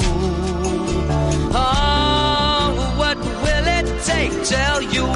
Oh, 1.52 2.94
what 3.00 3.18
will 3.18 3.66
it 3.78 3.86
take 4.04 4.32
till 4.44 4.82
you 4.94 5.06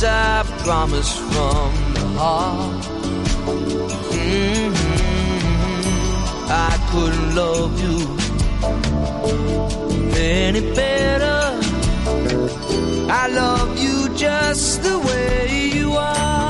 This 0.00 0.08
I 0.08 0.42
promise 0.64 1.12
from 1.30 1.72
the 1.92 2.06
heart. 2.18 2.84
Mhm. 4.14 4.74
I 6.48 6.72
couldn't 6.90 7.34
love 7.34 7.74
you 7.84 7.98
any 10.16 10.62
better. 10.74 11.42
I 13.10 13.24
love 13.40 13.78
you 13.78 14.08
just 14.16 14.82
the 14.82 14.98
way 14.98 15.70
you 15.74 15.92
are. 15.92 16.49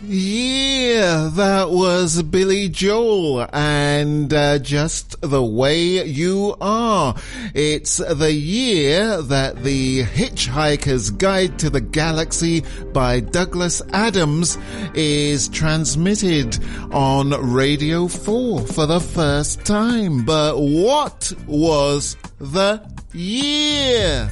year? 0.11 1.29
That 1.29 1.69
was 1.69 2.21
Billy 2.23 2.69
Joel 2.69 3.47
and 3.53 4.33
uh, 4.33 4.59
just 4.59 5.19
the 5.21 5.43
way 5.43 6.03
you 6.05 6.55
are. 6.59 7.15
It's 7.53 7.97
the 7.97 8.31
year 8.31 9.21
that 9.21 9.63
the 9.63 10.03
Hitchhiker's 10.03 11.11
Guide 11.11 11.57
to 11.59 11.69
the 11.69 11.81
Galaxy 11.81 12.63
by 12.93 13.21
Douglas 13.21 13.81
Adams 13.93 14.57
is 14.93 15.47
transmitted 15.47 16.59
on 16.91 17.29
Radio 17.53 18.07
4 18.07 18.61
for 18.67 18.85
the 18.85 18.99
first 18.99 19.65
time. 19.65 20.25
But 20.25 20.59
what 20.59 21.31
was 21.47 22.17
the 22.39 22.81
year? 23.13 24.31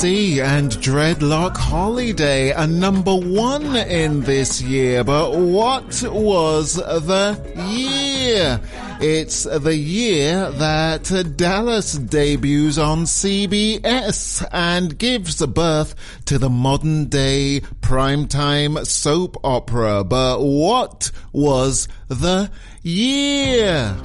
10cc 0.00 0.42
and 0.42 0.70
Dreadlock 0.72 1.56
Holiday, 1.58 2.52
a 2.52 2.66
number 2.66 3.14
one 3.14 3.76
in 3.76 4.22
this 4.22 4.62
year. 4.62 5.04
But 5.04 5.36
what 5.36 6.02
was 6.04 6.76
the 6.76 7.38
year? 7.66 8.60
It's 9.02 9.44
the 9.44 9.76
year 9.76 10.50
that 10.52 11.34
Dallas 11.36 11.94
debuts 11.94 12.78
on 12.78 13.04
CBS 13.04 14.46
and 14.52 14.96
gives 14.96 15.44
birth 15.44 15.94
to 16.26 16.38
the 16.38 16.50
modern 16.50 17.06
day 17.06 17.60
primetime 17.82 18.86
soap 18.86 19.36
opera. 19.44 20.02
But 20.04 20.40
what 20.40 21.10
was 21.32 21.88
the 22.08 22.50
year? 22.82 23.96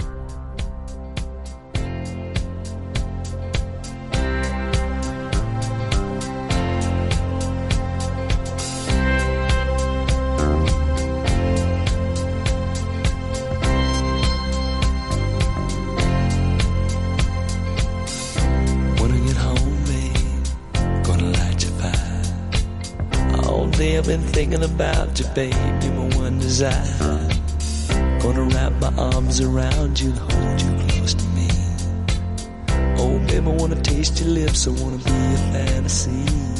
You're 25.37 25.91
my 25.91 26.15
one 26.15 26.39
desire. 26.39 27.27
Gonna 28.21 28.43
wrap 28.43 28.71
my 28.79 28.93
arms 28.97 29.41
around 29.41 29.99
you 29.99 30.11
and 30.11 30.17
hold 30.17 30.61
you 30.61 30.87
close 30.87 31.13
to 31.13 31.25
me. 31.35 31.49
Oh, 32.97 33.19
baby, 33.27 33.45
I 33.45 33.49
wanna 33.49 33.81
taste 33.81 34.21
your 34.21 34.29
lips. 34.29 34.65
I 34.65 34.71
wanna 34.71 34.97
be 34.97 35.11
a 35.11 35.37
fantasy. 35.51 36.54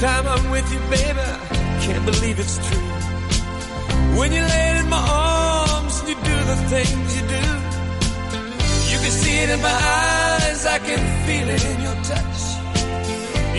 Time 0.00 0.26
I'm 0.26 0.50
with 0.50 0.70
you, 0.72 0.78
baby, 0.90 1.20
I 1.20 1.78
can't 1.80 2.04
believe 2.04 2.38
it's 2.38 2.58
true. 2.68 2.88
When 4.18 4.30
you 4.32 4.42
lay 4.42 4.78
in 4.80 4.88
my 4.90 4.98
arms 4.98 6.00
and 6.00 6.08
you 6.10 6.14
do 6.16 6.36
the 6.52 6.56
things 6.72 7.16
you 7.16 7.24
do, 7.36 7.44
you 8.92 8.98
can 9.02 9.12
see 9.22 9.36
it 9.44 9.50
in 9.50 9.60
my 9.62 9.78
eyes, 10.02 10.66
I 10.66 10.78
can 10.80 11.00
feel 11.26 11.48
it 11.48 11.64
in 11.72 11.80
your 11.86 11.98
touch. 12.12 12.40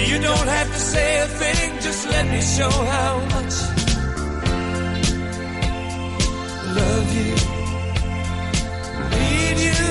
You 0.09 0.19
don't 0.21 0.47
have 0.57 0.67
to 0.67 0.79
say 0.79 1.21
a 1.21 1.27
thing, 1.27 1.79
just 1.81 2.07
let 2.07 2.25
me 2.27 2.41
show 2.41 2.69
how 2.69 3.19
much 3.35 3.55
love 6.77 7.07
you, 7.17 7.33
need 9.13 9.57
you, 9.67 9.85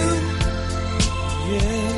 yeah. 1.52 1.95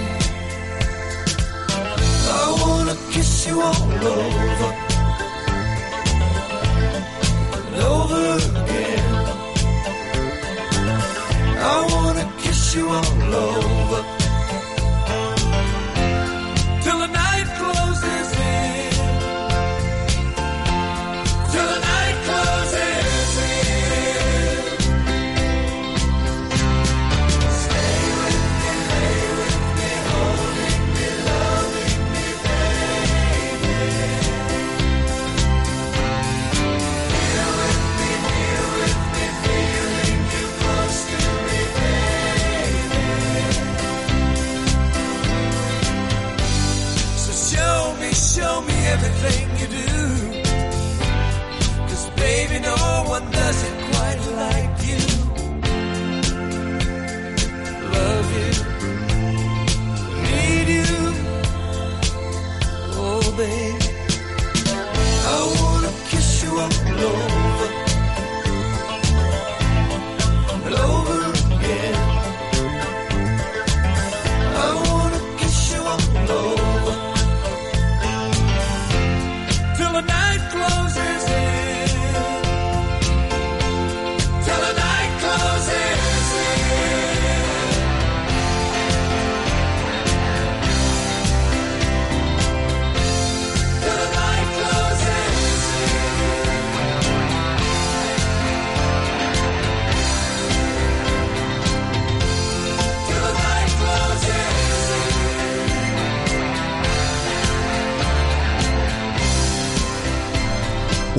You 3.48 3.62
all. 3.62 3.74
over 3.74 4.77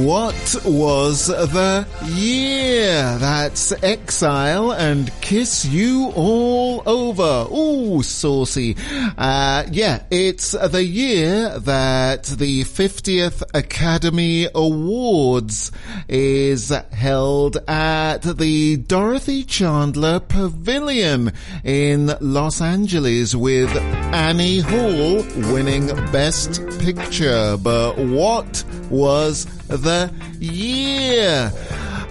What 0.05 0.55
was 0.63 1.27
the 1.27 1.85
year? 2.05 3.17
That's 3.17 3.73
Exile 3.83 4.71
and 4.71 5.11
Kiss 5.19 5.65
You 5.65 6.13
All 6.15 6.81
Over. 6.85 7.47
Ooh, 7.53 8.01
saucy. 8.01 8.77
Uh, 9.17 9.65
yeah, 9.69 10.03
it's 10.09 10.51
the 10.51 10.85
year 10.85 11.59
that 11.59 12.23
the 12.23 12.63
50th 12.63 13.43
Academy 13.53 14.47
Awards 14.55 15.73
is 16.07 16.69
held 16.69 17.57
at 17.67 18.19
the 18.19 18.77
Dorothy 18.77 19.43
Chandler 19.43 20.21
Pavilion 20.21 21.33
in 21.65 22.15
Los 22.21 22.61
Angeles 22.61 23.35
with 23.35 23.75
Annie 23.75 24.61
Hall 24.61 25.25
winning 25.51 25.87
Best 26.13 26.65
Picture. 26.79 27.57
But 27.57 27.97
what 27.97 28.63
was 28.89 29.45
the 29.69 30.11
year? 30.39 31.51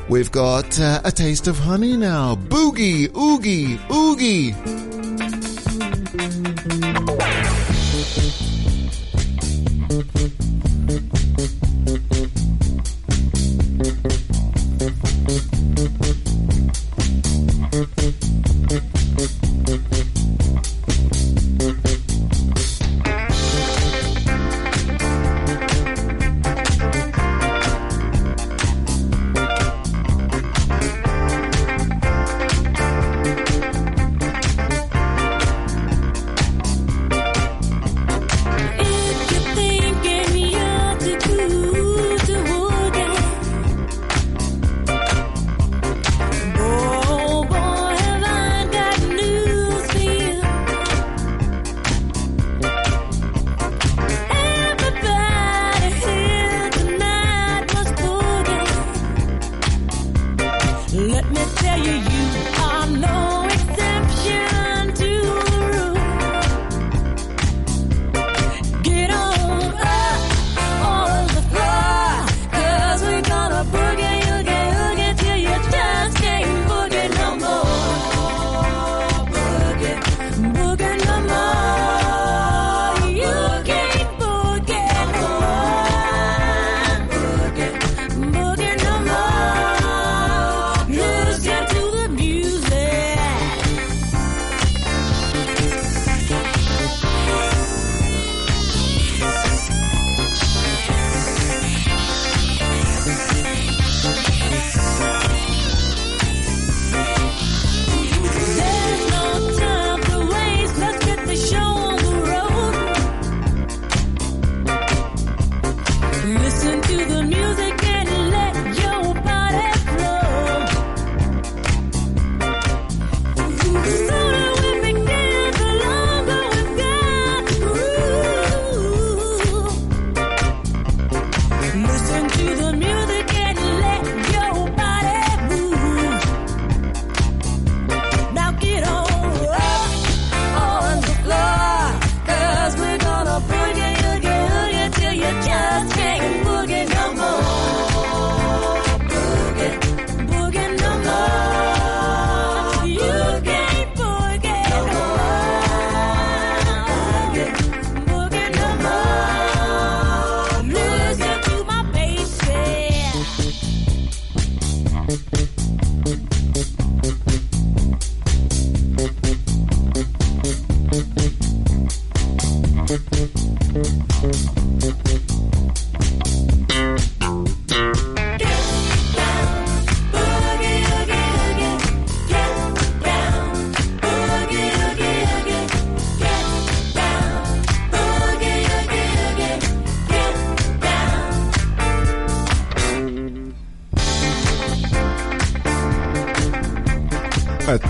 We've 0.08 0.32
got 0.32 0.80
uh, 0.80 1.02
a 1.04 1.12
taste 1.12 1.48
of 1.48 1.58
honey 1.58 1.96
now. 1.96 2.34
Boogie, 2.34 3.14
oogie, 3.14 3.78
oogie. 3.92 4.54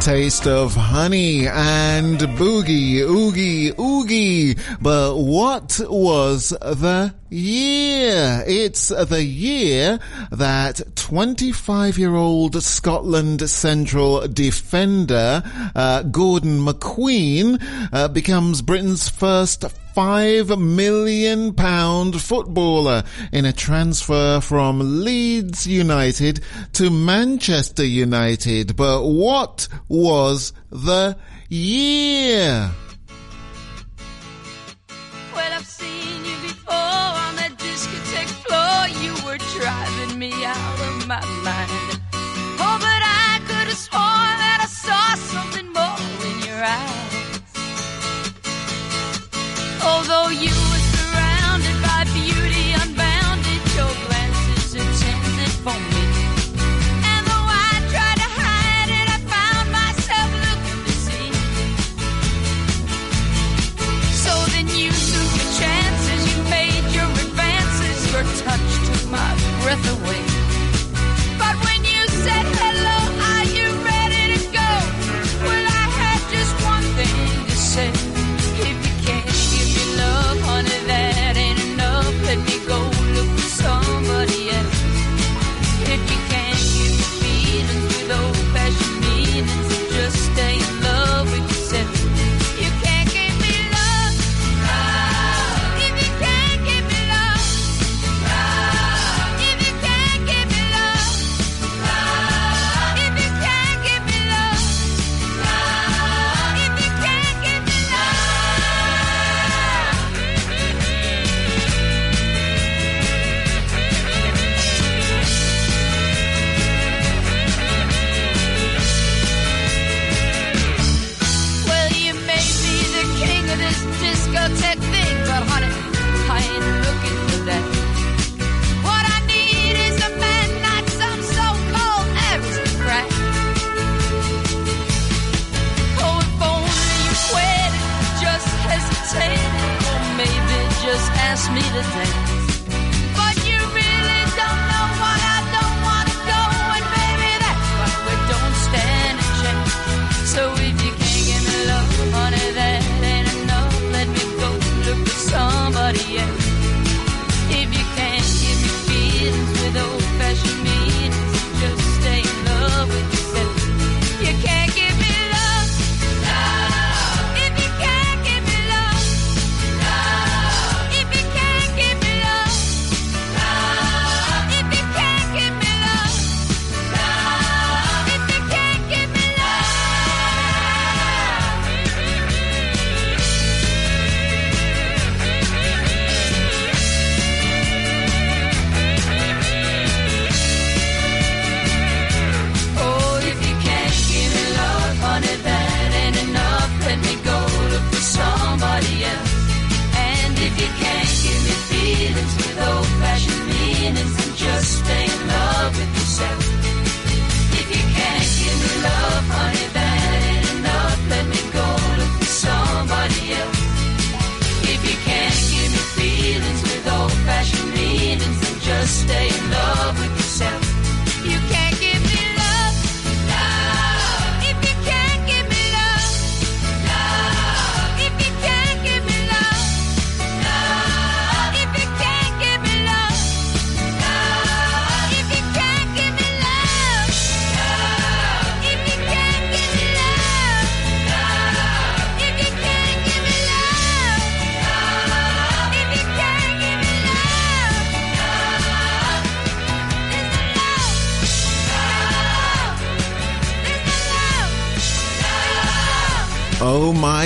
Taste 0.09 0.47
of 0.47 0.75
honey 0.75 1.47
and 1.47 2.19
boogie, 2.39 3.01
oogie, 3.01 3.71
oogie. 3.79 4.57
But 4.81 5.17
what 5.19 5.79
was 5.87 6.49
the 6.49 7.15
year? 7.29 8.43
It's 8.47 8.89
the 8.89 9.23
year 9.23 9.99
that 10.31 10.81
25 10.97 11.99
year 11.99 12.15
old 12.15 12.63
Scotland 12.63 13.51
Central 13.51 14.27
defender, 14.29 15.43
uh, 15.77 16.05
Gordon 16.05 16.61
McQueen, 16.61 17.63
uh, 17.93 18.09
becomes 18.09 18.63
Britain's 18.63 19.11
first 19.11 19.67
five 19.99 20.57
million 20.57 21.53
pound 21.53 22.21
footballer 22.21 23.03
in 23.33 23.45
a 23.45 23.53
transfer 23.53 24.41
from 24.41 25.03
Leeds 25.03 25.67
United 25.67 26.41
to 26.73 26.89
Manchester 26.89 27.85
United. 27.85 28.77
But 28.77 29.03
what 29.03 29.67
was 29.89 30.53
the 30.71 31.17
year? 31.49 32.71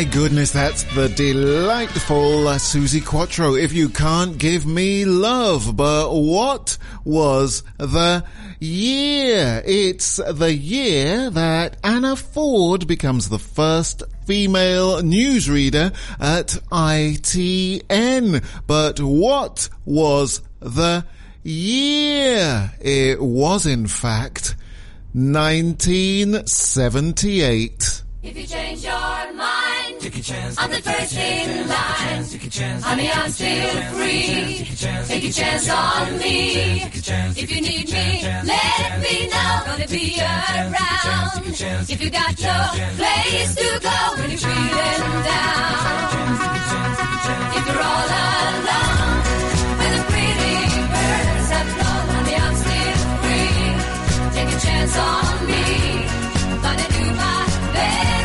my 0.04 0.10
goodness, 0.10 0.50
that's 0.50 0.82
the 0.94 1.08
delightful 1.10 2.42
Suzi 2.58 3.04
Quatro. 3.04 3.54
If 3.54 3.72
you 3.72 3.88
can't 3.88 4.36
give 4.36 4.66
me 4.66 5.04
love, 5.04 5.76
but 5.76 6.12
what 6.12 6.76
was 7.04 7.62
the 7.78 8.24
year? 8.58 9.62
It's 9.64 10.16
the 10.16 10.52
year 10.52 11.30
that 11.30 11.76
Anna 11.84 12.16
Ford 12.16 12.88
becomes 12.88 13.28
the 13.28 13.38
first 13.38 14.02
female 14.26 15.02
newsreader 15.02 15.94
at 16.18 16.48
ITN. 16.72 18.44
But 18.66 19.00
what 19.00 19.68
was 19.84 20.42
the 20.58 21.06
year? 21.44 22.72
It 22.80 23.22
was 23.22 23.66
in 23.66 23.86
fact 23.86 24.56
1978. 25.12 28.02
If 28.24 28.36
you 28.36 28.46
change 28.46 28.84
your 28.84 29.32
mind. 29.34 29.51
Take 30.02 30.18
a 30.18 30.20
chance. 30.20 30.56
I'm 30.58 30.68
the 30.68 30.82
first 30.82 31.16
in 31.16 31.68
line. 31.68 32.24
Take 32.24 32.44
a 32.44 32.50
chance. 32.50 32.82
Honey, 32.82 33.08
I'm 33.08 33.30
still 33.30 33.82
free. 33.94 34.66
Take 35.06 35.24
a 35.30 35.32
chance 35.32 35.70
on 35.70 36.18
me. 36.18 36.82
If 36.82 37.48
you 37.48 37.60
need 37.60 37.86
me, 37.88 38.22
let 38.42 38.98
me 38.98 39.28
know. 39.30 39.62
Gonna 39.64 39.86
be 39.86 40.18
around. 40.18 41.54
If 41.88 42.02
you 42.02 42.10
got 42.10 42.34
no 42.34 42.58
place 42.98 43.54
to 43.54 43.78
go 43.78 43.96
when 44.18 44.30
you're 44.30 44.42
feeling 44.42 45.22
down. 45.22 46.02
If 47.54 47.62
you're 47.68 47.82
all 47.90 48.08
alone. 48.26 49.22
When 49.78 49.90
the 49.94 50.02
pretty 50.10 50.82
birds 50.90 51.48
have 51.54 51.68
flown. 51.78 52.04
Honey, 52.10 52.34
I'm 52.42 52.54
still 52.58 52.98
free. 53.22 53.70
Take 54.34 54.50
a 54.50 54.58
chance 54.66 54.96
on 54.98 55.46
me. 55.46 55.62
Gonna 56.58 56.88
do 56.90 57.04
my 57.14 57.46
best. 57.72 58.21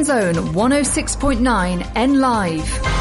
Zone 0.00 0.36
106.9 0.54 1.92
N 1.94 2.20
Live. 2.20 2.91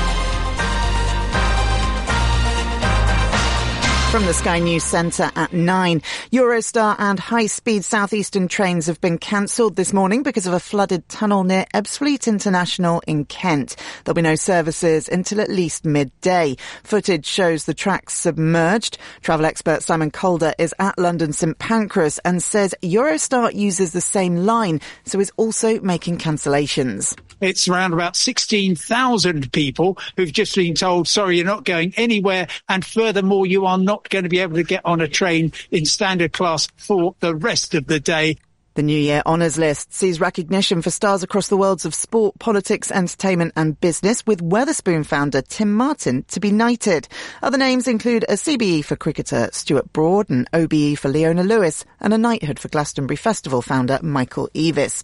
From 4.12 4.26
the 4.26 4.34
Sky 4.34 4.60
News 4.60 4.84
Centre 4.84 5.32
at 5.38 5.54
9. 5.54 6.02
Eurostar 6.34 6.98
and 7.00 7.18
high-speed 7.18 7.86
southeastern 7.86 8.50
trains 8.50 8.88
have 8.88 9.00
been 9.00 9.18
cancelled 9.18 9.78
this 9.78 9.94
morning 9.94 10.22
because 10.22 10.46
of 10.46 10.52
a 10.52 10.60
flooded 10.60 11.08
tunnel 11.08 11.46
near 11.46 11.66
Ebbsfleet 11.74 12.28
International 12.28 13.02
in 13.08 13.24
Kent. 13.24 13.78
There'll 14.04 14.16
be 14.16 14.22
no 14.22 14.36
services 14.36 15.08
until 15.08 15.40
at 15.40 15.50
least 15.50 15.86
midday. 15.86 16.58
Footage 16.84 17.26
shows 17.26 17.64
the 17.64 17.74
tracks 17.74 18.14
submerged. 18.14 18.98
Travel 19.22 19.46
expert 19.46 19.82
Simon 19.82 20.12
Calder 20.12 20.54
is 20.60 20.76
at 20.78 21.00
London 21.00 21.32
St 21.32 21.58
Pancras 21.58 22.20
and 22.26 22.44
says 22.44 22.76
Eurostar 22.84 23.54
uses 23.54 23.94
the 23.94 24.02
same 24.02 24.36
line, 24.36 24.82
so 25.06 25.22
is 25.22 25.32
also 25.38 25.80
making 25.80 26.18
cancellations. 26.18 27.18
It's 27.42 27.68
around 27.68 27.94
about 27.94 28.16
16,000 28.16 29.52
people 29.52 29.98
who've 30.16 30.32
just 30.32 30.56
been 30.56 30.76
told, 30.76 31.08
sorry, 31.08 31.38
you're 31.38 31.46
not 31.46 31.66
going 31.66 31.92
anywhere. 31.98 32.48
And 32.70 32.86
furthermore, 32.86 33.48
you 33.48 33.66
are 33.66 33.80
not 33.80 34.01
going 34.10 34.23
to 34.23 34.30
be 34.30 34.40
able 34.40 34.56
to 34.56 34.64
get 34.64 34.86
on 34.86 35.02
a 35.02 35.07
train 35.07 35.52
in 35.72 35.86
standard 35.86 36.34
class 36.34 36.68
for 36.78 37.15
the 37.19 37.36
rest 37.36 37.73
of 37.73 37.88
the 37.88 37.99
day. 37.99 38.38
The 38.73 38.84
New 38.84 38.98
Year 38.98 39.22
Honours 39.26 39.57
List 39.57 39.94
sees 39.94 40.22
recognition 40.22 40.82
for 40.82 40.91
stars 40.91 41.23
across 41.23 41.49
the 41.49 41.57
worlds 41.57 41.84
of 41.84 41.94
sport, 41.94 42.40
politics, 42.40 42.90
entertainment 42.90 43.52
and 43.57 43.78
business, 43.82 44.26
with 44.26 44.41
Wetherspoon 44.41 45.06
founder 45.06 45.41
Tim 45.41 45.73
Martin 45.73 46.23
to 46.30 46.40
be 46.40 46.52
knighted. 46.52 47.10
Other 47.44 47.57
names 47.57 47.90
include 47.90 48.23
a 48.30 48.36
CBE 48.36 48.86
for 48.86 48.95
cricketer 48.95 49.49
Stuart 49.52 49.91
Broad, 49.91 50.30
an 50.30 50.48
OBE 50.53 50.98
for 50.98 51.10
Leona 51.10 51.44
Lewis, 51.44 51.84
and 51.99 52.14
a 52.14 52.18
knighthood 52.18 52.60
for 52.60 52.69
Glastonbury 52.69 53.18
Festival 53.18 53.61
founder 53.61 53.99
Michael 54.02 54.48
Eavis. 54.56 55.03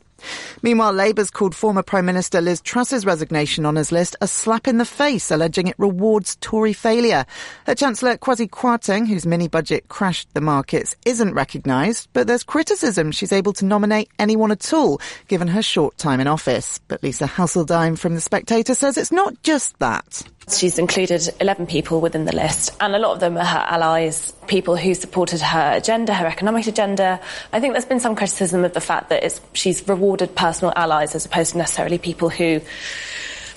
Meanwhile, 0.62 0.94
Labour's 0.94 1.30
called 1.30 1.56
former 1.56 1.84
Prime 1.84 2.06
Minister 2.06 2.42
Liz 2.42 2.62
Truss's 2.62 3.06
resignation 3.06 3.66
on 3.66 3.76
his 3.76 3.92
list 3.92 4.16
a 4.22 4.28
slap 4.28 4.68
in 4.68 4.78
the 4.78 4.86
face, 4.86 5.32
alleging 5.32 5.68
it 5.68 5.76
rewards 5.78 6.38
Tory 6.42 6.74
failure. 6.74 7.26
Her 7.66 7.76
Chancellor 7.76 8.18
Kwasi 8.18 8.50
Kwarteng, 8.50 9.08
whose 9.08 9.26
mini 9.26 9.48
budget 9.48 9.88
crashed 9.88 10.34
the 10.34 10.42
markets, 10.42 10.96
isn't 11.06 11.34
recognised, 11.34 12.10
but 12.14 12.28
there's 12.28 12.44
criticism 12.44 13.12
she's 13.12 13.32
able 13.32 13.54
to 13.54 13.66
nominate 13.66 14.10
anyone 14.20 14.52
at 14.52 14.74
all, 14.74 15.02
given 15.28 15.48
her 15.48 15.62
short 15.62 15.98
time 15.98 16.20
in 16.20 16.28
office. 16.28 16.80
But 16.88 17.04
Lisa 17.04 17.26
Haseldine 17.26 17.98
from 17.98 18.16
The 18.16 18.22
Spectator 18.22 18.74
says 18.74 18.98
it's 18.98 19.12
not 19.12 19.42
just 19.44 19.78
that. 19.80 20.24
She's 20.50 20.80
included 20.80 21.30
11 21.42 21.68
people 21.68 22.00
within 22.00 22.24
the 22.24 22.34
list, 22.34 22.76
and 22.80 22.96
a 22.96 23.00
lot 23.00 23.12
of 23.12 23.20
them 23.20 23.36
are 23.36 23.44
her 23.44 23.66
allies, 23.68 24.32
people 24.48 24.78
who 24.78 24.94
supported 24.94 25.42
her 25.42 25.74
agenda, 25.76 26.14
her 26.14 26.26
economic 26.26 26.68
agenda. 26.68 27.20
I 27.52 27.60
think 27.60 27.74
there's 27.74 27.84
been 27.84 28.00
some 28.00 28.16
criticism 28.16 28.64
of 28.64 28.74
the 28.74 28.80
fact 28.80 29.10
that 29.10 29.42
she's 29.52 29.86
rewarded 29.90 30.36
personal 30.36 30.72
allies 30.76 31.16
as 31.16 31.26
opposed 31.26 31.52
to 31.52 31.58
necessarily 31.58 31.98
people 31.98 32.30
who 32.30 32.62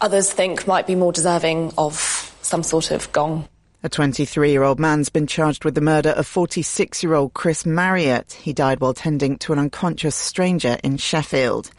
others 0.01 0.33
think 0.33 0.67
might 0.67 0.89
be 0.89 0.97
more 0.97 1.13
deserving 1.13 1.73
of 1.79 2.37
some 2.43 2.65
sort 2.65 2.91
of 2.91 3.13
gong. 3.13 3.49
A 3.83 3.89
23-year-old 3.89 4.79
man's 4.79 5.09
been 5.09 5.27
charged 5.27 5.65
with 5.65 5.75
the 5.75 5.81
murder 5.81 6.11
of 6.11 6.27
46-year-old 6.27 7.33
Chris 7.33 7.65
Marriott. 7.65 8.33
He 8.33 8.53
died 8.53 8.81
while 8.81 8.93
tending 8.93 9.39
to 9.39 9.55
an 9.55 9.59
unconscious 9.59 10.15
stranger 10.15 10.77
in 10.85 10.99
Sheffield. 10.99 11.71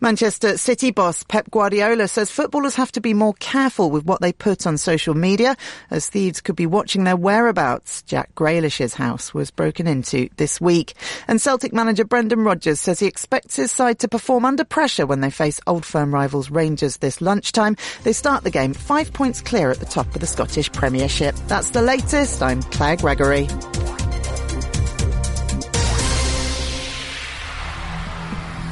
Manchester 0.00 0.56
City 0.56 0.92
boss 0.92 1.24
Pep 1.24 1.50
Guardiola 1.50 2.06
says 2.06 2.30
footballers 2.30 2.76
have 2.76 2.92
to 2.92 3.00
be 3.00 3.14
more 3.14 3.34
careful 3.34 3.90
with 3.90 4.04
what 4.04 4.20
they 4.20 4.32
put 4.32 4.64
on 4.64 4.78
social 4.78 5.12
media 5.14 5.56
as 5.90 6.08
thieves 6.08 6.40
could 6.40 6.54
be 6.54 6.66
watching 6.66 7.02
their 7.02 7.16
whereabouts. 7.16 8.02
Jack 8.02 8.32
Grealish's 8.36 8.94
house 8.94 9.34
was 9.34 9.50
broken 9.50 9.88
into 9.88 10.28
this 10.36 10.60
week. 10.60 10.94
And 11.26 11.40
Celtic 11.40 11.72
manager 11.72 12.04
Brendan 12.04 12.44
Rodgers 12.44 12.78
says 12.78 13.00
he 13.00 13.06
expects 13.06 13.56
his 13.56 13.72
side 13.72 13.98
to 13.98 14.08
perform 14.08 14.44
under 14.44 14.64
pressure 14.64 15.04
when 15.04 15.20
they 15.20 15.30
face 15.30 15.60
old 15.66 15.84
firm 15.84 16.14
rivals 16.14 16.48
Rangers 16.48 16.98
this 16.98 17.20
lunchtime. 17.20 17.76
They 18.04 18.12
start 18.12 18.44
the 18.44 18.52
game 18.52 18.74
five 18.74 19.12
points 19.12 19.42
clear 19.42 19.70
at 19.70 19.80
the 19.80 19.86
top 19.86 20.14
of 20.14 20.20
the 20.20 20.28
Scottish 20.28 20.70
Premiership. 20.70 21.34
That's 21.48 21.70
the 21.70 21.82
latest. 21.82 22.40
I'm 22.40 22.62
Claire 22.62 22.96
Gregory. 22.96 23.48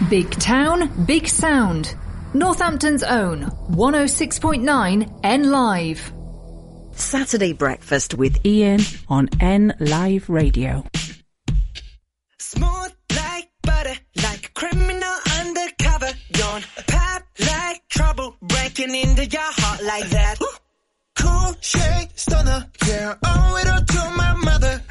Big 0.08 0.30
town, 0.30 1.04
big 1.04 1.26
sound. 1.26 1.96
Northampton's 2.32 3.02
own 3.02 3.46
106.9 3.70 5.20
N 5.24 5.50
Live. 5.50 6.12
Saturday 6.92 7.52
breakfast 7.52 8.14
with 8.14 8.46
Ian 8.46 8.78
on 9.08 9.28
N 9.40 9.74
Live 9.80 10.28
Radio. 10.30 10.84
Smooth 12.38 12.92
like 13.16 13.50
butter, 13.62 13.96
like 14.22 14.46
a 14.46 14.50
criminal 14.52 15.16
undercover. 15.40 16.12
Don't 16.30 16.64
pop 16.86 17.22
like 17.40 17.88
trouble, 17.88 18.36
breaking 18.42 18.94
into 18.94 19.26
your 19.26 19.42
heart 19.42 19.82
like 19.82 20.08
that. 20.10 20.38
Cool 21.18 21.56
shade 21.62 22.10
stunner, 22.14 22.66
yeah, 22.86 23.14
owe 23.24 23.56
it 23.56 23.68
all 23.68 23.82
to 23.82 24.16
my 24.16 24.34
mother. 24.34 24.82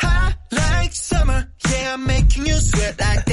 Hot 0.00 0.34
like 0.50 0.92
summer, 0.94 1.52
yeah, 1.70 1.92
I'm 1.92 2.06
making 2.06 2.46
you 2.46 2.54
sweat 2.54 2.98
like 2.98 3.27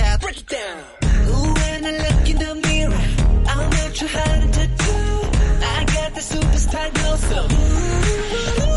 I 4.17 5.83
got 5.95 6.13
the 6.15 6.21
superstar 6.21 6.87
glow, 6.93 7.15
so 7.17 7.47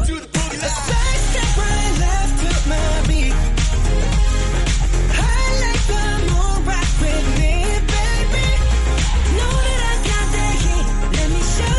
do 0.06 0.14
the 0.18 0.28
now. 0.58 0.78
Side 0.88 1.20
step 1.30 1.50
right 1.62 1.92
left 2.04 2.34
to 2.42 2.50
my 2.68 2.90
beat. 3.08 3.34
Like 5.62 5.84
the 5.92 6.04
moon 6.28 6.56
rock 6.66 6.90
with 7.02 7.26
me, 7.38 7.54
baby. 7.94 8.48
Know 9.38 9.54
that 9.66 9.80
I 9.90 9.96
got 10.08 10.26
heat. 10.64 10.86
Let 11.16 11.28
me 11.34 11.42
show. 11.54 11.74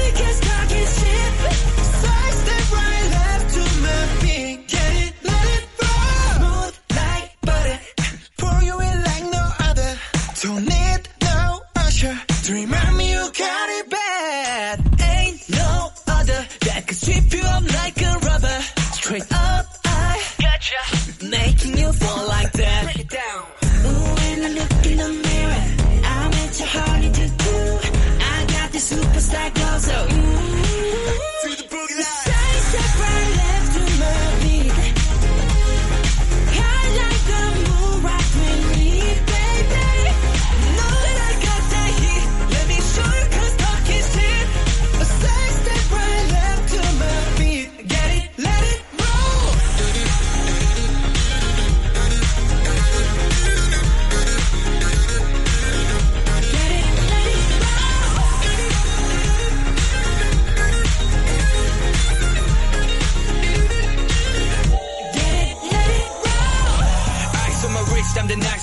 Side 2.04 2.36
step 2.44 2.66
right 2.78 3.06
left 3.16 3.46
to 3.56 3.64
my 3.86 4.02
beat. 4.22 4.58
Get 4.68 4.94
it, 5.06 5.14
let 5.24 5.48
it. 5.58 5.64
Smooth 6.36 6.76
like 6.96 7.28
butter. 7.42 7.78
You 8.66 8.76
in 8.80 8.98
like 9.04 9.26
no 9.38 9.44
other. 9.68 9.92
Don't 10.42 10.64
need 10.66 11.02
no 11.22 11.62
usher 11.76 12.16
to 12.44 12.54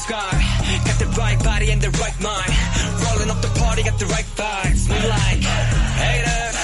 Guy. 0.08 0.30
Got 0.86 0.98
the 1.00 1.06
right 1.18 1.42
body 1.42 1.70
and 1.72 1.82
the 1.82 1.90
right 1.98 2.20
mind. 2.20 2.52
Rolling 3.02 3.28
up 3.28 3.42
the 3.42 3.50
party, 3.58 3.82
got 3.82 3.98
the 3.98 4.06
right 4.06 4.24
vibes. 4.36 4.86
We 4.88 4.94
like 5.08 5.42
haters. 5.98 6.56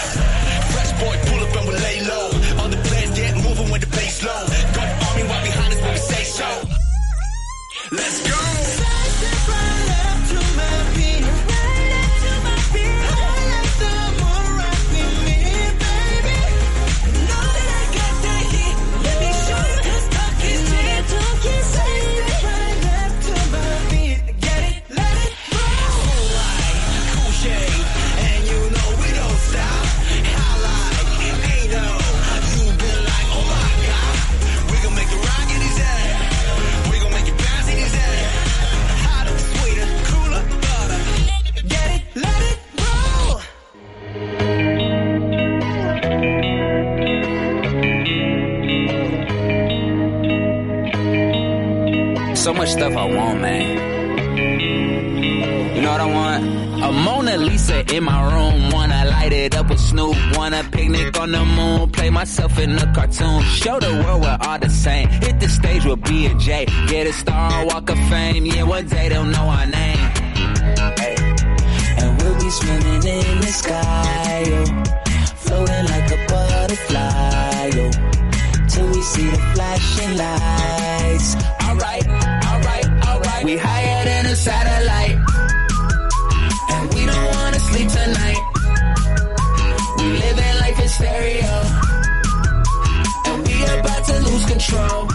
Fresh 0.70 0.92
boy, 1.02 1.16
pull 1.26 1.40
up 1.42 1.56
and 1.56 1.68
we 1.68 1.74
lay 1.74 2.00
low. 2.06 2.26
All 2.62 2.68
the 2.68 2.76
players 2.88 3.10
get 3.18 3.34
moving 3.36 3.68
when 3.70 3.80
the 3.80 3.88
bass 3.88 4.22
low. 4.22 4.46
Got 4.74 4.88
army 5.08 5.22
right 5.22 5.44
behind 5.44 5.74
us 5.74 5.80
when 5.82 5.92
we 5.92 5.98
say 5.98 6.22
so. 6.22 6.48
Let's 7.90 8.30
go. 8.30 8.41
So 52.42 52.52
much 52.52 52.70
stuff 52.70 52.96
I 52.96 53.04
want, 53.04 53.40
man. 53.40 53.78
You 55.76 55.80
know 55.80 55.92
what 55.92 56.00
I 56.00 56.06
want? 56.06 56.44
A 56.82 56.90
Mona 56.90 57.36
Lisa 57.36 57.84
in 57.94 58.02
my 58.02 58.18
room. 58.34 58.72
Wanna 58.72 59.04
light 59.04 59.32
it 59.32 59.54
up 59.54 59.68
with 59.70 59.78
Snoop. 59.78 60.16
Wanna 60.36 60.64
picnic 60.72 61.16
on 61.20 61.30
the 61.30 61.44
moon. 61.44 61.92
Play 61.92 62.10
myself 62.10 62.58
in 62.58 62.76
a 62.76 62.92
cartoon. 62.92 63.44
Show 63.44 63.78
the 63.78 63.92
world 64.02 64.22
we're 64.22 64.38
all 64.40 64.58
the 64.58 64.70
same. 64.70 65.08
Hit 65.08 65.38
the 65.38 65.48
stage 65.48 65.84
with 65.84 66.02
B 66.02 66.26
and 66.26 66.40
J. 66.40 66.66
Get 66.88 67.06
a 67.06 67.12
star 67.12 67.64
Walk 67.66 67.88
of 67.88 67.98
Fame. 68.10 68.44
Yeah, 68.44 68.64
one 68.64 68.88
day 68.88 69.08
they'll 69.08 69.24
know 69.24 69.46
our 69.58 69.66
name. 69.66 70.10
Hey. 70.98 71.14
And 71.98 72.20
we'll 72.20 72.34
be 72.40 72.50
swimming 72.50 73.04
in 73.04 73.40
the 73.40 73.52
sky, 73.62 74.42
yo. 74.48 74.64
Floating 75.44 75.84
like 75.92 76.10
a 76.10 76.18
butterfly, 76.26 77.70
yo. 77.76 77.88
Till 78.66 78.88
we 78.88 79.00
see 79.00 79.30
the 79.30 79.38
flashing 79.54 80.16
lights. 80.16 81.36
Alright, 81.62 82.21
We 83.44 83.56
higher 83.56 84.04
than 84.04 84.26
a 84.26 84.36
satellite. 84.36 85.18
And 86.70 86.94
we 86.94 87.06
don't 87.06 87.26
wanna 87.34 87.58
sleep 87.58 87.88
tonight. 87.88 88.42
We 89.98 90.04
living 90.24 90.54
life 90.62 90.78
in 90.78 90.88
stereo. 90.88 91.54
And 93.26 93.38
we 93.46 93.54
about 93.64 94.04
to 94.04 94.16
lose 94.28 94.44
control. 94.46 95.08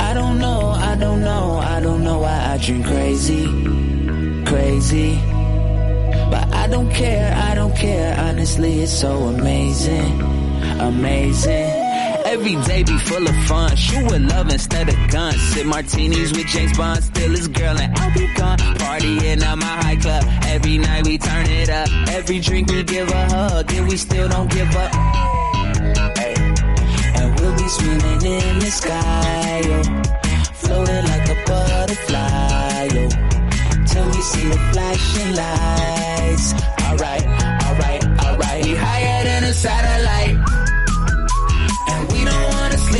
I 0.00 0.14
don't 0.14 0.38
know, 0.40 0.70
I 0.70 0.96
don't 0.96 1.20
know, 1.20 1.58
I 1.58 1.78
don't 1.80 2.02
know 2.02 2.18
why 2.18 2.38
I 2.52 2.58
dream 2.58 2.82
crazy, 2.82 3.44
crazy. 4.46 5.20
But 6.30 6.52
I 6.52 6.66
don't 6.66 6.90
care, 6.90 7.32
I 7.36 7.54
don't 7.54 7.76
care, 7.76 8.18
honestly, 8.18 8.80
it's 8.80 8.92
so 8.92 9.12
amazing, 9.28 10.20
amazing. 10.80 11.75
Every 12.26 12.56
day 12.66 12.82
be 12.82 12.98
full 12.98 13.24
of 13.24 13.36
fun. 13.46 13.76
Shoot 13.76 14.04
with 14.10 14.22
love 14.22 14.50
instead 14.50 14.88
of 14.88 14.96
guns. 15.10 15.40
Sip 15.50 15.64
martinis 15.64 16.32
with 16.32 16.46
James 16.48 16.76
Bond. 16.76 17.04
Still 17.04 17.30
his 17.30 17.46
girl 17.46 17.78
and 17.78 17.96
I'll 17.96 18.12
be 18.12 18.26
gone. 18.34 18.58
Partying 18.58 19.42
at 19.42 19.56
my 19.56 19.64
high 19.64 19.94
club. 19.94 20.24
Every 20.42 20.78
night 20.78 21.06
we 21.06 21.18
turn 21.18 21.46
it 21.46 21.68
up. 21.70 21.88
Every 22.08 22.40
drink 22.40 22.68
we 22.68 22.82
give 22.82 23.08
a 23.08 23.26
hug. 23.26 23.72
And 23.72 23.88
we 23.88 23.96
still 23.96 24.28
don't 24.28 24.50
give 24.50 24.74
up. 24.74 24.92
And 27.18 27.40
we'll 27.40 27.56
be 27.56 27.68
swimming 27.68 28.22
in 28.22 28.58
the 28.58 28.70
sky, 28.70 29.60
yo. 29.68 29.82
Floating 30.62 31.04
like 31.04 31.28
a 31.28 31.36
butterfly, 31.46 32.88
yo. 32.92 33.08
Till 33.86 34.06
we 34.06 34.20
see 34.20 34.48
the 34.48 34.58
flashing 34.72 35.32
lights. 35.36 36.54
Alright, 36.82 37.26
alright, 37.66 38.04
alright. 38.24 38.64
We 38.64 38.74
higher 38.74 39.24
than 39.24 39.44
a 39.44 39.52
satellite. 39.52 40.65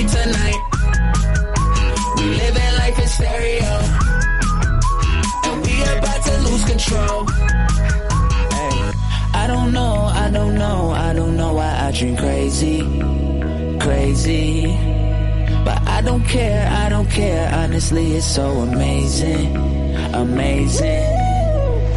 Tonight. 0.05 0.60
We 2.16 2.24
living 2.43 2.73
life 2.81 2.98
in 2.98 3.09
stereo. 3.09 3.74
And 5.47 5.56
we 5.64 5.74
about 5.82 6.20
to 6.24 6.35
lose 6.47 6.64
control. 6.64 7.27
Hey. 8.56 8.93
I 9.35 9.47
don't 9.47 9.73
know, 9.73 9.94
I 10.24 10.31
don't 10.31 10.55
know, 10.55 10.90
I 10.90 11.12
don't 11.12 11.36
know 11.36 11.55
why 11.55 11.73
I 11.86 11.93
dream 11.93 12.16
crazy, 12.16 12.81
crazy. 13.81 14.66
But 15.64 15.78
I 15.89 16.02
don't 16.02 16.24
care, 16.24 16.68
I 16.70 16.89
don't 16.89 17.10
care, 17.10 17.52
honestly, 17.55 18.16
it's 18.16 18.27
so 18.27 18.47
amazing, 18.68 19.56
amazing. 20.14 21.45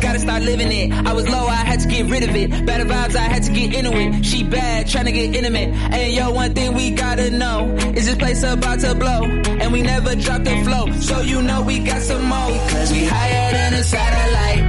Gotta 0.01 0.19
start 0.19 0.43
living 0.43 0.71
it. 0.71 0.93
I 0.93 1.13
was 1.13 1.27
low, 1.27 1.45
I 1.47 1.55
had 1.55 1.81
to 1.81 1.87
get 1.87 2.05
rid 2.05 2.23
of 2.23 2.33
it. 2.35 2.65
Better 2.65 2.85
vibes, 2.85 3.15
I 3.15 3.27
had 3.33 3.43
to 3.43 3.51
get 3.51 3.73
into 3.73 3.91
it. 3.97 4.25
She 4.25 4.43
bad, 4.43 4.87
tryna 4.87 5.13
get 5.13 5.35
intimate. 5.35 5.69
And 5.69 6.13
yo, 6.13 6.31
one 6.31 6.53
thing 6.53 6.73
we 6.73 6.91
gotta 6.91 7.29
know 7.29 7.75
is 7.95 8.05
this 8.05 8.15
place 8.15 8.41
about 8.43 8.79
to 8.79 8.95
blow. 8.95 9.23
And 9.23 9.73
we 9.73 9.81
never 9.81 10.15
drop 10.15 10.43
the 10.43 10.55
flow. 10.63 10.91
So 10.99 11.19
you 11.21 11.41
know 11.41 11.61
we 11.63 11.79
got 11.79 12.01
some 12.01 12.23
more. 12.23 12.49
Cause 12.69 12.91
we 12.91 13.05
higher 13.05 13.51
than 13.51 13.73
a 13.73 13.83
satellite. 13.83 14.63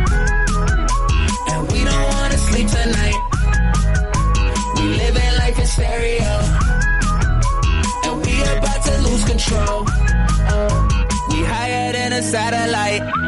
And 1.53 1.73
we 1.73 1.85
don't 1.85 2.07
wanna 2.15 2.39
sleep 2.39 2.69
tonight. 2.69 3.21
We 4.77 4.83
living 5.03 5.33
life 5.39 5.59
in 5.59 5.67
stereo. 5.67 6.33
And 8.05 8.15
we 8.27 8.43
about 8.59 8.83
to 8.85 9.03
lose 9.07 9.25
control. 9.25 9.85
Uh, 9.87 11.07
we 11.31 11.45
higher 11.45 11.93
than 11.93 12.13
a 12.15 12.23
satellite. 12.23 13.20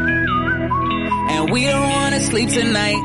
And 1.42 1.50
we 1.50 1.64
don't 1.64 1.82
wanna 1.82 2.20
sleep 2.20 2.50
tonight. 2.50 3.02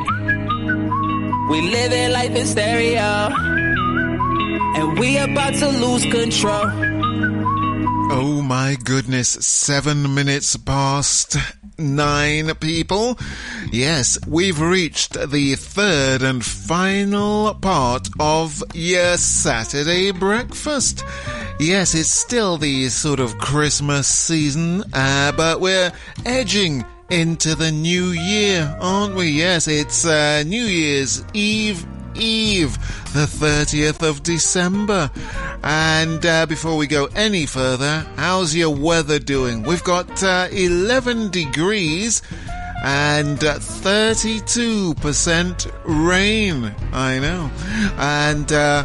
We 1.50 1.72
living 1.72 2.12
life 2.12 2.36
in 2.36 2.46
stereo. 2.46 3.32
And 4.76 5.00
we 5.00 5.18
about 5.18 5.56
to 5.56 5.68
lose 5.70 6.06
control. 6.06 6.70
Oh 8.12 8.44
my 8.44 8.78
goodness, 8.84 9.30
seven 9.30 10.14
minutes 10.14 10.56
past 10.56 11.36
nine 11.80 12.54
people. 12.58 13.18
Yes, 13.72 14.20
we've 14.28 14.62
reached 14.62 15.14
the 15.14 15.56
third 15.56 16.22
and 16.22 16.46
final 16.46 17.56
part 17.56 18.08
of 18.20 18.64
your 18.76 19.18
Saturday 19.18 20.12
breakfast. 20.12 21.04
Yes, 21.60 21.96
it's 21.96 22.10
still 22.10 22.60
the 22.60 22.88
sort 22.90 23.20
of 23.20 23.40
Christmas 23.40 24.08
season, 24.08 24.84
uh, 24.94 25.32
but 25.32 25.60
we're 25.60 25.92
edging 26.24 26.86
into 27.10 27.56
the 27.56 27.72
new 27.72 28.08
year, 28.08 28.76
aren't 28.80 29.16
we? 29.16 29.28
Yes, 29.28 29.68
it's 29.68 30.06
uh, 30.06 30.44
New 30.46 30.64
Year's 30.64 31.24
Eve 31.34 31.86
Eve, 32.20 32.74
the 33.14 33.26
30th 33.26 34.08
of 34.08 34.24
December. 34.24 35.12
And 35.64 36.26
uh, 36.26 36.46
before 36.46 36.78
we 36.78 36.88
go 36.88 37.10
any 37.16 37.46
further, 37.46 38.06
how's 38.16 38.56
your 38.56 38.74
weather 38.76 39.20
doing? 39.20 39.64
We've 39.64 39.84
got 39.84 40.24
uh, 40.24 40.48
11 40.52 41.30
degrees 41.30 42.22
and 42.84 43.44
uh, 43.44 43.60
32% 43.60 45.72
rain. 45.86 46.76
I 46.92 47.20
know. 47.20 47.52
And 47.98 48.52
uh, 48.52 48.84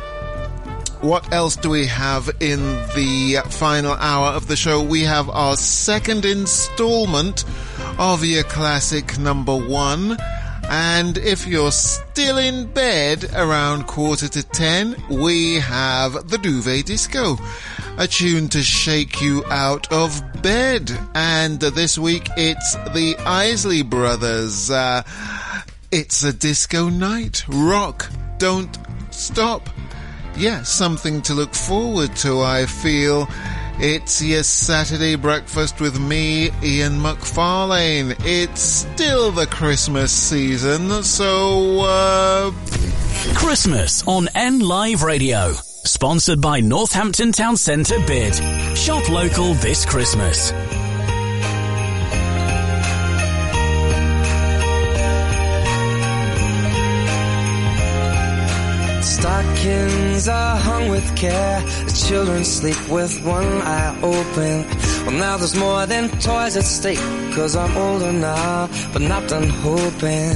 what 1.01 1.33
else 1.33 1.57
do 1.57 1.71
we 1.71 1.87
have 1.87 2.29
in 2.41 2.61
the 2.95 3.43
final 3.51 3.95
hour 3.95 4.29
of 4.29 4.47
the 4.47 4.57
show? 4.57 4.83
We 4.83 5.03
have 5.03 5.29
our 5.31 5.57
second 5.57 6.25
installment 6.25 7.45
of 7.99 8.25
your 8.25 8.45
classic 8.45 9.19
number 9.19 9.57
one. 9.57 10.17
And 10.65 11.19
if 11.19 11.47
you're 11.47 11.73
still 11.73 12.39
in 12.39 12.67
bed 12.67 13.31
around 13.35 13.87
quarter 13.87 14.29
to 14.29 14.43
ten, 14.43 14.97
we 15.11 15.57
have 15.57 16.29
the 16.29 16.39
Duvet 16.39 16.87
Disco, 16.87 17.37
a 17.99 18.07
tune 18.07 18.49
to 18.51 18.63
shake 18.63 19.21
you 19.21 19.45
out 19.47 19.93
of 19.93 20.23
bed. 20.41 20.91
And 21.15 21.61
this 21.61 21.99
week 21.99 22.29
it's 22.37 22.75
the 22.95 23.17
Isley 23.27 23.83
Brothers. 23.83 24.71
Uh, 24.71 25.03
it's 25.91 26.23
a 26.23 26.33
disco 26.33 26.89
night. 26.89 27.45
Rock, 27.49 28.11
don't 28.39 28.79
stop. 29.11 29.69
Yeah, 30.37 30.63
something 30.63 31.21
to 31.23 31.35
look 31.35 31.55
forward 31.55 32.17
to, 32.17 32.41
I 32.41 32.65
feel. 32.65 33.29
It's 33.79 34.23
your 34.23 34.43
Saturday 34.43 35.17
breakfast 35.17 35.81
with 35.81 35.99
me, 35.99 36.51
Ian 36.63 37.01
McFarlane. 37.01 38.15
It's 38.25 38.61
still 38.61 39.33
the 39.33 39.47
Christmas 39.47 40.13
season, 40.13 41.03
so, 41.03 41.81
uh... 41.81 42.53
Christmas 43.35 44.07
on 44.07 44.29
N 44.35 44.61
Live 44.61 45.03
Radio. 45.03 45.53
Sponsored 45.53 46.41
by 46.41 46.61
Northampton 46.61 47.33
Town 47.33 47.57
Centre 47.57 47.99
Bid. 48.07 48.35
Shop 48.77 49.09
local 49.09 49.55
this 49.55 49.85
Christmas. 49.85 50.53
Stockings 59.63 60.29
are 60.29 60.57
hung 60.57 60.89
with 60.89 61.17
care. 61.17 61.61
The 61.61 62.05
children 62.09 62.45
sleep 62.45 62.89
with 62.89 63.25
one 63.25 63.47
eye 63.63 63.97
open. 64.03 64.67
Well, 65.07 65.13
now 65.13 65.37
there's 65.37 65.55
more 65.55 65.87
than 65.87 66.09
toys 66.19 66.57
at 66.57 66.65
stake. 66.65 66.99
Cause 67.33 67.55
I'm 67.55 67.77
older 67.77 68.13
now, 68.13 68.69
but 68.93 69.03
not 69.03 69.29
done 69.29 69.49
hoping. 69.49 70.35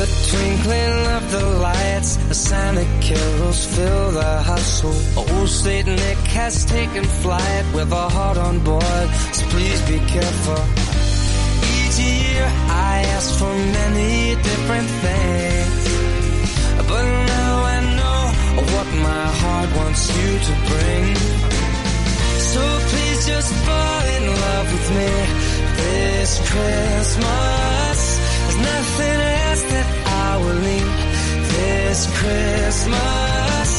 The 0.00 0.08
twinkling 0.30 1.06
of 1.16 1.30
the 1.32 1.46
lights, 1.60 2.16
the 2.16 2.34
Santa 2.34 2.86
carols 3.02 3.66
fill 3.76 4.12
the 4.12 4.42
hustle. 4.42 4.96
Old 5.18 5.50
Saint 5.50 5.86
Nick 5.86 6.18
has 6.40 6.64
taken 6.64 7.04
flight 7.04 7.64
with 7.74 7.92
a 7.92 8.08
heart 8.08 8.38
on 8.38 8.58
board, 8.60 9.08
so 9.34 9.44
please 9.48 9.82
be 9.82 9.98
careful. 10.06 11.01
Each 11.92 11.98
year 11.98 12.44
I 12.70 13.04
ask 13.16 13.38
for 13.38 13.52
many 13.52 14.34
different 14.36 14.88
things, 15.04 15.80
but 16.88 17.04
now 17.04 17.54
I 17.74 17.78
know 17.98 18.20
what 18.72 18.88
my 19.08 19.26
heart 19.42 19.68
wants 19.76 20.08
you 20.16 20.30
to 20.48 20.52
bring. 20.72 21.14
So 22.50 22.62
please 22.88 23.26
just 23.26 23.52
fall 23.66 24.04
in 24.16 24.24
love 24.26 24.66
with 24.72 24.88
me 24.98 25.12
this 25.80 26.30
Christmas. 26.50 27.98
There's 28.40 28.60
nothing 28.72 29.18
else 29.44 29.62
that 29.72 29.88
I 30.24 30.30
will 30.42 30.60
need 30.70 30.88
this 31.52 31.98
Christmas. 32.20 33.70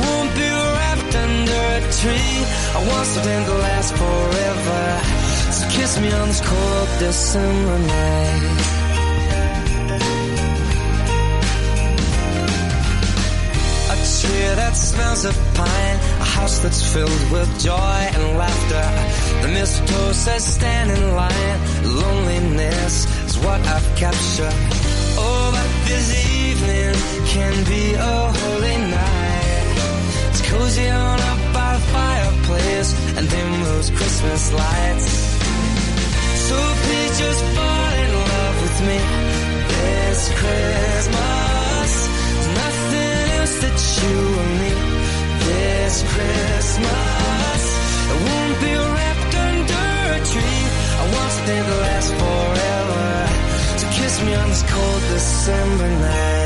Won't 0.00 0.32
be 0.34 0.48
wrapped 0.48 1.14
under 1.24 1.62
a 1.76 1.82
tree. 2.00 2.36
I 2.76 2.80
want 2.88 3.06
something 3.06 3.44
to 3.44 3.54
last 3.68 3.90
forever. 4.00 5.19
Kiss 5.68 5.98
me 6.00 6.10
on 6.12 6.28
this 6.28 6.40
cold 6.40 6.88
December 6.98 7.78
night. 7.78 8.80
A 13.90 13.96
tree 14.20 14.54
that 14.60 14.74
smells 14.74 15.24
of 15.24 15.36
pine, 15.54 15.98
a 16.20 16.24
house 16.24 16.58
that's 16.60 16.82
filled 16.92 17.30
with 17.30 17.48
joy 17.60 18.00
and 18.14 18.38
laughter. 18.38 18.86
The 19.42 19.48
mistletoe 19.48 20.12
says 20.12 20.44
stand 20.44 20.90
in 20.90 21.14
line. 21.14 21.58
Loneliness 21.84 23.06
is 23.26 23.38
what 23.38 23.60
I've 23.66 23.96
captured. 23.96 24.58
Oh, 25.16 25.50
but 25.54 25.70
this 25.88 26.08
evening 26.44 26.94
can 27.26 27.64
be 27.64 27.94
a 27.94 28.32
holy 28.40 28.76
night. 28.90 29.50
It's 30.30 30.42
cozy 30.50 30.88
on 30.88 31.20
up 31.20 31.54
by 31.54 31.74
the 31.74 31.82
fireplace 31.96 32.90
and 33.16 33.28
dim 33.28 33.62
those 33.64 33.90
Christmas 33.90 34.52
lights. 34.52 35.29
So 36.50 36.58
please 36.84 37.14
just 37.24 37.42
fall 37.54 37.90
in 38.02 38.10
love 38.32 38.56
with 38.64 38.78
me 38.88 39.00
this 39.70 40.20
Christmas. 40.40 41.92
Nothing 42.62 43.24
else 43.38 43.56
that 43.62 43.78
you 44.00 44.18
this 45.46 45.94
Christmas. 46.12 47.62
I 48.12 48.16
won't 48.26 48.56
be 48.66 48.72
wrapped 48.94 49.34
under 49.48 49.90
a 50.18 50.20
tree. 50.32 50.62
I 51.02 51.04
want 51.14 51.30
something 51.36 51.64
last 51.86 52.10
forever. 52.20 53.06
So 53.78 53.86
kiss 53.98 54.14
me 54.26 54.32
on 54.34 54.48
this 54.48 54.64
cold 54.72 55.02
December 55.14 55.88
night. 55.88 56.40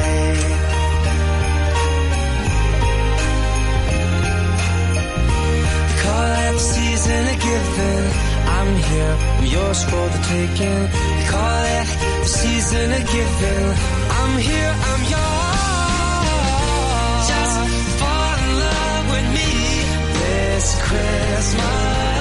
Season 6.56 7.26
of 7.26 7.40
giving. 7.40 8.33
I'm 8.46 8.76
here, 8.76 9.16
I'm 9.38 9.46
yours 9.46 9.84
for 9.84 10.04
the 10.14 10.20
taking. 10.32 10.80
They 11.16 11.26
call 11.34 11.62
it 11.78 11.86
the 12.22 12.30
season 12.42 12.92
of 12.92 13.04
giving. 13.14 13.66
I'm 14.20 14.38
here, 14.38 14.74
I'm 14.90 15.02
yours. 15.14 15.64
Just 17.32 17.58
fall 18.00 18.34
in 18.44 18.50
love 18.64 19.04
with 19.14 19.28
me 19.36 19.50
this 20.18 20.66
Christmas. 20.82 22.13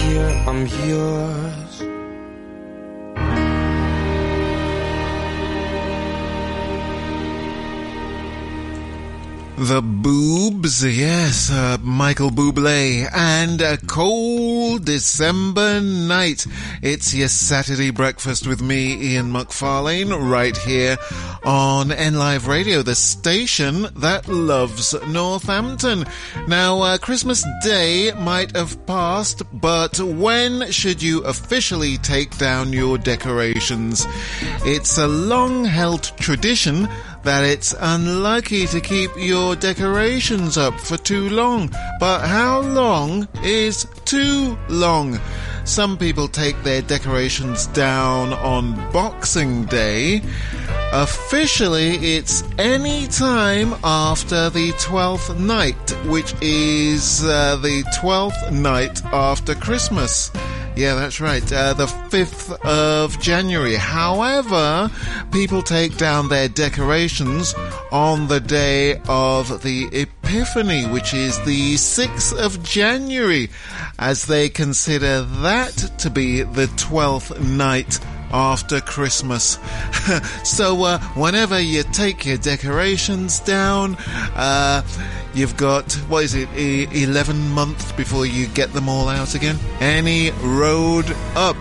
Here, 0.00 0.30
I'm 0.46 0.66
yours. 0.88 1.69
The 9.60 9.82
Boobs, 9.82 10.82
yes, 10.82 11.50
uh, 11.50 11.76
Michael 11.82 12.30
Bublé, 12.30 13.06
and 13.14 13.60
a 13.60 13.76
cold 13.76 14.86
December 14.86 15.82
night. 15.82 16.46
It's 16.80 17.12
your 17.12 17.28
Saturday 17.28 17.90
breakfast 17.90 18.46
with 18.46 18.62
me, 18.62 18.94
Ian 18.94 19.30
McFarlane, 19.30 20.30
right 20.30 20.56
here 20.56 20.96
on 21.44 21.90
NLive 21.90 22.48
Radio, 22.48 22.80
the 22.80 22.94
station 22.94 23.86
that 23.96 24.26
loves 24.28 24.94
Northampton. 25.08 26.06
Now, 26.48 26.80
uh, 26.80 26.96
Christmas 26.96 27.44
Day 27.62 28.12
might 28.12 28.56
have 28.56 28.86
passed, 28.86 29.42
but 29.60 30.00
when 30.00 30.72
should 30.72 31.02
you 31.02 31.22
officially 31.24 31.98
take 31.98 32.38
down 32.38 32.72
your 32.72 32.96
decorations? 32.96 34.06
It's 34.64 34.96
a 34.96 35.06
long-held 35.06 36.04
tradition 36.16 36.88
that 37.22 37.44
it's 37.44 37.74
unlucky 37.78 38.66
to 38.66 38.80
keep 38.80 39.10
your 39.16 39.56
decorations 39.56 40.56
up 40.56 40.78
for 40.80 40.96
too 40.96 41.28
long. 41.28 41.70
But 41.98 42.26
how 42.26 42.60
long 42.60 43.28
is 43.42 43.86
too 44.04 44.58
long? 44.68 45.20
Some 45.64 45.98
people 45.98 46.26
take 46.26 46.60
their 46.62 46.82
decorations 46.82 47.66
down 47.68 48.32
on 48.32 48.74
Boxing 48.92 49.66
Day. 49.66 50.22
Officially, 50.92 52.16
it's 52.16 52.42
any 52.58 53.06
time 53.06 53.74
after 53.84 54.50
the 54.50 54.72
12th 54.72 55.38
night, 55.38 55.76
which 56.06 56.34
is 56.42 57.24
uh, 57.24 57.56
the 57.56 57.84
12th 58.02 58.50
night 58.50 59.04
after 59.06 59.54
Christmas. 59.54 60.32
Yeah, 60.74 60.96
that's 60.96 61.20
right. 61.20 61.44
Uh, 61.52 61.74
the 61.74 61.86
5th 61.86 62.58
of 62.64 63.20
January. 63.20 63.76
However, 63.76 64.90
people 65.30 65.62
take 65.62 65.96
down 65.96 66.28
their 66.28 66.48
decorations 66.48 67.54
on 67.92 68.26
the 68.26 68.40
day 68.40 69.00
of 69.08 69.62
the 69.62 69.88
Epiphany, 69.92 70.86
which 70.86 71.14
is 71.14 71.38
the 71.44 71.74
6th 71.74 72.36
of 72.36 72.64
January, 72.64 73.48
as 74.00 74.24
they 74.24 74.48
consider 74.48 75.22
that 75.22 75.92
to 75.98 76.10
be 76.10 76.42
the 76.42 76.66
12th 76.66 77.40
night 77.40 78.00
after 78.32 78.80
Christmas. 78.80 79.58
so, 80.44 80.82
uh, 80.84 80.98
whenever 81.14 81.60
you 81.60 81.82
take 81.82 82.24
your 82.26 82.36
decorations 82.38 83.40
down, 83.40 83.96
uh, 84.34 84.82
you've 85.34 85.56
got, 85.56 85.92
what 86.08 86.24
is 86.24 86.34
it, 86.34 86.48
e- 86.56 86.88
11 87.02 87.50
months 87.50 87.92
before 87.92 88.26
you 88.26 88.46
get 88.48 88.72
them 88.72 88.88
all 88.88 89.08
out 89.08 89.34
again? 89.34 89.58
Any 89.80 90.30
road 90.42 91.10
up. 91.34 91.56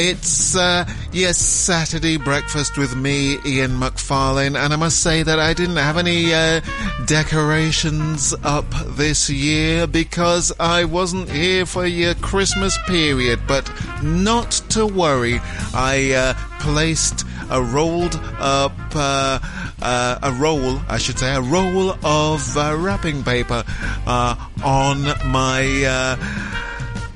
It's 0.00 0.54
uh, 0.54 0.88
your 1.10 1.32
Saturday 1.32 2.18
breakfast 2.18 2.78
with 2.78 2.94
me, 2.94 3.32
Ian 3.44 3.72
McFarlane, 3.72 4.56
and 4.56 4.72
I 4.72 4.76
must 4.76 5.02
say 5.02 5.24
that 5.24 5.40
I 5.40 5.52
didn't 5.54 5.74
have 5.74 5.96
any 5.96 6.32
uh, 6.32 6.60
decorations 7.06 8.32
up 8.44 8.64
this 8.90 9.28
year 9.28 9.88
because 9.88 10.52
I 10.60 10.84
wasn't 10.84 11.28
here 11.28 11.66
for 11.66 11.84
your 11.84 12.14
Christmas 12.14 12.78
period. 12.86 13.40
But 13.48 13.68
not 14.00 14.52
to 14.68 14.86
worry, 14.86 15.40
I 15.74 16.12
uh, 16.12 16.34
placed 16.60 17.26
a 17.50 17.60
rolled 17.60 18.14
up, 18.38 18.78
uh, 18.94 19.40
uh, 19.82 20.18
a 20.22 20.30
roll, 20.30 20.78
I 20.88 20.98
should 20.98 21.18
say, 21.18 21.34
a 21.34 21.40
roll 21.40 21.90
of 22.06 22.56
uh, 22.56 22.76
wrapping 22.78 23.24
paper 23.24 23.64
uh, 24.06 24.36
on 24.62 25.02
my 25.28 25.84
uh, 25.84 26.48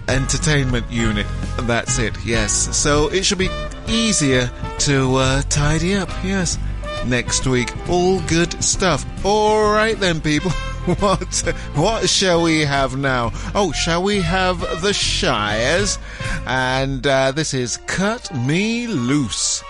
entertainment 0.09 0.91
unit. 0.91 1.27
That's 1.61 1.99
it, 1.99 2.17
yes. 2.25 2.77
So 2.77 3.09
it 3.09 3.25
should 3.25 3.39
be 3.39 3.51
easier 3.89 4.51
to 4.81 5.17
uh, 5.17 5.43
tidy 5.49 5.95
up, 5.95 6.11
yes. 6.25 6.59
Next 7.07 7.47
week, 7.47 7.73
all 7.89 8.21
good 8.23 8.63
stuff. 8.63 9.05
All 9.25 9.73
right 9.73 9.99
then, 9.99 10.21
people. 10.21 10.53
What 10.83 11.33
what 11.77 12.09
shall 12.09 12.43
we 12.43 12.63
have 12.63 12.97
now? 12.97 13.31
Oh, 13.55 13.71
shall 13.71 14.03
we 14.03 14.21
have 14.21 14.59
the 14.83 14.93
Shires? 14.93 15.97
And 16.45 17.07
uh, 17.07 17.31
this 17.31 17.55
is 17.55 17.77
Cut 17.87 18.35
Me 18.35 18.89
Loose. 18.89 19.63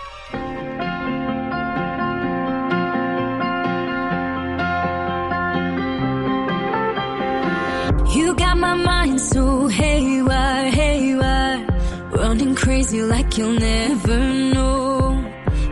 You 8.15 8.35
got 8.35 8.59
my 8.59 8.75
mind 8.75 9.19
so 9.19 9.69
haywire, 9.69 10.71
haywire, 10.71 11.67
running 12.11 12.55
crazy 12.55 13.01
like 13.01 13.39
you'll 13.39 13.59
never 13.59 14.19
know. 14.53 15.25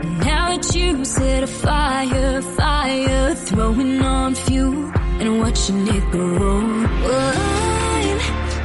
And 0.02 0.18
now 0.20 0.56
that 0.56 0.74
you 0.74 1.04
set 1.04 1.42
a 1.42 1.46
fire, 1.46 2.40
fire, 2.40 3.34
throwing 3.34 4.00
on 4.00 4.34
fuel 4.34 4.90
and 5.20 5.38
watching 5.40 5.86
it 5.86 6.10
grow. 6.10 6.60
I'm 7.14 8.18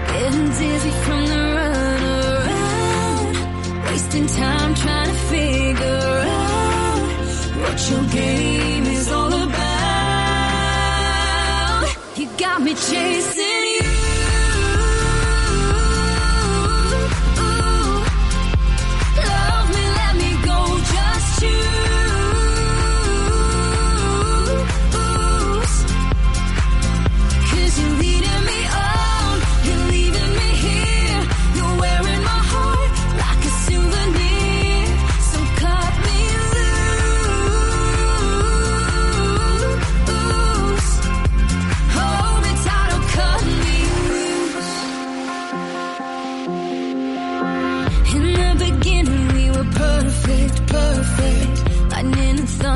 getting 0.07 0.47
dizzy 0.59 0.93
from 1.03 1.25
the 1.31 1.41
run 1.57 2.03
around, 2.23 3.35
wasting 3.87 4.27
time 4.27 4.73
trying 4.75 5.09
to 5.09 5.17
figure 5.33 6.23
out 6.39 7.01
what 7.59 7.89
your 7.89 8.03
game 8.05 8.64
chasing 12.75 13.63
you. 13.63 13.74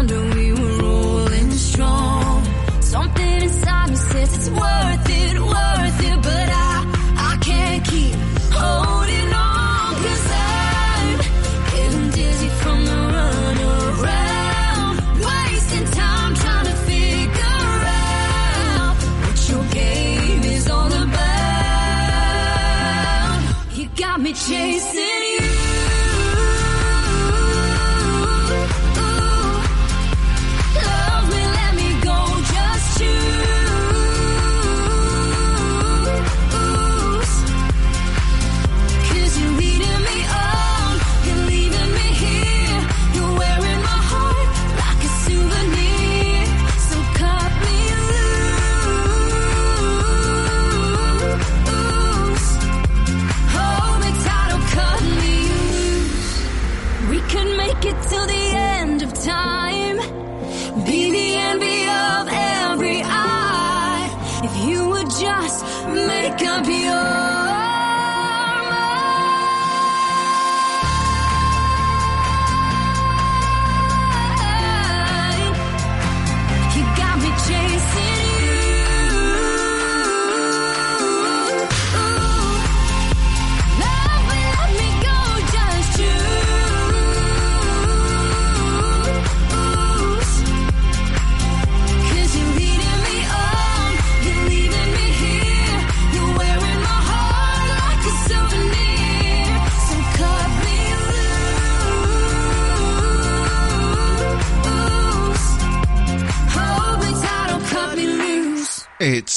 Lightning 0.02 0.29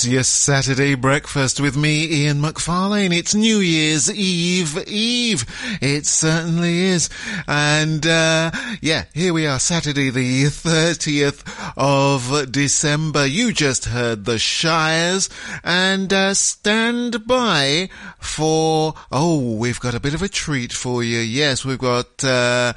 It's 0.03 0.11
your 0.11 0.25
Saturday 0.25 0.97
breakfast 0.97 1.61
with 1.61 1.77
me, 1.77 2.25
Ian 2.25 2.43
McFarlane. 2.43 3.17
It's 3.17 3.37
New 3.37 3.59
Year's 3.59 4.11
Eve 4.11 4.77
Eve. 4.89 5.47
It 5.81 6.07
certainly 6.07 6.81
is. 6.81 7.09
And, 7.47 8.05
uh, 8.05 8.51
yeah, 8.81 9.05
here 9.15 9.33
we 9.33 9.47
are, 9.47 9.61
Saturday 9.61 10.11
the 10.11 10.47
30th 10.47 11.45
of 11.77 12.51
December. 12.51 13.25
You 13.27 13.53
just 13.53 13.85
heard 13.85 14.25
the 14.25 14.41
Shires 14.41 15.29
and, 15.63 16.13
uh, 16.13 16.35
stand 16.35 17.25
by 17.25 17.89
for, 18.19 18.95
oh, 19.13 19.55
we've 19.55 19.79
got 19.79 19.95
a 19.95 20.01
bit 20.01 20.15
of 20.15 20.23
a 20.23 20.29
treat 20.29 20.73
for 20.73 21.05
you. 21.05 21.21
Yes, 21.21 21.65
we've 21.65 21.79
got, 21.79 22.25
uh, 22.25 22.73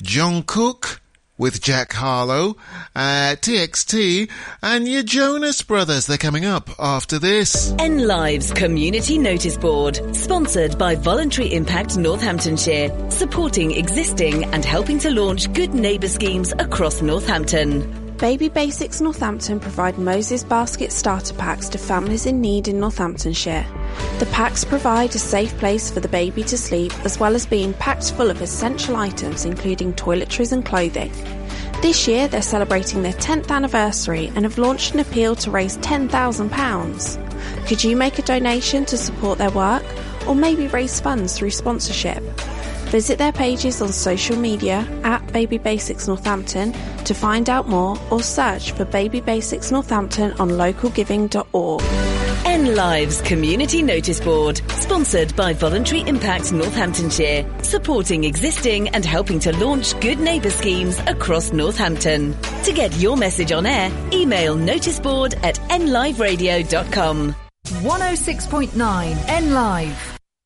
Jung 0.00 0.44
Kook 0.44 1.00
with 1.38 1.62
Jack 1.62 1.92
Harlow, 1.92 2.56
uh, 2.94 3.36
TXT, 3.40 4.28
and 4.62 4.88
your 4.88 5.04
Jonas 5.04 5.62
Brothers. 5.62 6.06
They're 6.06 6.18
coming 6.18 6.44
up 6.44 6.68
after 6.78 7.18
this. 7.18 7.72
N 7.78 8.06
Lives 8.06 8.52
Community 8.52 9.16
Notice 9.16 9.56
Board, 9.56 10.00
sponsored 10.14 10.76
by 10.76 10.96
Voluntary 10.96 11.54
Impact 11.54 11.96
Northamptonshire, 11.96 13.10
supporting 13.10 13.70
existing 13.70 14.44
and 14.52 14.64
helping 14.64 14.98
to 14.98 15.10
launch 15.10 15.52
good 15.52 15.72
neighbour 15.72 16.08
schemes 16.08 16.52
across 16.58 17.00
Northampton. 17.00 18.07
Baby 18.18 18.48
Basics 18.48 19.00
Northampton 19.00 19.60
provide 19.60 19.96
Moses 19.96 20.42
Basket 20.42 20.90
starter 20.90 21.34
packs 21.34 21.68
to 21.68 21.78
families 21.78 22.26
in 22.26 22.40
need 22.40 22.66
in 22.66 22.80
Northamptonshire. 22.80 23.64
The 24.18 24.26
packs 24.32 24.64
provide 24.64 25.14
a 25.14 25.20
safe 25.20 25.56
place 25.58 25.88
for 25.88 26.00
the 26.00 26.08
baby 26.08 26.42
to 26.42 26.58
sleep 26.58 26.92
as 27.04 27.20
well 27.20 27.36
as 27.36 27.46
being 27.46 27.74
packed 27.74 28.10
full 28.10 28.28
of 28.28 28.42
essential 28.42 28.96
items 28.96 29.44
including 29.44 29.92
toiletries 29.92 30.50
and 30.50 30.66
clothing. 30.66 31.12
This 31.80 32.08
year 32.08 32.26
they're 32.26 32.42
celebrating 32.42 33.02
their 33.02 33.12
10th 33.12 33.52
anniversary 33.52 34.32
and 34.34 34.44
have 34.44 34.58
launched 34.58 34.94
an 34.94 35.00
appeal 35.00 35.36
to 35.36 35.52
raise 35.52 35.78
£10,000. 35.78 37.68
Could 37.68 37.84
you 37.84 37.94
make 37.94 38.18
a 38.18 38.22
donation 38.22 38.84
to 38.86 38.96
support 38.96 39.38
their 39.38 39.52
work 39.52 39.84
or 40.26 40.34
maybe 40.34 40.66
raise 40.66 40.98
funds 40.98 41.38
through 41.38 41.50
sponsorship? 41.50 42.24
Visit 42.90 43.18
their 43.18 43.32
pages 43.32 43.82
on 43.82 43.92
social 43.92 44.36
media 44.36 44.86
at 45.04 45.30
Baby 45.30 45.58
Basics 45.58 46.08
Northampton 46.08 46.72
to 47.04 47.12
find 47.12 47.50
out 47.50 47.68
more 47.68 47.98
or 48.10 48.22
search 48.22 48.72
for 48.72 48.86
Baby 48.86 49.20
Basics 49.20 49.70
Northampton 49.70 50.32
on 50.40 50.48
localgiving.org. 50.48 51.82
N 52.46 52.74
Lives 52.74 53.20
Community 53.20 53.82
Notice 53.82 54.20
Board, 54.20 54.62
sponsored 54.70 55.36
by 55.36 55.52
Voluntary 55.52 56.00
Impact 56.08 56.50
Northamptonshire, 56.50 57.46
supporting 57.62 58.24
existing 58.24 58.88
and 58.88 59.04
helping 59.04 59.38
to 59.40 59.54
launch 59.58 59.98
good 60.00 60.18
neighbour 60.18 60.50
schemes 60.50 60.98
across 61.00 61.52
Northampton. 61.52 62.34
To 62.64 62.72
get 62.72 62.96
your 62.96 63.18
message 63.18 63.52
on 63.52 63.66
air, 63.66 63.90
email 64.14 64.56
noticeboard 64.56 65.36
at 65.44 65.56
nliveradio.com. 65.68 67.34
106.9 67.66 69.28
N 69.28 69.52
Live. 69.52 70.17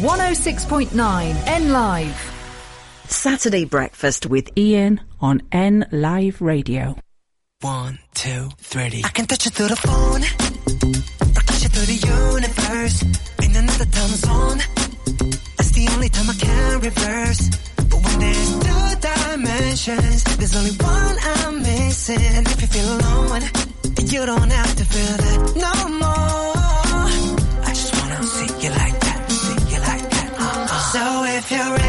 106.9 0.00 1.46
N 1.46 1.72
Live. 1.72 2.34
Saturday 3.08 3.64
breakfast 3.64 4.26
with 4.26 4.56
Ian 4.56 5.00
on 5.20 5.42
N 5.52 5.86
Live 5.92 6.40
Radio. 6.40 6.96
One, 7.60 7.98
two, 8.14 8.48
three. 8.58 9.02
I 9.04 9.08
can 9.08 9.26
touch 9.26 9.44
you 9.44 9.50
through 9.50 9.68
the 9.68 9.76
phone, 9.76 10.22
or 10.22 11.42
touch 11.42 11.62
you 11.62 11.68
through 11.68 11.86
the 11.86 11.98
universe. 12.36 13.02
In 13.42 13.56
another 13.56 13.86
time 13.86 14.14
zone, 14.16 14.58
that's 15.56 15.72
the 15.72 15.88
only 15.92 16.08
time 16.08 16.30
I 16.30 16.34
can 16.34 16.80
reverse. 16.80 17.50
But 17.90 18.00
when 18.04 18.18
there's 18.20 18.52
two 18.64 18.96
dimensions, 19.00 20.24
there's 20.36 20.56
only 20.56 20.72
one 20.72 21.16
I'm 21.22 21.62
missing. 21.62 22.20
And 22.20 22.46
if 22.46 22.60
you 22.62 22.68
feel 22.68 22.96
alone, 22.96 23.42
you 24.06 24.24
don't 24.24 24.52
have 24.52 24.74
to 24.76 24.84
feel 24.84 25.16
that 25.16 25.56
no 25.56 25.88
more. 25.98 26.57
If 31.38 31.52
you're 31.52 31.70
ready, 31.70 31.87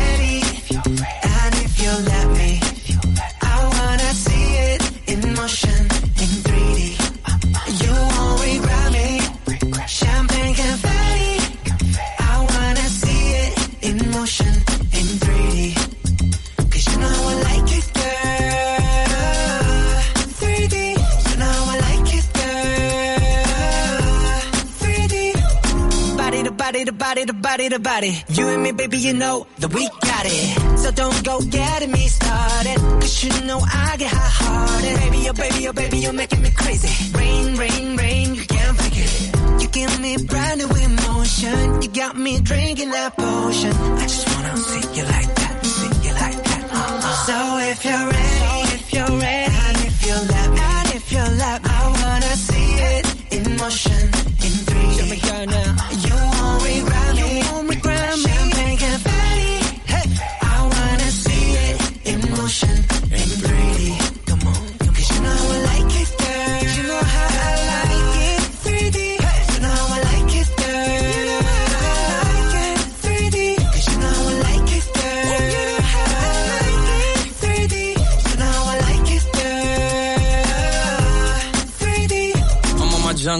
body, 27.09 27.25
the 27.25 27.33
body, 27.33 27.69
to 27.69 27.79
body. 27.79 28.13
You 28.29 28.47
and 28.49 28.61
me, 28.61 28.71
baby, 28.71 28.97
you 28.99 29.13
know 29.13 29.47
that 29.57 29.73
we 29.73 29.83
got 30.09 30.25
it. 30.27 30.77
So 30.77 30.91
don't 30.91 31.23
go 31.25 31.41
getting 31.41 31.91
me 31.91 32.07
started. 32.07 32.77
Cause 33.01 33.23
you 33.23 33.31
know 33.47 33.59
I 33.59 33.97
get 33.97 34.11
hot 34.13 34.31
hearted. 34.39 34.95
Baby, 35.01 35.29
oh 35.29 35.33
baby, 35.33 35.67
oh 35.67 35.73
baby, 35.73 35.97
you're 35.97 36.13
making 36.13 36.41
me 36.43 36.51
crazy. 36.51 36.91
Rain, 37.17 37.57
rain, 37.57 37.97
rain, 37.97 38.35
you 38.35 38.45
can't 38.45 38.77
fake 38.77 38.99
it. 39.05 39.61
You 39.61 39.67
give 39.69 39.99
me 39.99 40.17
brand 40.31 40.59
new 40.61 40.69
emotion. 40.69 41.81
You 41.81 41.89
got 41.89 42.15
me 42.15 42.41
drinking 42.41 42.91
that 42.91 43.17
potion. 43.17 43.73
I 43.73 44.05
just 44.13 44.27
wanna 44.29 44.57
see 44.69 44.85
you 44.97 45.05
like 45.15 45.31
that, 45.39 45.65
see 45.65 45.93
you 46.05 46.13
like 46.13 46.39
that. 46.49 46.63
Uh-uh. 46.77 47.25
So 47.27 47.37
if 47.71 47.79
you're 47.85 48.07
ready, 48.17 48.53
if 48.77 48.93
you're 48.93 49.17
ready, 49.25 49.53
and 49.65 49.77
if 49.89 49.97
you 50.05 50.15
let 50.33 50.49
me, 50.53 51.69
I 51.69 51.81
wanna 52.01 52.33
see 52.47 52.69
it 52.93 53.05
in 53.35 53.57
motion, 53.57 54.03
in 54.45 54.53
3D. 54.69 55.88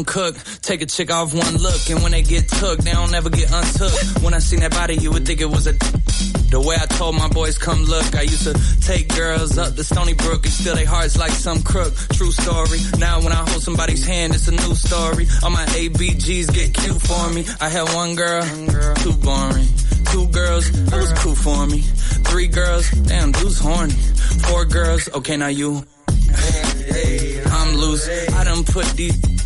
Cook. 0.03 0.35
Take 0.61 0.81
a 0.81 0.85
chick 0.85 1.11
off 1.11 1.33
one 1.33 1.57
look, 1.57 1.89
and 1.89 2.01
when 2.03 2.11
they 2.11 2.21
get 2.21 2.47
took, 2.47 2.79
they 2.79 2.91
don't 2.91 3.13
ever 3.13 3.29
get 3.29 3.51
untook. 3.51 4.23
When 4.23 4.33
I 4.33 4.39
seen 4.39 4.59
that 4.61 4.71
body, 4.71 4.95
you 4.95 5.11
would 5.11 5.25
think 5.25 5.41
it 5.41 5.49
was 5.49 5.67
a. 5.67 5.73
The 6.49 6.59
way 6.59 6.75
I 6.81 6.85
told 6.87 7.15
my 7.15 7.27
boys, 7.27 7.57
come 7.57 7.83
look. 7.85 8.15
I 8.15 8.23
used 8.23 8.43
to 8.43 8.53
take 8.81 9.13
girls 9.15 9.57
up 9.57 9.75
the 9.75 9.83
Stony 9.83 10.13
Brook 10.13 10.45
and 10.45 10.53
steal 10.53 10.75
their 10.75 10.87
hearts 10.87 11.15
like 11.17 11.31
some 11.31 11.61
crook. 11.61 11.93
True 12.13 12.31
story. 12.31 12.79
Now 12.97 13.21
when 13.21 13.31
I 13.31 13.47
hold 13.47 13.61
somebody's 13.61 14.03
hand, 14.05 14.33
it's 14.33 14.47
a 14.47 14.51
new 14.51 14.73
story. 14.73 15.27
All 15.43 15.51
my 15.51 15.65
ABGs 15.65 16.53
get 16.53 16.73
cute 16.73 17.01
for 17.01 17.29
me. 17.29 17.45
I 17.61 17.69
had 17.69 17.93
one 17.93 18.15
girl, 18.15 18.43
too 18.95 19.13
boring. 19.13 19.67
Two 20.11 20.27
girls, 20.29 20.71
that 20.89 20.97
was 20.97 21.13
cool 21.21 21.35
for 21.35 21.67
me. 21.67 21.81
Three 22.29 22.47
girls, 22.47 22.89
damn, 22.91 23.31
dude's 23.31 23.59
horny. 23.59 23.93
Four 24.47 24.65
girls, 24.65 25.07
okay, 25.13 25.37
now 25.37 25.47
you. 25.47 25.83
I'm 27.51 27.75
loose. 27.75 28.09
I 28.33 28.43
done 28.43 28.63
put 28.63 28.87
these 28.95 29.38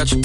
got 0.00 0.12
your 0.12 0.22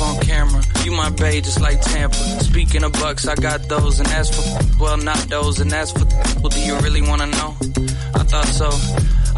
phone 0.00 0.18
camera. 0.20 0.62
You 0.82 0.92
my 0.92 1.10
bae 1.10 1.40
just 1.40 1.60
like 1.60 1.78
Tampa. 1.82 2.16
Speaking 2.50 2.84
of 2.84 2.92
bucks, 2.92 3.28
I 3.28 3.34
got 3.34 3.68
those, 3.68 4.00
and 4.00 4.08
that's 4.08 4.30
for 4.34 4.82
well, 4.82 4.96
not 4.96 5.18
those, 5.28 5.60
and 5.60 5.70
that's 5.70 5.92
for. 5.92 6.06
Well, 6.40 6.48
do 6.48 6.60
you 6.60 6.74
really 6.78 7.02
wanna 7.02 7.26
know? 7.26 7.50
I 8.14 8.22
thought 8.30 8.46
so. 8.46 8.68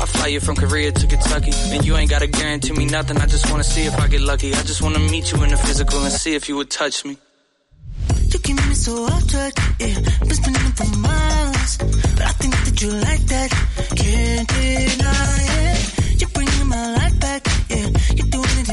I 0.01 0.07
fly 0.07 0.29
you 0.29 0.39
from 0.39 0.55
Korea 0.55 0.93
to 0.93 1.07
Kentucky, 1.07 1.51
and 1.73 1.85
you 1.85 1.97
ain't 1.97 2.11
gotta 2.11 2.29
guarantee 2.29 2.75
me 2.75 2.87
nothing. 2.87 3.17
I 3.17 3.27
just 3.27 3.51
wanna 3.51 3.65
see 3.65 3.83
if 3.83 3.99
I 3.99 4.07
get 4.07 4.21
lucky. 4.21 4.55
I 4.55 4.63
just 4.63 4.83
wanna 4.83 5.01
meet 5.01 5.33
you 5.33 5.43
in 5.43 5.51
the 5.51 5.57
physical 5.57 6.01
and 6.01 6.13
see 6.13 6.35
if 6.35 6.49
you 6.49 6.55
would 6.57 6.71
touch 6.71 7.05
me. 7.05 7.17
You 8.33 8.39
keep 8.39 8.57
me 8.69 8.75
so 8.75 9.05
off 9.07 9.27
track, 9.27 9.55
yeah. 9.81 9.99
Been 10.21 10.37
spending 10.41 10.67
it 10.71 10.77
for 10.79 10.97
miles, 10.97 11.77
but 12.15 12.23
I 12.23 12.33
think 12.41 12.55
that 12.67 12.81
you 12.83 12.91
like 13.09 13.25
that. 13.33 13.51
Can't 13.97 14.49
deny 14.49 15.57
it. 15.57 15.60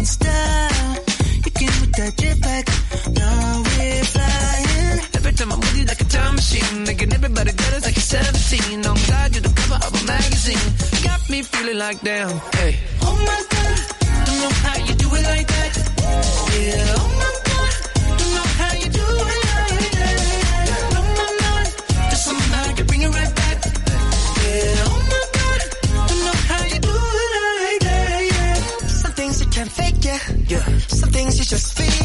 You're 0.07 0.23
doing 0.23 0.47
it 0.47 0.71
in 0.71 0.71
style. 0.77 0.95
You 1.43 1.51
came 1.51 1.75
with 1.81 1.93
that 1.99 2.13
jetpack, 2.15 2.65
now 3.13 3.63
we're 3.63 4.03
flying. 4.05 4.99
Every 5.15 5.33
time 5.33 5.51
I'm 5.51 5.59
with 5.59 5.77
you, 5.77 5.85
like 5.85 6.01
a 6.01 6.05
time 6.05 6.35
machine, 6.35 6.83
making 6.83 7.13
everybody 7.13 7.51
better 7.51 7.79
like 7.81 7.95
you're 7.95 8.01
17. 8.01 8.85
I'm 8.85 8.95
glad 8.95 9.35
you're 9.35 9.43
the 9.43 9.53
cover 9.53 9.79
of 9.85 9.93
a 9.93 10.05
magazine. 10.05 11.03
Got 11.03 11.29
me 11.29 11.41
feeling 11.43 11.77
like 11.77 12.01
damn, 12.01 12.37
hey. 12.55 12.79
Oh 13.01 13.15
my 13.15 13.43
god, 13.51 13.79
don't 14.25 14.39
know 14.39 14.53
how 14.63 14.77
you 14.77 14.93
do 14.95 15.07
it 15.15 15.23
like 15.23 15.47
that. 15.47 15.73
Yeah, 16.55 16.96
just 31.47 31.77
feel. 31.77 31.96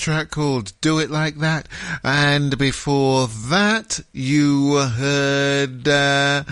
Track 0.00 0.30
called? 0.30 0.72
Do 0.80 0.98
It 0.98 1.10
Like 1.10 1.36
That. 1.36 1.68
And 2.02 2.56
before 2.56 3.28
that, 3.50 4.00
you 4.12 4.76
heard 4.76 5.86
uh, 5.86 6.42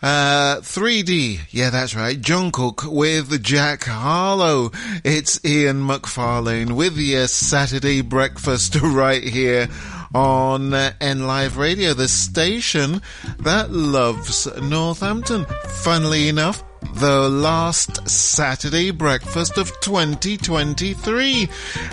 uh, 0.00 0.60
3D. 0.60 1.40
Yeah, 1.50 1.70
that's 1.70 1.96
right. 1.96 2.16
Jung 2.26 2.52
Kook 2.52 2.84
with 2.84 3.42
Jack 3.42 3.84
Harlow. 3.84 4.70
It's 5.04 5.44
Ian 5.44 5.82
McFarlane 5.82 6.76
with 6.76 6.96
your 6.96 7.26
Saturday 7.26 8.02
breakfast 8.02 8.76
right 8.82 9.24
here 9.24 9.68
on 10.14 10.72
uh, 10.72 10.92
N 11.00 11.26
Live 11.26 11.56
Radio, 11.56 11.92
the 11.92 12.06
station 12.08 13.02
that 13.40 13.72
loves 13.72 14.46
Northampton. 14.62 15.44
Funnily 15.82 16.28
enough, 16.28 16.62
the 16.94 17.28
last 17.28 18.08
Saturday 18.08 18.90
breakfast 18.90 19.58
of 19.58 19.68
2023. 19.80 21.48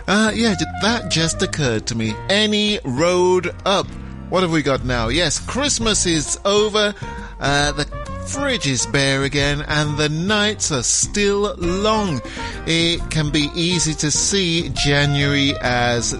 Uh, 0.08 0.32
yeah, 0.34 0.56
that 0.82 1.10
just 1.10 1.42
occurred 1.42 1.86
to 1.88 1.96
me. 1.96 2.14
Any 2.30 2.80
road 2.84 3.56
up. 3.66 3.88
What 4.30 4.44
have 4.44 4.52
we 4.52 4.62
got 4.62 4.84
now? 4.84 5.08
Yes, 5.08 5.40
Christmas 5.40 6.06
is 6.06 6.40
over. 6.44 6.94
Uh, 7.40 7.72
the 7.72 7.86
fridge 8.28 8.68
is 8.68 8.86
bare 8.88 9.24
again 9.24 9.64
and 9.68 9.98
the 9.98 10.10
nights 10.10 10.72
are 10.72 10.84
still 10.84 11.56
long. 11.56 12.22
It 12.66 13.10
can 13.10 13.30
be 13.30 13.50
easy 13.56 13.94
to 13.96 14.12
see 14.12 14.70
January 14.70 15.54
as 15.62 16.14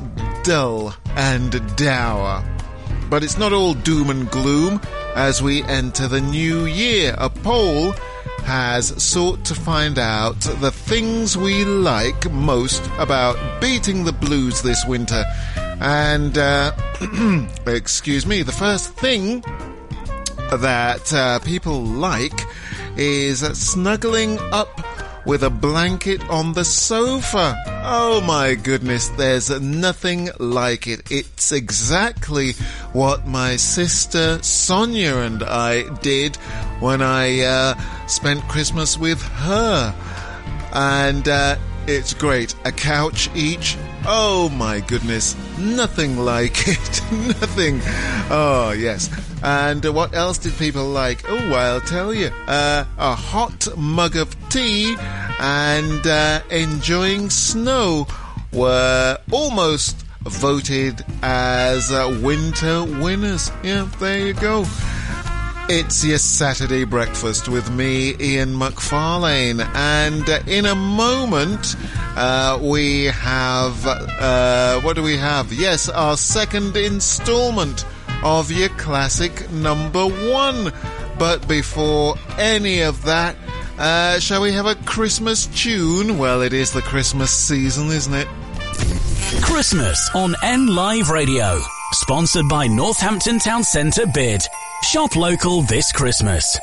dull 0.44 0.94
and 1.16 1.76
dour. 1.76 2.44
But 3.10 3.24
it's 3.24 3.38
not 3.38 3.54
all 3.54 3.74
doom 3.74 4.10
and 4.10 4.30
gloom 4.32 4.82
as 5.16 5.42
we 5.42 5.64
enter 5.64 6.08
the 6.08 6.22
new 6.22 6.66
year. 6.66 7.16
A 7.18 7.30
poll 7.30 7.94
has 8.48 9.04
sought 9.04 9.44
to 9.44 9.54
find 9.54 10.00
out 10.00 10.40
the 10.62 10.72
things 10.72 11.38
we 11.38 11.66
like 11.66 12.32
most 12.32 12.82
about 12.98 13.36
beating 13.60 14.06
the 14.06 14.14
blues 14.14 14.62
this 14.62 14.86
winter. 14.86 15.22
And, 15.82 16.38
uh, 16.38 16.72
excuse 17.68 18.26
me, 18.26 18.44
the 18.44 18.54
first 18.54 18.94
thing 18.94 19.42
that 20.50 21.14
uh, 21.14 21.40
people 21.40 21.84
like 21.84 22.40
is 22.96 23.40
snuggling 23.40 24.40
up 24.54 24.80
with 25.28 25.44
a 25.44 25.50
blanket 25.50 26.28
on 26.30 26.54
the 26.54 26.64
sofa. 26.64 27.62
Oh 27.84 28.22
my 28.22 28.56
goodness, 28.56 29.10
there's 29.10 29.50
nothing 29.60 30.30
like 30.40 30.88
it. 30.88 31.12
It's 31.12 31.52
exactly 31.52 32.54
what 32.94 33.28
my 33.28 33.58
sister 33.58 34.42
Sonia 34.42 35.18
and 35.18 35.44
I 35.44 35.84
did 35.98 36.38
when 36.80 37.02
I 37.02 37.42
uh, 37.42 38.08
spent 38.08 38.42
Christmas 38.48 38.98
with 38.98 39.22
her. 39.22 39.94
And 40.72 41.28
uh, 41.28 41.58
it's 41.88 42.14
great. 42.14 42.54
A 42.66 42.72
couch 42.72 43.30
each. 43.36 43.78
Oh 44.06 44.50
my 44.50 44.80
goodness. 44.82 45.36
Nothing 45.58 46.18
like 46.18 46.68
it. 46.68 47.02
Nothing. 47.12 47.80
Oh, 48.30 48.76
yes. 48.78 49.10
And 49.44 49.86
uh, 49.86 49.92
what 49.94 50.14
else 50.14 50.38
did 50.38 50.54
people 50.58 50.86
like? 50.86 51.24
Oh, 51.30 51.54
I'll 51.54 51.82
tell 51.82 52.14
you. 52.14 52.28
Uh, 52.48 52.86
a 52.98 53.16
hot 53.16 53.68
mug 53.78 54.16
of 54.16 54.36
tea 54.50 54.96
and 55.40 56.06
uh, 56.08 56.42
enjoying 56.50 57.30
snow 57.30 58.08
were 58.54 59.18
almost 59.32 60.04
voted 60.22 61.04
as 61.22 61.92
uh, 61.92 62.20
winter 62.24 62.84
winners. 62.84 63.52
Yeah, 63.64 63.88
there 64.00 64.20
you 64.28 64.34
go. 64.34 64.66
It's 65.70 66.02
your 66.06 66.18
Saturday 66.18 66.86
breakfast 66.86 67.50
with 67.50 67.70
me, 67.70 68.16
Ian 68.22 68.54
McFarlane, 68.54 69.60
and 69.76 70.30
uh, 70.30 70.40
in 70.48 70.66
a 70.66 70.76
moment 70.76 71.76
uh, 72.16 72.58
we 72.62 73.06
have 73.06 73.86
uh, 73.86 74.80
what 74.80 74.96
do 74.96 75.04
we 75.04 75.18
have? 75.18 75.52
Yes, 75.52 75.90
our 75.90 76.16
second 76.16 76.78
instalment 76.78 77.84
of 78.24 78.50
your 78.50 78.70
classic 78.70 79.52
number 79.52 80.06
one. 80.08 80.72
But 81.20 81.46
before 81.50 82.16
any 82.38 82.80
of 82.80 83.04
that, 83.04 83.36
uh, 83.78 84.20
shall 84.20 84.44
we 84.44 84.54
have 84.54 84.68
a 84.68 84.76
Christmas 84.86 85.48
tune? 85.48 86.18
Well, 86.18 86.44
it 86.44 86.54
is 86.54 86.72
the 86.72 86.82
Christmas 86.82 87.32
season, 87.32 87.88
isn't 87.88 88.14
it? 88.14 88.28
Christmas 89.44 90.10
on 90.16 90.34
N 90.44 90.68
Live 90.68 91.10
Radio. 91.10 91.60
Sponsored 91.92 92.48
by 92.48 92.68
Northampton 92.68 93.40
Town 93.40 93.66
Centre 93.66 94.06
Bid. 94.14 94.42
Shop 94.84 95.16
local 95.16 95.62
this 95.64 95.92
Christmas. 95.92 96.58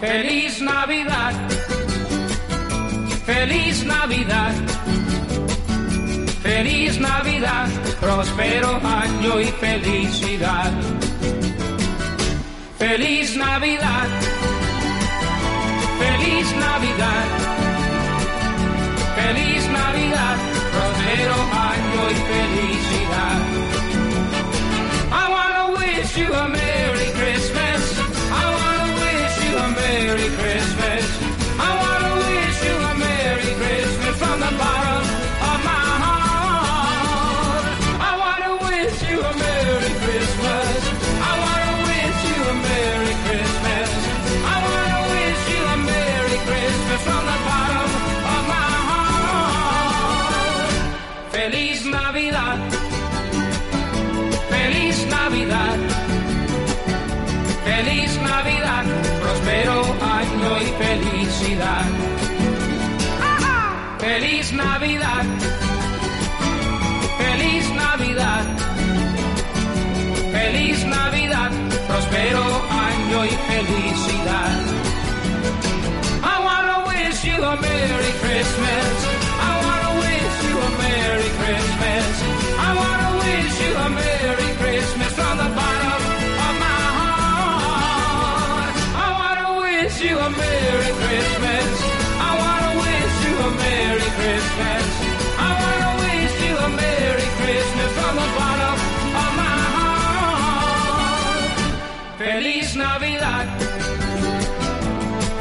Feliz 0.00 0.60
Navidad. 0.60 1.50
Feliz 3.24 3.84
Navidad. 3.84 4.54
Feliz 6.42 7.00
Navidad. 7.00 7.68
Próspero 7.98 8.80
año 8.84 9.40
y 9.40 9.46
felicidad. 9.46 10.72
Feliz 12.78 13.36
Navidad. 13.36 14.29
Feliz 16.30 16.54
Navidad. 16.54 17.26
Feliz 19.16 19.68
Navidad. 19.68 20.36
Próspero 20.70 21.34
año 21.34 22.10
y 22.10 22.14
felicidad. 22.14 22.99
Feliz 64.20 64.52
Navidad, 64.52 65.24
feliz 67.16 67.70
Navidad, 67.70 68.44
feliz 70.30 70.84
Navidad, 70.84 71.50
próspero 71.88 72.44
año 72.88 73.24
y 73.24 73.30
felicidad. 73.48 74.60
I 76.22 76.36
wanna 76.46 76.84
wish 76.86 77.24
you 77.24 77.42
a 77.42 77.56
Merry 77.56 78.12
Christmas. 78.20 78.92
I 79.40 79.52
wanna 79.64 79.92
wish 80.04 80.36
you 80.48 80.56
a 80.68 80.70
Merry 80.84 81.30
Christmas. 81.40 82.12
I 82.68 82.70
wanna 82.80 83.10
wish 83.24 83.54
you 83.64 83.72
a 83.74 83.88
Merry 83.88 84.50
Christmas 84.60 85.12
from 85.14 85.34
the 85.38 85.48
bottom 85.58 86.02
of 86.46 86.54
my 86.66 86.82
heart. 87.00 88.74
I 89.04 89.08
wanna 89.20 89.48
wish 89.64 89.96
you 90.02 90.18
a 90.18 90.28
Merry 90.28 90.92
Christmas. 91.00 91.59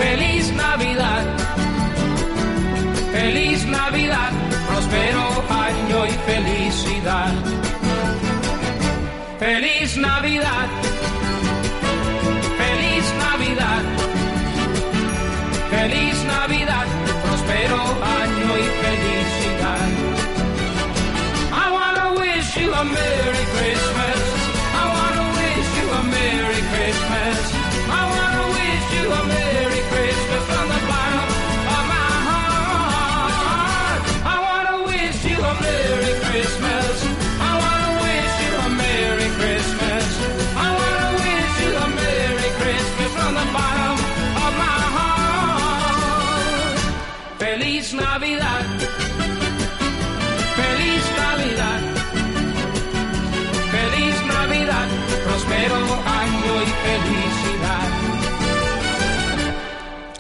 Feliz 0.10 0.52
Navidad. 0.54 1.24
Feliz 3.12 3.64
Navidad. 3.68 4.32
Próspero 4.68 5.26
año 5.68 6.00
y 6.08 6.16
felicidad. 6.30 7.34
Feliz 9.38 9.98
Navidad. 9.98 10.68
Feliz 12.62 13.06
Navidad. 13.26 13.84
Feliz 15.70 16.16
Navidad. 16.36 16.88
Próspero 17.24 17.80
año 18.22 18.50
y 18.64 18.68
felicidad. 18.84 19.90
I 21.64 21.66
wanna 21.78 22.20
wish 22.20 22.58
you 22.58 22.74
a 22.74 22.84
Merry 22.84 23.46
Christmas. 23.54 23.99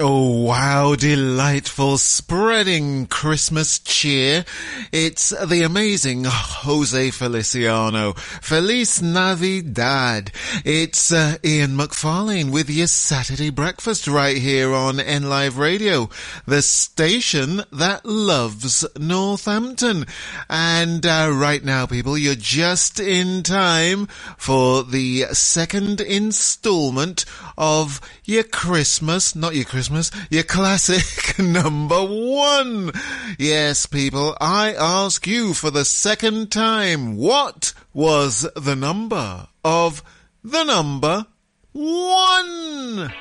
Oh, 0.01 0.43
wow, 0.45 0.95
delightful, 0.95 1.97
spreading 1.97 3.05
Christmas 3.05 3.79
cheer. 3.79 4.45
It's 4.93 5.31
the 5.31 5.63
amazing 5.63 6.23
Jose 6.25 7.11
Feliciano. 7.11 8.13
Feliz 8.13 9.01
Navidad. 9.01 10.31
It's 10.63 11.11
uh, 11.11 11.35
Ian 11.43 11.71
McFarlane 11.71 12.49
with 12.49 12.69
your 12.69 12.87
Saturday 12.87 13.49
breakfast 13.49 14.07
right 14.07 14.37
here 14.37 14.73
on 14.73 15.01
N 15.01 15.27
Live 15.27 15.57
Radio, 15.57 16.09
the 16.45 16.61
station 16.61 17.63
that 17.73 18.05
loves 18.05 18.85
Northampton. 18.97 20.05
And 20.49 21.05
uh, 21.05 21.29
right 21.33 21.61
now, 21.61 21.85
people, 21.85 22.17
you're 22.17 22.35
just 22.35 23.01
in 23.01 23.43
time 23.43 24.05
for 24.37 24.81
the 24.81 25.23
second 25.33 25.99
installment 25.99 27.25
of 27.57 27.99
your 28.23 28.43
Christmas, 28.43 29.35
not 29.35 29.55
your 29.55 29.65
Christmas, 29.65 29.88
your 30.29 30.43
classic 30.43 31.39
number 31.39 32.03
one. 32.03 32.91
Yes, 33.37 33.85
people, 33.85 34.37
I 34.39 34.73
ask 34.73 35.25
you 35.25 35.53
for 35.53 35.71
the 35.71 35.85
second 35.85 36.51
time, 36.51 37.17
what 37.17 37.73
was 37.93 38.47
the 38.55 38.75
number 38.75 39.47
of 39.63 40.03
the 40.43 40.63
number 40.63 41.25
one? 41.73 43.13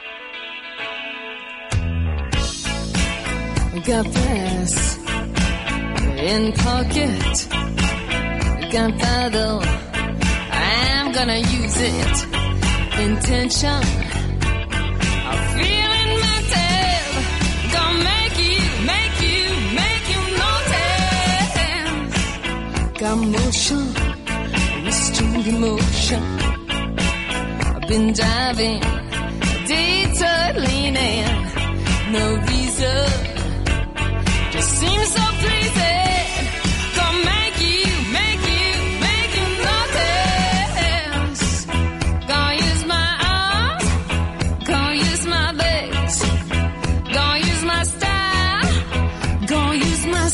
Got 3.85 4.05
this 4.07 4.99
in 6.19 6.53
pocket. 6.53 7.49
Gunpowder. 8.73 9.61
I'm 10.51 11.13
gonna 11.13 11.39
use 11.39 11.77
it. 11.79 12.27
Intention. 12.99 13.83
I'm 15.31 15.59
feeling 15.59 15.78
Got 22.99 23.19
motion, 23.19 23.95
restrained 24.85 25.47
emotion. 25.47 26.23
I've 27.77 27.87
been 27.87 28.13
diving, 28.13 28.81
detour 29.69 30.53
leaning. 30.67 31.25
No 32.11 32.25
reason, 32.51 33.07
just 34.51 34.71
seems 34.81 35.09
so 35.17 35.25
pleasing. 35.43 36.27
Gonna 36.97 37.25
make 37.33 37.57
you, 37.71 37.87
make 38.19 38.43
you, 38.57 38.73
make 39.07 39.33
you 39.39 39.47
notice. 39.69 40.75
Gonna 42.27 42.55
use 42.67 42.83
my 42.85 43.11
arms, 43.39 43.87
gonna 44.67 44.95
use 44.95 45.25
my 45.25 45.53
legs, 45.53 46.17
gonna 47.15 47.47
use 47.47 47.65
my 47.65 47.83
style, 47.85 48.71
gonna 49.47 49.75
use 49.77 50.05
my 50.07 50.29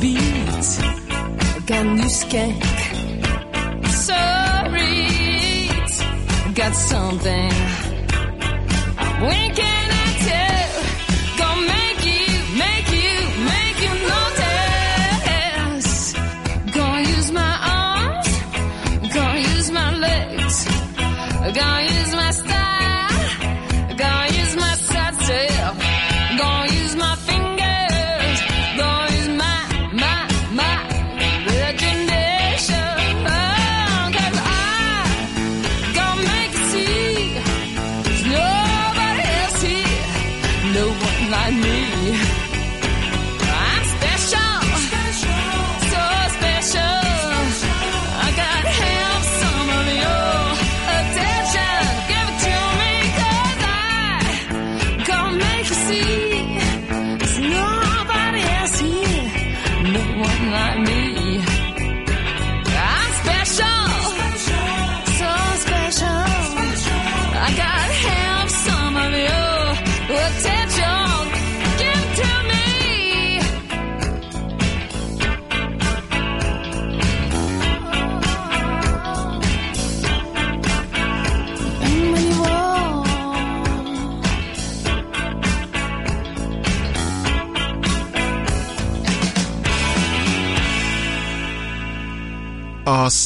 beat. 0.00 0.18
I 0.18 1.58
got 1.66 1.84
new 1.86 2.10
skank, 2.20 2.62
sorry. 3.88 5.08
Got 6.54 6.74
something. 6.74 7.52
Can 9.54 9.81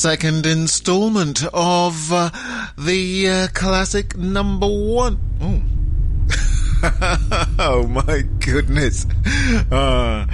second 0.07 0.47
installment 0.47 1.43
of 1.53 2.13
uh, 2.13 2.31
the 2.79 3.29
uh, 3.29 3.49
classic 3.55 4.17
number 4.17 4.69
one. 4.69 5.19
Oh. 5.41 5.61
oh 7.59 7.89
my 7.89 8.23
goodness. 8.39 9.05
Uh, 9.69 10.25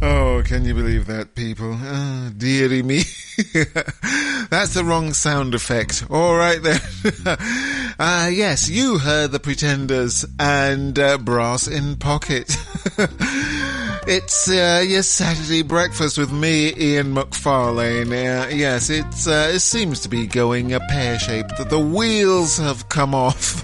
oh, 0.00 0.42
can 0.46 0.64
you 0.64 0.72
believe 0.72 1.06
that, 1.08 1.34
people? 1.34 1.76
Oh, 1.78 2.30
dearie 2.34 2.82
me. 2.82 3.02
That's 4.50 4.74
the 4.74 4.82
wrong 4.84 5.12
sound 5.12 5.54
effect. 5.54 6.04
All 6.10 6.36
right 6.36 6.62
then. 6.62 6.80
uh, 7.98 8.30
yes, 8.32 8.68
you 8.68 8.98
heard 8.98 9.32
the 9.32 9.40
Pretenders 9.40 10.24
and 10.38 10.98
uh, 10.98 11.18
Brass 11.18 11.68
in 11.68 11.96
Pocket. 11.96 12.54
It's 14.06 14.48
uh, 14.48 14.82
your 14.84 15.02
Saturday 15.02 15.62
breakfast 15.62 16.16
with 16.16 16.32
me, 16.32 16.74
Ian 16.74 17.14
McFarlane. 17.14 18.08
Uh, 18.08 18.48
yes, 18.48 18.88
it's 18.88 19.28
uh, 19.28 19.52
it 19.54 19.60
seems 19.60 20.00
to 20.00 20.08
be 20.08 20.26
going 20.26 20.72
a 20.72 20.80
pear 20.80 21.18
shaped. 21.18 21.68
The 21.68 21.78
wheels 21.78 22.56
have 22.56 22.88
come 22.88 23.14
off 23.14 23.62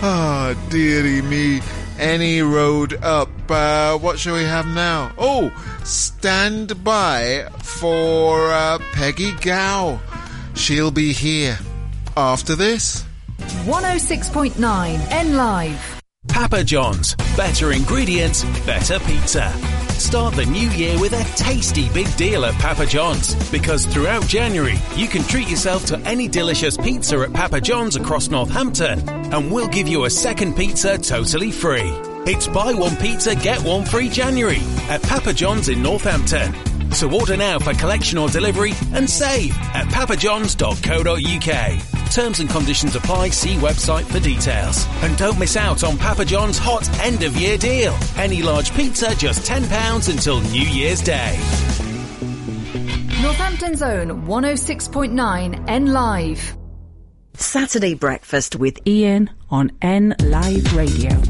Ah, 0.01 0.53
dearie 0.69 1.21
me. 1.21 1.61
Any 1.97 2.41
road 2.41 3.01
up. 3.01 3.29
Uh, 3.49 3.97
what 3.97 4.19
shall 4.19 4.35
we 4.35 4.43
have 4.43 4.67
now? 4.67 5.13
Oh, 5.17 5.49
stand 5.85 6.83
by 6.83 7.47
for 7.61 8.51
uh, 8.51 8.79
Peggy 8.93 9.31
Gou. 9.33 9.99
She'll 10.55 10.91
be 10.91 11.13
here 11.13 11.57
after 12.17 12.55
this. 12.55 13.03
106.9 13.37 15.11
N 15.11 15.35
Live. 15.35 16.01
Papa 16.27 16.63
John's. 16.63 17.15
Better 17.37 17.71
ingredients, 17.71 18.43
better 18.65 18.99
pizza. 18.99 19.51
Start 19.99 20.33
the 20.35 20.45
new 20.45 20.69
year 20.71 20.99
with 20.99 21.13
a 21.13 21.23
tasty 21.37 21.87
big 21.89 22.13
deal 22.17 22.45
at 22.45 22.53
Papa 22.55 22.85
John's 22.85 23.33
because 23.51 23.85
throughout 23.85 24.27
January 24.27 24.77
you 24.95 25.07
can 25.07 25.23
treat 25.23 25.47
yourself 25.47 25.85
to 25.85 25.99
any 25.99 26.27
delicious 26.27 26.75
pizza 26.75 27.19
at 27.19 27.31
Papa 27.31 27.61
John's 27.61 27.95
across 27.95 28.29
Northampton 28.29 29.07
and 29.07 29.51
we'll 29.51 29.67
give 29.67 29.87
you 29.87 30.05
a 30.05 30.09
second 30.09 30.55
pizza 30.55 30.97
totally 30.97 31.51
free. 31.51 31.93
It's 32.27 32.47
buy 32.47 32.73
one 32.73 32.95
pizza, 32.95 33.35
get 33.35 33.61
one 33.61 33.85
free 33.85 34.09
January 34.09 34.61
at 34.89 35.03
Papa 35.03 35.31
John's 35.31 35.69
in 35.69 35.83
Northampton. 35.83 36.55
So 36.91 37.11
order 37.11 37.37
now 37.37 37.59
for 37.59 37.73
collection 37.73 38.17
or 38.17 38.29
delivery 38.29 38.73
and 38.93 39.07
save 39.07 39.55
at 39.73 39.85
papajohns.co.uk. 39.89 42.11
Terms 42.11 42.39
and 42.39 42.49
conditions 42.49 42.95
apply. 42.95 43.29
See 43.29 43.55
website 43.57 44.05
for 44.05 44.19
details. 44.19 44.87
And 45.03 45.15
don't 45.17 45.37
miss 45.37 45.55
out 45.55 45.83
on 45.83 45.97
Papa 45.97 46.25
John's 46.25 46.57
hot 46.57 46.87
end 47.01 47.21
of 47.23 47.35
year 47.35 47.57
deal. 47.57 47.95
Any 48.15 48.41
large 48.41 48.73
pizza 48.73 49.13
just 49.15 49.47
£10 49.47 50.09
until 50.09 50.39
New 50.41 50.67
Year's 50.67 51.01
Day. 51.01 51.37
Northampton's 53.21 53.81
own 53.81 54.25
106.9 54.25 55.65
N 55.67 55.93
Live. 55.93 56.57
Saturday 57.33 57.93
breakfast 57.93 58.55
with 58.55 58.79
Ian 58.87 59.29
on 59.49 59.71
N 59.81 60.15
Live 60.21 60.73
Radio. 60.75 61.21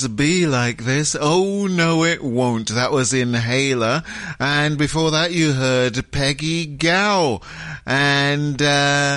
always 0.00 0.16
be 0.16 0.46
like 0.46 0.84
this. 0.84 1.16
Oh 1.18 1.66
no, 1.66 2.04
it 2.04 2.22
won't. 2.22 2.68
That 2.70 2.90
was 2.90 3.12
Inhaler. 3.12 4.02
And 4.38 4.78
before 4.78 5.10
that, 5.10 5.32
you 5.32 5.52
heard 5.52 6.10
Peggy 6.10 6.66
Gou. 6.66 7.40
And, 7.86 8.60
uh, 8.62 9.09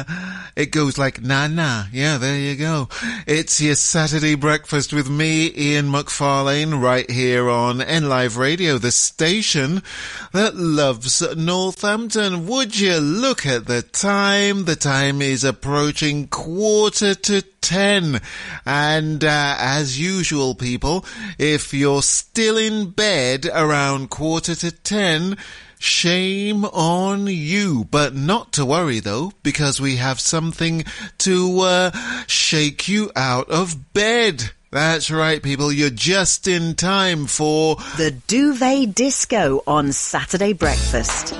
it 0.64 0.72
goes 0.72 0.98
like, 0.98 1.22
na 1.22 1.48
na 1.48 1.88
Yeah, 1.92 2.18
there 2.18 2.40
you 2.40 2.56
go. 2.56 2.88
It's 3.28 3.60
your 3.60 3.76
Saturday 3.76 4.36
breakfast 4.36 4.94
with 4.94 5.10
me, 5.10 5.52
Ian 5.58 5.88
McFarlane, 5.88 6.82
right 6.82 7.12
here 7.12 7.50
on 7.50 7.80
NLive 7.80 8.38
Radio, 8.38 8.78
the 8.78 8.94
station 8.94 9.84
that 10.32 10.56
loves 10.56 11.22
Northampton. 11.36 12.48
Would 12.48 12.80
you 12.80 13.00
look 13.00 13.46
at 13.46 13.66
the 13.66 13.82
time? 13.82 14.64
The 14.64 14.78
time 14.78 15.22
is 15.22 15.44
approaching 15.44 16.28
quarter 16.28 17.14
to 17.14 17.42
10. 17.42 18.22
And 18.66 19.22
uh, 19.22 19.56
as 19.60 20.00
usual, 20.00 20.56
people, 20.56 21.06
if 21.38 21.74
you're 21.74 22.04
still 22.04 22.56
in 22.56 22.92
bed 22.92 23.50
around 23.54 24.12
quarter 24.12 24.56
to 24.56 24.72
10, 24.72 25.38
Shame 25.84 26.64
on 26.64 27.28
you. 27.28 27.86
But 27.92 28.16
not 28.16 28.54
to 28.54 28.66
worry 28.66 29.02
though, 29.02 29.34
because 29.44 29.82
we 29.82 29.98
have 29.98 30.20
something 30.20 30.86
to 31.18 31.60
uh, 31.60 31.92
shake 32.26 32.88
you 32.88 33.12
out 33.18 33.50
of 33.50 33.94
bed. 33.94 34.52
That's 34.72 35.12
right, 35.12 35.44
people. 35.44 35.74
You're 35.74 35.90
just 35.90 36.48
in 36.48 36.76
time 36.76 37.28
for 37.28 37.76
the 37.98 38.16
Duvet 38.28 38.96
Disco 38.96 39.62
on 39.68 39.92
Saturday 39.92 40.54
Breakfast. 40.54 41.36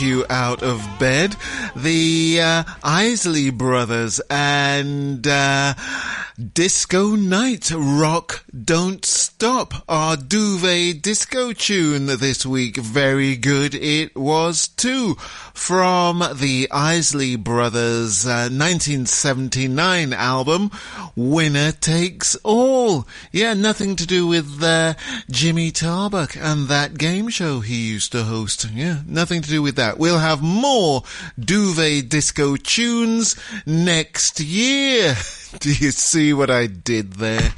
you 0.00 0.24
out 0.30 0.62
of 0.62 0.86
bed. 0.98 1.36
The 1.76 2.40
uh, 2.40 2.64
Isley 2.82 3.50
Brothers 3.50 4.20
and 4.30 5.26
uh, 5.26 5.74
Disco 6.54 7.16
Night 7.16 7.70
Rock 7.70 8.44
Don't 8.64 9.04
Stop, 9.04 9.74
our 9.88 10.16
duvet 10.16 11.02
disco 11.02 11.52
tune 11.52 12.06
this 12.06 12.46
week. 12.46 12.76
Very 12.76 13.36
good 13.36 13.74
it 13.74 14.16
was 14.16 14.68
too. 14.68 15.16
From 15.52 16.20
the 16.34 16.68
Isley 16.70 17.36
Brothers 17.36 18.26
uh, 18.26 18.48
1979 18.50 20.12
album, 20.14 20.70
Winner 21.14 21.72
Takes 21.72 22.36
All 22.36 22.69
all. 22.90 23.06
Yeah, 23.32 23.54
nothing 23.54 23.96
to 23.96 24.06
do 24.06 24.26
with 24.26 24.62
uh, 24.62 24.94
Jimmy 25.30 25.70
Tarbuck 25.70 26.36
and 26.36 26.68
that 26.68 26.98
game 26.98 27.28
show 27.28 27.60
he 27.60 27.88
used 27.88 28.12
to 28.12 28.24
host. 28.24 28.66
Yeah, 28.72 29.02
nothing 29.06 29.42
to 29.42 29.48
do 29.48 29.62
with 29.62 29.76
that. 29.76 29.98
We'll 29.98 30.18
have 30.18 30.42
more 30.42 31.02
duvet 31.38 32.08
disco 32.08 32.56
tunes 32.56 33.36
next 33.66 34.40
year. 34.40 35.14
Do 35.60 35.70
you 35.70 35.90
see 35.90 36.32
what 36.32 36.50
I 36.50 36.66
did 36.66 37.14
there? 37.14 37.52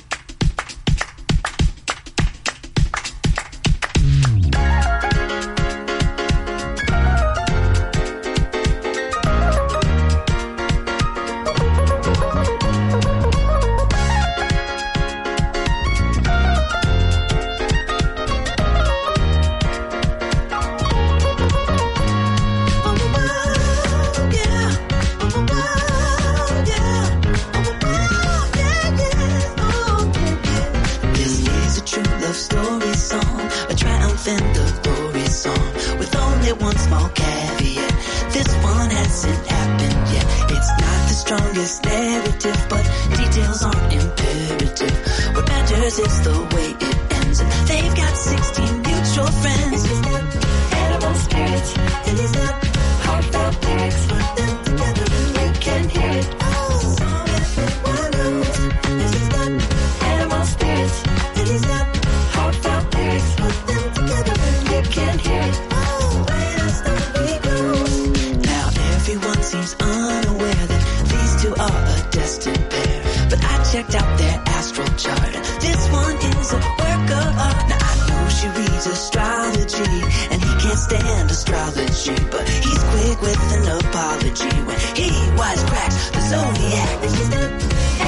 a 76.53 76.57
work 76.57 77.09
of 77.21 77.29
art. 77.47 77.69
Now 77.69 77.79
I 77.81 77.95
know 78.09 78.29
she 78.29 78.49
reads 78.49 78.87
astrology, 78.87 79.99
and 80.31 80.39
he 80.43 80.53
can't 80.63 80.79
stand 80.79 81.31
astrology, 81.31 82.17
but 82.31 82.49
he's 82.49 82.83
quick 82.93 83.21
with 83.21 83.41
an 83.57 83.65
apology 83.81 84.55
when 84.67 84.79
he 84.97 85.11
wisecracks 85.39 86.13
the 86.13 86.21
zodiac. 86.31 87.03
He's 87.03 87.31
the 87.31 87.45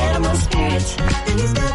animal 0.06 0.36
spirit. 0.36 0.82
He's 1.36 1.54
the 1.54 1.73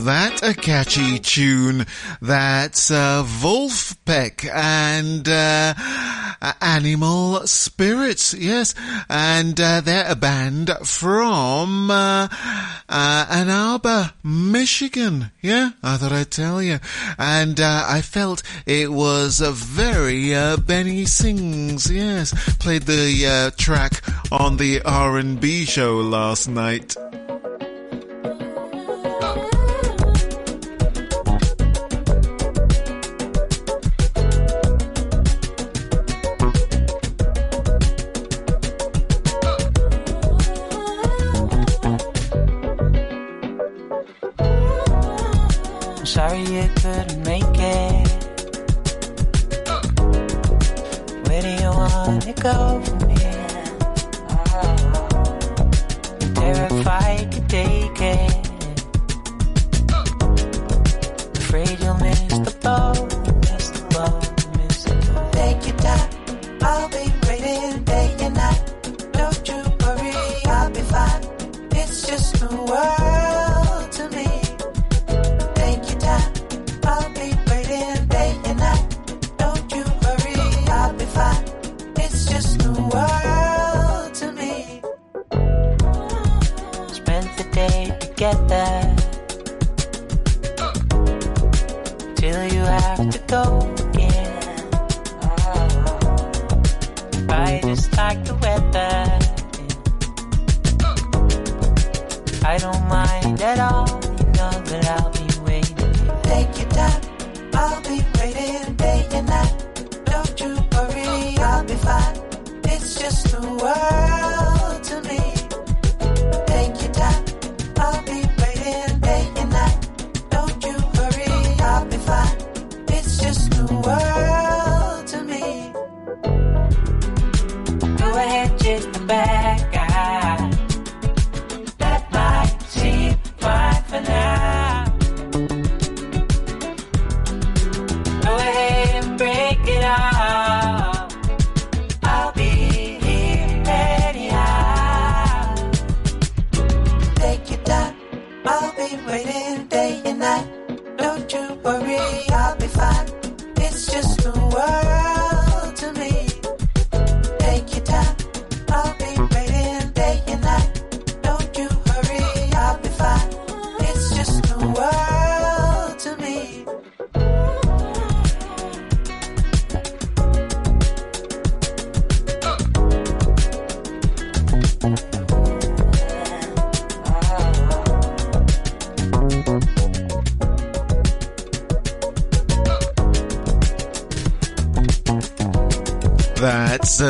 that 0.00 0.42
a 0.42 0.54
catchy 0.54 1.18
tune? 1.18 1.86
That's 2.20 2.90
uh, 2.90 3.24
Vulfpeck 3.24 4.48
and 4.52 5.28
uh, 5.28 5.74
Animal 6.60 7.46
Spirits, 7.46 8.34
yes, 8.34 8.74
and 9.08 9.60
uh, 9.60 9.80
they're 9.80 10.10
a 10.10 10.14
band 10.14 10.70
from 10.84 11.90
uh, 11.90 12.28
uh, 12.88 13.26
Ann 13.30 13.50
Arbor, 13.50 14.12
Michigan. 14.22 15.30
Yeah, 15.42 15.70
I 15.82 15.96
thought 15.96 16.12
I'd 16.12 16.30
tell 16.30 16.62
you, 16.62 16.78
and 17.18 17.60
uh, 17.60 17.84
I 17.88 18.02
felt 18.02 18.42
it 18.66 18.92
was 18.92 19.40
a 19.40 19.52
very 19.52 20.32
Benny 20.58 21.04
Sings. 21.04 21.90
Yes, 21.90 22.32
played 22.58 22.82
the 22.82 23.52
track 23.56 24.02
on 24.30 24.56
the 24.56 24.82
R 24.82 25.18
and 25.18 25.40
B 25.40 25.64
show 25.64 25.96
last 25.96 26.48
night. 26.48 26.96
go. 52.40 52.97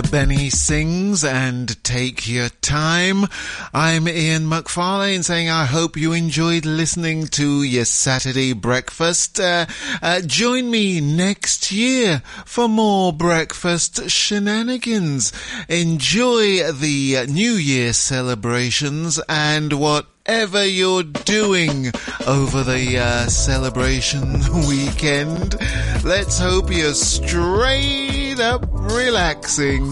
Benny 0.02 0.50
Sings 0.50 1.24
and 1.24 1.82
Take 1.82 2.28
Your 2.28 2.48
Time. 2.48 3.24
I'm 3.72 4.08
Ian 4.08 4.44
McFarlane 4.44 5.24
saying 5.24 5.48
I 5.48 5.64
hope 5.64 5.96
you 5.96 6.12
enjoyed 6.12 6.64
listening 6.64 7.26
to 7.28 7.62
your 7.62 7.84
Saturday 7.84 8.52
breakfast. 8.52 9.40
Uh, 9.40 9.66
uh, 10.02 10.20
join 10.20 10.70
me 10.70 11.00
next 11.00 11.72
year 11.72 12.22
for 12.44 12.68
more 12.68 13.12
breakfast 13.12 14.10
shenanigans. 14.10 15.32
Enjoy 15.68 16.70
the 16.72 17.26
New 17.28 17.52
Year 17.52 17.92
celebrations 17.92 19.18
and 19.28 19.72
whatever 19.72 20.64
you're 20.64 21.02
doing 21.02 21.86
over 22.26 22.62
the 22.62 22.98
uh, 22.98 23.26
celebration 23.28 24.22
weekend, 24.68 25.56
let's 26.04 26.38
hope 26.38 26.70
you're 26.70 26.94
straight 26.94 28.38
up 28.38 28.67
relaxing. 28.98 29.84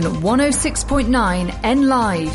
Zone 0.00 0.22
106.9 0.22 1.60
N 1.64 1.86
Live. 1.86 2.34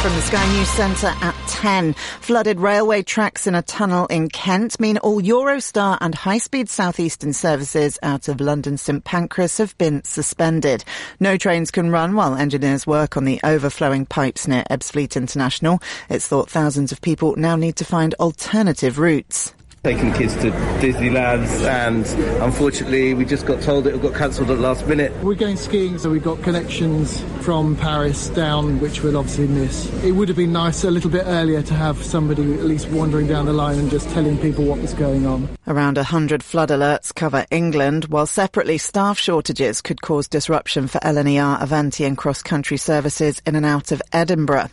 From 0.00 0.14
the 0.14 0.22
Sky 0.22 0.52
News 0.54 0.68
Centre 0.70 1.12
at 1.20 1.34
10. 1.48 1.92
Flooded 1.92 2.58
railway 2.58 3.02
tracks 3.02 3.46
in 3.46 3.54
a 3.54 3.60
tunnel 3.60 4.06
in 4.06 4.30
Kent 4.30 4.80
mean 4.80 4.96
all 4.98 5.20
Eurostar 5.20 5.98
and 6.00 6.14
high-speed 6.14 6.70
southeastern 6.70 7.34
services 7.34 7.98
out 8.02 8.28
of 8.28 8.40
London 8.40 8.78
St 8.78 9.04
Pancras 9.04 9.58
have 9.58 9.76
been 9.76 10.02
suspended. 10.04 10.82
No 11.20 11.36
trains 11.36 11.70
can 11.70 11.90
run 11.90 12.14
while 12.14 12.34
engineers 12.34 12.86
work 12.86 13.18
on 13.18 13.26
the 13.26 13.40
overflowing 13.44 14.06
pipes 14.06 14.48
near 14.48 14.64
Ebbsfleet 14.70 15.16
International. 15.16 15.80
It's 16.08 16.26
thought 16.26 16.48
thousands 16.48 16.92
of 16.92 17.02
people 17.02 17.36
now 17.36 17.56
need 17.56 17.76
to 17.76 17.84
find 17.84 18.14
alternative 18.14 18.98
routes. 18.98 19.45
Taking 19.86 20.12
kids 20.14 20.34
to 20.34 20.50
Disneyland, 20.80 21.46
and 21.64 22.04
unfortunately, 22.42 23.14
we 23.14 23.24
just 23.24 23.46
got 23.46 23.62
told 23.62 23.86
it 23.86 24.02
got 24.02 24.14
cancelled 24.14 24.50
at 24.50 24.56
the 24.56 24.60
last 24.60 24.84
minute. 24.88 25.12
We're 25.22 25.36
going 25.36 25.56
skiing, 25.56 25.96
so 25.98 26.10
we've 26.10 26.24
got 26.24 26.42
connections 26.42 27.22
from 27.42 27.76
Paris 27.76 28.28
down, 28.30 28.80
which 28.80 29.04
we'll 29.04 29.16
obviously 29.16 29.46
miss. 29.46 29.86
It 30.02 30.10
would 30.10 30.26
have 30.26 30.36
been 30.36 30.52
nice 30.52 30.82
a 30.82 30.90
little 30.90 31.08
bit 31.08 31.22
earlier 31.24 31.62
to 31.62 31.74
have 31.74 32.02
somebody 32.02 32.54
at 32.54 32.64
least 32.64 32.88
wandering 32.88 33.28
down 33.28 33.46
the 33.46 33.52
line 33.52 33.78
and 33.78 33.88
just 33.88 34.10
telling 34.10 34.36
people 34.38 34.64
what 34.64 34.80
was 34.80 34.92
going 34.92 35.24
on. 35.24 35.48
Around 35.68 35.98
100 35.98 36.42
flood 36.42 36.70
alerts 36.70 37.14
cover 37.14 37.46
England, 37.52 38.06
while 38.06 38.26
separately 38.26 38.78
staff 38.78 39.20
shortages 39.20 39.82
could 39.82 40.02
cause 40.02 40.26
disruption 40.26 40.88
for 40.88 40.98
LNER, 40.98 41.62
Avanti 41.62 42.04
and 42.04 42.18
cross-country 42.18 42.76
services 42.76 43.40
in 43.46 43.54
and 43.54 43.64
out 43.64 43.92
of 43.92 44.02
Edinburgh. 44.12 44.68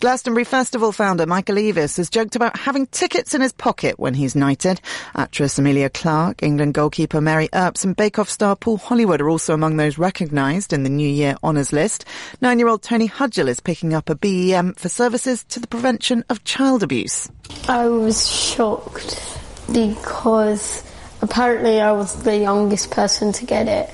Glastonbury 0.00 0.44
Festival 0.44 0.92
founder 0.92 1.26
Michael 1.26 1.56
Eavis 1.56 1.96
has 1.96 2.10
joked 2.10 2.36
about 2.36 2.58
having 2.58 2.86
tickets 2.86 3.34
in 3.34 3.40
his 3.40 3.52
pocket 3.52 3.98
when 3.98 4.14
he's 4.14 4.34
knighted. 4.34 4.80
Actress 5.14 5.58
Emilia 5.58 5.88
Clarke, 5.88 6.42
England 6.42 6.74
goalkeeper 6.74 7.20
Mary 7.20 7.48
Earps 7.52 7.84
and 7.84 7.96
Bake 7.96 8.18
Off 8.18 8.28
star 8.28 8.56
Paul 8.56 8.76
Hollywood 8.76 9.20
are 9.20 9.30
also 9.30 9.54
among 9.54 9.76
those 9.76 9.98
recognised 9.98 10.72
in 10.72 10.82
the 10.82 10.90
New 10.90 11.08
Year 11.08 11.36
honours 11.42 11.72
list. 11.72 12.04
Nine-year-old 12.40 12.82
Tony 12.82 13.08
Hudgell 13.08 13.48
is 13.48 13.60
picking 13.60 13.94
up 13.94 14.10
a 14.10 14.14
BEM 14.14 14.74
for 14.74 14.88
services 14.88 15.44
to 15.44 15.60
the 15.60 15.66
prevention 15.66 16.24
of 16.28 16.44
child 16.44 16.82
abuse. 16.82 17.28
I 17.68 17.86
was 17.86 18.30
shocked 18.30 19.38
because 19.72 20.82
apparently 21.22 21.80
I 21.80 21.92
was 21.92 22.22
the 22.22 22.36
youngest 22.36 22.90
person 22.90 23.32
to 23.32 23.46
get 23.46 23.68
it. 23.68 23.90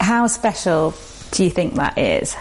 How 0.00 0.26
special 0.26 0.94
do 1.30 1.44
you 1.44 1.50
think 1.50 1.74
that 1.74 1.96
is? 1.96 2.36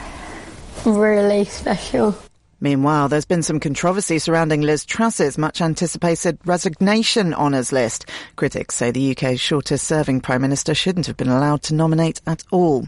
Really 0.86 1.46
special. 1.46 2.16
Meanwhile, 2.60 3.10
there's 3.10 3.26
been 3.26 3.44
some 3.44 3.60
controversy 3.60 4.20
surrounding 4.20 4.62
Liz 4.62 4.86
Truss's 4.86 5.38
much 5.38 5.62
anticipated 5.62 6.38
resignation 6.46 7.34
honours 7.34 7.72
list. 7.72 8.10
Critics 8.38 8.76
say 8.76 8.92
the 8.92 9.12
UK's 9.12 9.42
shortest 9.42 9.86
serving 9.86 10.22
Prime 10.22 10.42
Minister 10.42 10.74
shouldn't 10.74 11.08
have 11.08 11.18
been 11.18 11.30
allowed 11.30 11.62
to 11.64 11.74
nominate 11.74 12.22
at 12.26 12.44
all. 12.52 12.88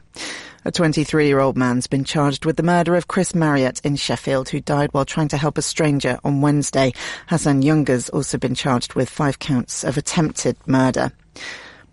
A 0.64 0.72
23 0.72 1.28
year 1.28 1.40
old 1.40 1.58
man's 1.58 1.88
been 1.88 2.04
charged 2.04 2.46
with 2.46 2.58
the 2.58 2.64
murder 2.64 2.96
of 2.96 3.08
Chris 3.08 3.36
Marriott 3.36 3.82
in 3.84 3.96
Sheffield, 3.96 4.50
who 4.50 4.60
died 4.62 4.90
while 4.94 5.06
trying 5.06 5.28
to 5.28 5.38
help 5.38 5.58
a 5.58 5.62
stranger 5.62 6.20
on 6.24 6.42
Wednesday. 6.42 6.94
Hassan 7.28 7.62
Younger's 7.62 8.10
also 8.10 8.38
been 8.38 8.56
charged 8.56 8.94
with 8.94 9.10
five 9.10 9.40
counts 9.40 9.84
of 9.84 9.98
attempted 9.98 10.58
murder. 10.66 11.12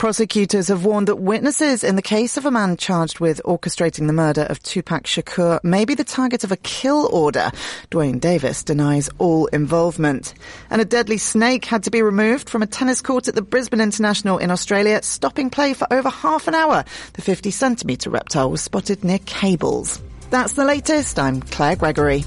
Prosecutors 0.03 0.67
have 0.67 0.85
warned 0.85 1.07
that 1.07 1.21
witnesses 1.21 1.85
in 1.85 1.95
the 1.95 2.03
case 2.03 2.37
of 2.37 2.45
a 2.45 2.51
man 2.51 2.77
charged 2.77 3.21
with 3.21 3.41
orchestrating 3.45 4.09
the 4.09 4.13
murder 4.13 4.43
of 4.43 4.61
Tupac 4.65 5.05
Shakur 5.05 5.63
may 5.63 5.85
be 5.85 5.95
the 5.95 6.03
target 6.03 6.43
of 6.43 6.51
a 6.51 6.57
kill 6.57 7.09
order. 7.13 7.53
Duane 7.89 8.19
Davis 8.19 8.65
denies 8.65 9.09
all 9.19 9.47
involvement. 9.47 10.35
And 10.71 10.81
a 10.81 10.85
deadly 10.85 11.19
snake 11.19 11.67
had 11.67 11.85
to 11.85 11.93
be 11.93 12.03
removed 12.03 12.51
from 12.51 12.63
a 12.63 12.67
tennis 12.67 13.01
court 13.01 13.29
at 13.29 13.37
the 13.37 13.43
Brisbane 13.43 13.81
International 13.81 14.39
in 14.39 14.51
Australia, 14.51 15.01
stopping 15.05 15.51
play 15.51 15.73
for 15.73 15.87
over 15.93 16.11
half 16.11 16.49
an 16.49 16.57
hour. 16.57 16.85
The 17.13 17.23
50 17.23 17.53
centimetre 17.53 18.11
reptile 18.11 18.51
was 18.51 18.61
spotted 18.61 19.05
near 19.05 19.21
cables. 19.21 20.03
That's 20.31 20.55
the 20.55 20.65
latest. 20.65 21.17
I'm 21.17 21.43
Claire 21.43 21.77
Gregory. 21.77 22.25